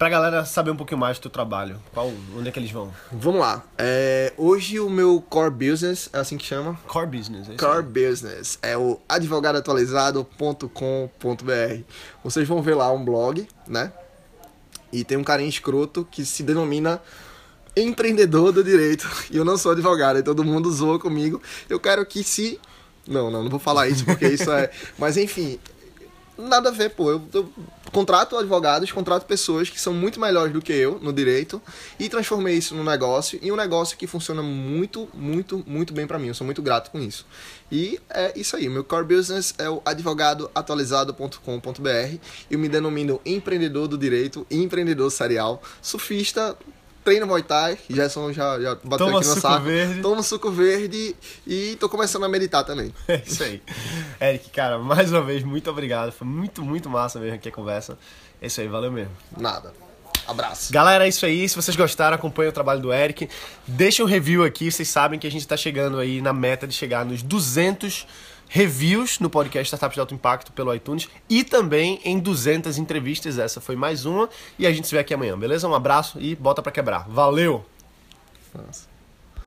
Pra 0.00 0.08
galera 0.08 0.44
saber 0.46 0.70
um 0.70 0.76
pouquinho 0.76 0.98
mais 0.98 1.18
do 1.18 1.22
teu 1.24 1.30
trabalho, 1.30 1.78
qual, 1.92 2.10
onde 2.34 2.48
é 2.48 2.50
que 2.50 2.58
eles 2.58 2.70
vão? 2.70 2.90
Vamos 3.12 3.38
lá. 3.38 3.62
É, 3.76 4.32
hoje 4.38 4.80
o 4.80 4.88
meu 4.88 5.22
core 5.28 5.50
business, 5.50 6.08
é 6.10 6.20
assim 6.20 6.38
que 6.38 6.46
chama? 6.46 6.80
Core 6.88 7.18
Business, 7.18 7.50
é 7.50 7.54
Core 7.54 7.84
aí. 7.84 7.92
Business 8.08 8.58
é 8.62 8.78
o 8.78 8.98
advogadoatualizado.com.br. 9.06 11.82
Vocês 12.24 12.48
vão 12.48 12.62
ver 12.62 12.76
lá 12.76 12.90
um 12.90 13.04
blog, 13.04 13.46
né? 13.68 13.92
E 14.90 15.04
tem 15.04 15.18
um 15.18 15.22
carinha 15.22 15.50
escroto 15.50 16.08
que 16.10 16.24
se 16.24 16.42
denomina 16.44 16.98
empreendedor 17.76 18.52
do 18.52 18.64
direito. 18.64 19.06
E 19.30 19.36
eu 19.36 19.44
não 19.44 19.58
sou 19.58 19.72
advogado, 19.72 20.18
e 20.18 20.22
todo 20.22 20.42
mundo 20.42 20.72
zoa 20.72 20.98
comigo. 20.98 21.42
Eu 21.68 21.78
quero 21.78 22.06
que 22.06 22.24
se. 22.24 22.58
Não, 23.06 23.30
não, 23.30 23.42
não 23.42 23.50
vou 23.50 23.60
falar 23.60 23.86
isso 23.86 24.06
porque 24.06 24.28
isso 24.28 24.50
é. 24.50 24.70
Mas 24.96 25.18
enfim, 25.18 25.60
nada 26.40 26.70
a 26.70 26.72
ver, 26.72 26.90
pô. 26.90 27.10
Eu, 27.10 27.22
eu 27.32 27.52
contrato 27.92 28.36
advogados, 28.36 28.90
contrato 28.92 29.26
pessoas 29.26 29.68
que 29.68 29.80
são 29.80 29.92
muito 29.92 30.20
melhores 30.20 30.52
do 30.52 30.62
que 30.62 30.72
eu 30.72 31.00
no 31.00 31.12
direito 31.12 31.60
e 31.98 32.08
transformei 32.08 32.56
isso 32.56 32.72
num 32.74 32.84
negócio 32.84 33.38
e 33.42 33.50
um 33.50 33.56
negócio 33.56 33.96
que 33.96 34.06
funciona 34.06 34.42
muito, 34.42 35.08
muito, 35.12 35.64
muito 35.66 35.92
bem 35.92 36.06
pra 36.06 36.16
mim. 36.18 36.28
Eu 36.28 36.34
sou 36.34 36.44
muito 36.44 36.62
grato 36.62 36.90
com 36.90 37.00
isso. 37.00 37.26
E 37.70 38.00
é 38.10 38.32
isso 38.38 38.56
aí. 38.56 38.68
Meu 38.68 38.84
core 38.84 39.04
business 39.04 39.54
é 39.58 39.68
o 39.68 39.82
advogadoatualizado.com.br. 39.84 42.16
Eu 42.50 42.58
me 42.58 42.68
denomino 42.68 43.20
empreendedor 43.24 43.88
do 43.88 43.98
direito, 43.98 44.46
empreendedor 44.50 45.10
serial, 45.10 45.62
surfista. 45.82 46.56
Treino 47.04 47.26
Muay 47.26 47.42
Thai, 47.42 47.78
Gerson 47.88 48.32
já, 48.32 48.60
já 48.60 48.74
bateu 48.74 49.06
Toma 49.06 49.18
aqui 49.18 49.28
no 49.28 49.34
suco 49.34 49.40
saco. 49.40 49.64
verde. 49.64 50.02
Toma 50.02 50.22
suco 50.22 50.50
verde 50.50 51.16
e 51.46 51.76
tô 51.80 51.88
começando 51.88 52.24
a 52.24 52.28
meditar 52.28 52.64
também. 52.64 52.94
É 53.08 53.22
isso 53.26 53.42
aí. 53.42 53.62
Eric, 54.20 54.50
cara, 54.50 54.78
mais 54.78 55.10
uma 55.10 55.22
vez, 55.22 55.42
muito 55.42 55.70
obrigado. 55.70 56.12
Foi 56.12 56.26
muito, 56.26 56.62
muito 56.62 56.88
massa 56.90 57.18
mesmo 57.18 57.36
aqui 57.36 57.48
a 57.48 57.52
conversa. 57.52 57.98
É 58.40 58.46
isso 58.46 58.60
aí, 58.60 58.68
valeu 58.68 58.92
mesmo. 58.92 59.12
Nada. 59.36 59.72
Abraço. 60.26 60.72
Galera, 60.72 61.06
é 61.06 61.08
isso 61.08 61.26
aí. 61.26 61.48
Se 61.48 61.56
vocês 61.56 61.76
gostaram, 61.76 62.14
acompanhem 62.14 62.50
o 62.50 62.52
trabalho 62.52 62.80
do 62.80 62.92
Eric. 62.92 63.28
Deixa 63.66 64.02
um 64.02 64.06
review 64.06 64.44
aqui. 64.44 64.70
Vocês 64.70 64.88
sabem 64.88 65.18
que 65.18 65.26
a 65.26 65.30
gente 65.30 65.46
tá 65.46 65.56
chegando 65.56 65.98
aí 65.98 66.20
na 66.20 66.32
meta 66.32 66.66
de 66.66 66.74
chegar 66.74 67.04
nos 67.04 67.22
200 67.22 68.06
reviews 68.50 69.20
no 69.20 69.30
podcast 69.30 69.66
Startups 69.66 69.94
de 69.94 70.00
Alto 70.00 70.12
Impacto 70.12 70.52
pelo 70.52 70.74
iTunes 70.74 71.08
e 71.28 71.44
também 71.44 72.00
em 72.04 72.18
200 72.18 72.76
entrevistas. 72.78 73.38
Essa 73.38 73.60
foi 73.60 73.76
mais 73.76 74.04
uma. 74.04 74.28
E 74.58 74.66
a 74.66 74.72
gente 74.72 74.88
se 74.88 74.94
vê 74.94 75.00
aqui 75.00 75.14
amanhã, 75.14 75.38
beleza? 75.38 75.68
Um 75.68 75.74
abraço 75.74 76.20
e 76.20 76.34
bota 76.34 76.60
pra 76.60 76.72
quebrar. 76.72 77.08
Valeu! 77.08 77.64
Nossa. 78.52 78.89